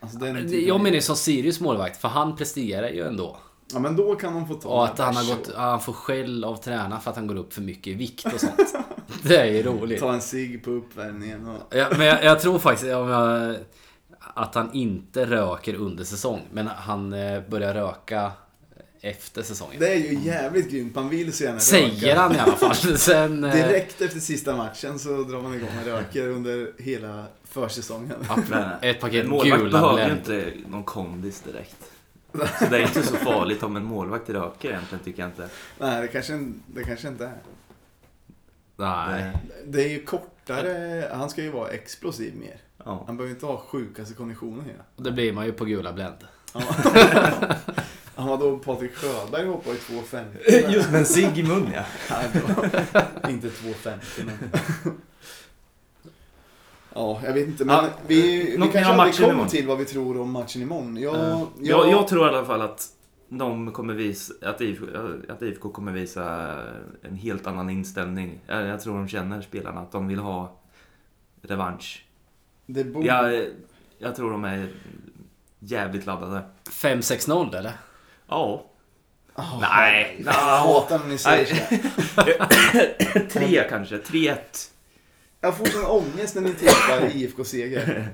Alltså 0.00 0.18
den 0.18 0.36
typen 0.36 0.66
Jag 0.66 0.74
av- 0.74 0.80
menar 0.82 0.94
ju 0.94 1.00
som 1.00 1.16
Sirius 1.16 1.60
målvakt, 1.60 2.00
för 2.00 2.08
han 2.08 2.36
presterar 2.36 2.88
ju 2.88 3.06
ändå. 3.06 3.36
Ja, 3.72 3.78
men 3.78 3.96
då 3.96 4.14
kan 4.14 4.34
de 4.34 4.48
få 4.48 4.54
ta 4.54 4.68
Och 4.68 4.84
att 4.84 4.96
den 4.96 5.06
han, 5.06 5.16
har 5.16 5.24
gått, 5.36 5.54
han 5.56 5.80
får 5.80 5.92
skäll 5.92 6.44
av 6.44 6.56
tränaren 6.56 7.00
för 7.00 7.10
att 7.10 7.16
han 7.16 7.26
går 7.26 7.34
upp 7.36 7.52
för 7.52 7.62
mycket 7.62 7.86
i 7.86 7.94
vikt 7.94 8.26
och 8.34 8.40
sånt. 8.40 8.74
Det 9.22 9.36
är 9.36 9.44
ju 9.46 9.62
roligt. 9.62 10.00
Ta 10.00 10.12
en 10.12 10.20
cigg 10.20 10.64
på 10.64 10.70
uppvärmningen 10.70 11.48
och... 11.48 11.74
Ja, 11.76 11.86
men 11.98 12.06
jag, 12.06 12.24
jag 12.24 12.40
tror 12.40 12.58
faktiskt 12.58 12.92
om 12.94 13.08
jag, 13.08 13.56
att 14.34 14.54
han 14.54 14.72
inte 14.72 15.26
röker 15.26 15.74
under 15.74 16.04
säsong. 16.04 16.40
Men 16.52 16.66
han 16.66 17.12
eh, 17.12 17.42
börjar 17.48 17.74
röka 17.74 18.32
efter 19.00 19.42
säsongen. 19.42 19.80
Det 19.80 19.92
är 19.92 19.96
ju 19.96 20.18
jävligt 20.18 20.70
grymt. 20.70 20.94
Man 20.94 21.08
vill 21.08 21.32
så 21.32 21.44
gärna 21.44 21.60
Säger 21.60 22.06
röka. 22.08 22.20
han 22.20 22.34
i 22.36 22.38
alla 22.38 22.56
fall. 22.56 22.74
Sen, 22.98 23.44
eh, 23.44 23.54
Direkt 23.54 24.00
efter 24.00 24.20
sista 24.20 24.56
matchen 24.56 24.98
så 24.98 25.08
drar 25.08 25.42
man 25.42 25.54
igång 25.54 25.68
och 25.80 25.86
röker 25.86 26.28
under 26.28 26.72
hela 26.78 27.24
försäsongen. 27.44 28.16
ett 28.82 29.00
paket 29.00 29.24
en 29.24 29.30
målvakt 29.30 29.62
gula 29.62 29.80
behöver 29.80 30.06
ju 30.08 30.12
inte 30.12 30.52
någon 30.68 30.84
kondis 30.84 31.40
direkt. 31.40 31.76
Så 32.32 32.64
det 32.70 32.76
är 32.76 32.82
inte 32.82 33.02
så 33.02 33.16
farligt 33.16 33.62
om 33.62 33.76
en 33.76 33.84
målvakt 33.84 34.30
röker 34.30 34.68
egentligen, 34.68 35.04
tycker 35.04 35.22
jag 35.22 35.28
inte. 35.28 35.48
Nej, 35.78 36.00
det 36.02 36.08
kanske, 36.08 36.52
det 36.66 36.84
kanske 36.84 37.08
inte 37.08 37.24
är. 37.24 37.38
Nej. 38.78 39.22
Det- 39.64 39.70
Det 39.78 39.84
är 39.84 39.88
ju 39.88 40.04
kortare, 40.04 41.08
han 41.12 41.30
ska 41.30 41.42
ju 41.42 41.50
vara 41.50 41.68
explosiv 41.70 42.36
mer. 42.36 42.56
Ja. 42.84 43.02
Han 43.06 43.16
behöver 43.16 43.34
inte 43.34 43.46
ha 43.46 43.56
sjukaste 43.58 44.14
konditionen 44.14 44.64
hela. 44.64 44.82
Och 44.96 45.02
det 45.02 45.12
blir 45.12 45.32
man 45.32 45.46
ju 45.46 45.52
på 45.52 45.64
gula 45.64 45.92
Blend. 45.92 46.16
Han 48.14 48.26
var, 48.28 48.36
då 48.38 48.58
Patrik 48.58 48.94
Sjöberg 48.94 49.46
hoppade 49.46 49.76
i 49.76 49.78
2,50. 49.78 50.72
Just 50.72 50.90
med 50.90 50.98
en 51.00 51.06
cigg 51.06 51.38
i 51.38 51.42
mun 51.42 51.68
ja. 51.74 51.84
Inte 53.30 53.48
2,50 53.48 53.96
men... 54.24 54.50
Ja, 56.94 57.20
jag 57.24 57.32
vet 57.32 57.46
inte. 57.46 57.64
Men 57.64 57.76
Ja, 57.76 57.88
vi, 58.06 58.42
vi 58.56 58.56
kanske 58.72 58.84
aldrig 58.84 59.16
kommer 59.28 59.46
till 59.48 59.66
vad 59.66 59.78
vi 59.78 59.84
tror 59.84 60.20
om 60.20 60.30
matchen 60.30 60.62
imorgon. 60.62 60.96
Jag, 60.96 61.14
jag, 61.16 61.48
Jag, 61.60 61.90
jag 61.90 62.08
tror 62.08 62.26
i 62.26 62.28
alla 62.34 62.44
fall 62.46 62.62
att 62.62 62.86
de 63.28 63.72
kommer 63.72 63.94
visa, 63.94 64.34
att 64.42 64.60
IFK, 64.60 64.84
att 65.28 65.42
IFK 65.42 65.70
kommer 65.70 65.92
visa 65.92 66.56
en 67.02 67.16
helt 67.16 67.46
annan 67.46 67.70
inställning. 67.70 68.40
Jag 68.46 68.80
tror 68.80 68.94
de 68.96 69.08
känner 69.08 69.42
spelarna, 69.42 69.80
att 69.80 69.92
de 69.92 70.08
vill 70.08 70.18
ha 70.18 70.56
revansch. 71.42 72.04
det 72.66 72.84
borde... 72.84 73.06
Jag, 73.06 73.46
jag 73.98 74.16
tror 74.16 74.30
de 74.30 74.44
är 74.44 74.68
jävligt 75.58 76.06
laddade. 76.06 76.42
5-6-0 76.70 77.56
eller? 77.56 77.72
Ja. 78.28 78.64
Oh, 79.34 79.60
Nej. 79.60 80.22
Jag 80.24 80.32
hatar 80.32 80.98
när 80.98 81.06
ni 81.06 81.18
säger 81.18 81.46
så. 81.46 83.28
Tre 83.38 83.64
kanske, 83.68 83.96
3-1. 83.98 84.36
Jag 85.40 85.56
får 85.56 85.64
sån 85.66 85.84
ångest 85.84 86.34
när 86.34 86.42
ni 86.42 86.54
tippar 86.54 87.16
IFK-seger. 87.16 88.08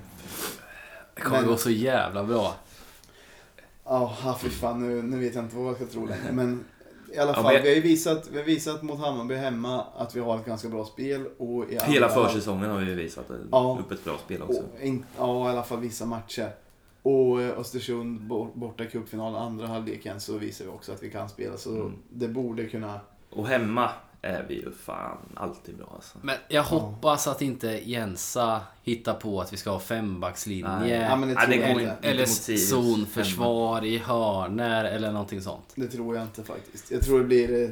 Det 1.14 1.20
kommer 1.20 1.38
Men- 1.40 1.48
gå 1.48 1.56
så 1.56 1.70
jävla 1.70 2.24
bra. 2.24 2.54
Ja, 3.84 4.38
fy 4.42 4.50
fan. 4.50 4.80
Nu, 4.88 5.02
nu 5.02 5.18
vet 5.18 5.34
jag 5.34 5.44
inte 5.44 5.56
vad 5.56 5.66
jag 5.66 5.76
ska 5.76 5.86
tro 5.86 6.06
längre. 6.06 6.32
Men 6.32 6.64
i 7.14 7.18
alla 7.18 7.30
Ja, 7.30 7.34
fall, 7.42 7.52
men- 7.54 7.62
vi 7.62 7.68
har 7.68 7.74
ju 7.76 7.80
visat, 7.82 8.28
vi 8.32 8.38
har 8.38 8.44
visat 8.44 8.82
mot 8.82 8.98
Hammarby 9.00 9.34
hemma 9.34 9.84
att 9.96 10.16
vi 10.16 10.20
har 10.20 10.36
ett 10.38 10.44
ganska 10.46 10.68
bra 10.68 10.84
spel. 10.84 11.26
Och 11.38 11.64
i 11.70 11.78
Hela 11.82 12.06
andra- 12.08 12.28
försäsongen 12.28 12.70
har 12.70 12.78
vi 12.78 12.94
visat 12.94 13.24
Ja. 13.50 13.78
upp 13.80 13.92
ett 13.92 14.04
bra 14.04 14.16
spel 14.24 14.42
också. 14.42 14.62
In, 14.82 15.04
ja, 15.18 15.46
i 15.48 15.52
alla 15.52 15.62
fall 15.62 15.80
vissa 15.80 16.06
matcher. 16.06 16.50
Och 17.02 17.42
eh, 17.42 17.58
Östersund 17.58 18.20
bo- 18.20 18.50
borta 18.54 18.84
i 18.84 18.86
cupfinalen, 18.86 19.42
andra 19.42 19.66
halvleken, 19.66 20.20
så 20.20 20.38
visar 20.38 20.64
vi 20.64 20.70
också 20.70 20.92
att 20.92 21.02
vi 21.02 21.10
kan 21.10 21.28
spela. 21.28 21.56
Så 21.56 21.70
Mm. 21.70 21.92
det 22.10 22.28
borde 22.28 22.66
kunna... 22.66 23.00
Och 23.30 23.46
hemma 23.48 23.90
är 24.24 24.44
vi 24.48 24.54
ju 24.54 24.72
fan 24.72 25.18
alltid 25.34 25.76
bra 25.76 25.92
alltså. 25.94 26.18
Men 26.22 26.36
jag 26.48 26.62
hoppas 26.62 27.26
att 27.26 27.42
inte 27.42 27.68
Jensa 27.90 28.60
hittar 28.82 29.14
på 29.14 29.40
att 29.40 29.52
vi 29.52 29.56
ska 29.56 29.70
ha 29.70 29.80
fembackslinje. 29.80 30.78
Nej. 30.78 30.90
Ja, 30.90 31.16
men 31.16 31.28
det 31.28 31.34
Nej, 31.34 31.46
tror 31.46 31.56
det 31.60 31.66
jag 31.66 31.74
går 31.74 31.82
inte. 31.82 32.08
Eller 32.08 32.26
zonförsvar 32.56 33.84
i 33.84 33.98
hörner 33.98 34.84
eller 34.84 35.12
någonting 35.12 35.40
sånt. 35.42 35.72
Det 35.74 35.86
tror 35.86 36.16
jag 36.16 36.24
inte 36.24 36.44
faktiskt. 36.44 36.90
Jag 36.90 37.02
tror 37.02 37.18
det 37.18 37.24
blir 37.24 37.62
eh, 37.62 37.70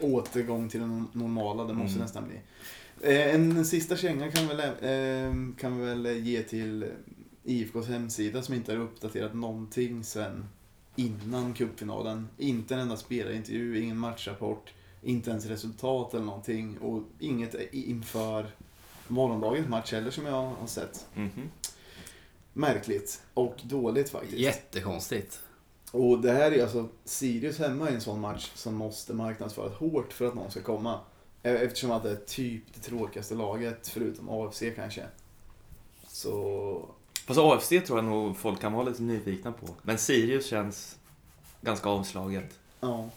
återgång 0.00 0.68
till 0.68 0.80
det 0.80 1.04
normala. 1.12 1.64
Det 1.64 1.74
måste 1.74 1.94
Mm. 1.94 2.02
nästan 2.02 2.24
bli. 2.28 2.40
Eh, 3.00 3.34
en 3.34 3.64
sista 3.64 3.96
känga 3.96 4.30
kan 4.30 4.48
vi 4.48 4.54
väl, 4.54 4.60
eh, 4.60 5.56
kan 5.60 5.78
vi 5.80 5.84
väl 5.86 6.06
ge 6.06 6.42
till 6.42 6.86
IFKs 7.44 7.88
hemsida 7.88 8.42
som 8.42 8.54
inte 8.54 8.72
har 8.72 8.78
uppdaterat 8.80 9.34
någonting 9.34 10.04
sen 10.04 10.48
innan 10.96 11.54
cupfinalen. 11.54 12.28
Inte 12.38 12.74
en 12.74 12.80
enda 12.80 12.96
spelarintervju, 12.96 13.82
ingen 13.82 13.98
matchrapport, 13.98 14.72
inte 15.02 15.30
ens 15.30 15.46
resultat 15.46 16.14
eller 16.14 16.24
någonting 16.24 16.78
och 16.78 17.02
inget 17.18 17.54
inför 17.72 18.46
morgondagens 19.08 19.68
match 19.68 19.92
heller 19.92 20.10
som 20.10 20.26
jag 20.26 20.42
har 20.60 20.66
sett. 20.66 21.06
Mhm. 21.14 21.50
Märkligt 22.52 23.22
och 23.34 23.56
dåligt 23.62 24.10
faktiskt. 24.10 24.38
Jättekonstigt. 24.38 25.40
Och 25.92 26.18
det 26.20 26.32
här 26.32 26.52
är 26.52 26.62
alltså, 26.62 26.88
Sirius 27.04 27.58
hemma 27.58 27.90
i 27.90 27.94
en 27.94 28.00
sån 28.00 28.20
match 28.20 28.50
som 28.54 28.74
måste 28.74 29.14
marknadsföras 29.14 29.72
hårt 29.72 30.12
för 30.12 30.28
att 30.28 30.34
någon 30.34 30.50
ska 30.50 30.62
komma. 30.62 31.00
Eh, 31.42 31.52
Eftersom 31.54 31.90
att 31.90 32.02
det 32.02 32.10
är 32.10 32.16
typ 32.16 32.62
det 32.74 32.80
tråkigaste 32.80 33.34
laget, 33.34 33.88
förutom 33.88 34.28
AFC 34.28 34.62
kanske. 34.76 35.02
Så... 36.06 36.88
Fast 37.26 37.40
AFC 37.40 37.68
tror 37.68 37.98
jag 37.98 38.04
nog 38.04 38.36
folk 38.36 38.60
kan 38.60 38.72
vara 38.72 38.88
lite 38.88 39.02
nyfikna 39.02 39.52
på. 39.52 39.66
Men 39.82 39.98
Sirius 39.98 40.46
känns 40.46 40.98
ganska 41.60 41.88
avslaget. 41.88 42.58
Ja. 42.80 43.08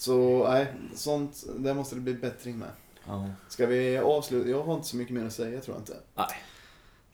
Så, 0.00 0.46
nej, 0.50 0.66
sånt, 0.94 1.44
där 1.56 1.74
måste 1.74 1.94
det 1.94 2.00
bli 2.00 2.14
bättring 2.14 2.58
med. 2.58 2.68
Ja. 3.06 3.26
Ska 3.48 3.66
vi 3.66 3.98
avsluta? 3.98 4.48
Jag 4.48 4.62
har 4.62 4.74
inte 4.74 4.86
så 4.88 4.96
mycket 4.96 5.14
mer 5.14 5.26
att 5.26 5.32
säga 5.32 5.60
tror 5.60 5.76
jag 5.76 5.80
inte. 5.82 5.96
Nej. 6.14 6.26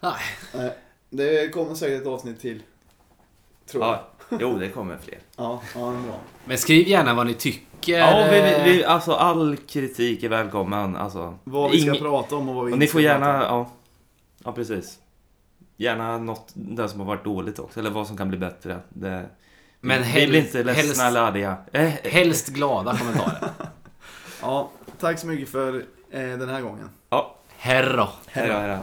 Nej. 0.00 0.14
Nej, 0.54 0.72
det 1.10 1.48
kommer 1.48 1.74
säkert 1.74 2.00
ett 2.00 2.06
avsnitt 2.06 2.40
till. 2.40 2.62
Tror 3.66 3.84
jag. 3.84 3.98
Ja, 4.28 4.36
jo, 4.40 4.58
det 4.58 4.68
kommer 4.68 4.98
fler. 4.98 5.18
Ja, 5.36 5.62
ja, 5.74 5.80
det 5.90 5.96
är 5.98 6.02
bra. 6.02 6.18
Men 6.44 6.58
skriv 6.58 6.88
gärna 6.88 7.14
vad 7.14 7.26
ni 7.26 7.34
tycker. 7.34 7.98
Ja, 7.98 8.28
vi, 8.30 8.70
vi, 8.72 8.84
alltså 8.84 9.12
all 9.12 9.56
kritik 9.56 10.22
är 10.22 10.28
välkommen. 10.28 10.96
Alltså, 10.96 11.38
Vad 11.44 11.70
vi 11.70 11.80
ska 11.80 11.90
ing- 11.92 11.98
prata 11.98 12.36
om 12.36 12.48
och 12.48 12.54
vad 12.54 12.64
vi 12.66 12.72
och 12.72 12.74
inte 12.74 12.78
ni 12.78 12.86
ska 12.86 12.92
får 12.92 13.00
gärna, 13.02 13.38
prata 13.38 13.52
om. 13.54 13.58
ja, 13.58 13.70
ja 14.44 14.52
precis. 14.52 14.98
Gärna 15.76 16.18
något 16.18 16.52
där 16.54 16.88
som 16.88 17.00
har 17.00 17.06
varit 17.06 17.24
dåligt 17.24 17.58
också, 17.58 17.80
eller 17.80 17.90
vad 17.90 18.06
som 18.06 18.16
kan 18.16 18.28
bli 18.28 18.38
bättre. 18.38 18.78
Det, 18.88 19.26
Men 19.86 19.98
vi 20.02 20.08
helst- 20.08 20.28
blir 20.28 20.40
inte 20.40 20.62
ledsna 20.62 20.82
helst- 20.82 21.02
eller 21.02 21.20
arga. 21.20 21.56
Eh, 21.72 21.90
Helst 22.04 22.48
glada 22.48 22.96
kommentarer. 22.98 23.48
Ja, 24.42 24.70
tack 25.00 25.18
så 25.18 25.26
mycket 25.26 25.48
för 25.48 25.74
eh, 26.10 26.20
den 26.20 26.48
här 26.48 26.60
gången. 26.60 26.90
ja, 27.10 27.36
Herro. 27.58 28.08
hej 28.26 28.48
då, 28.48 28.54
hej 28.54 28.68
då. 28.68 28.78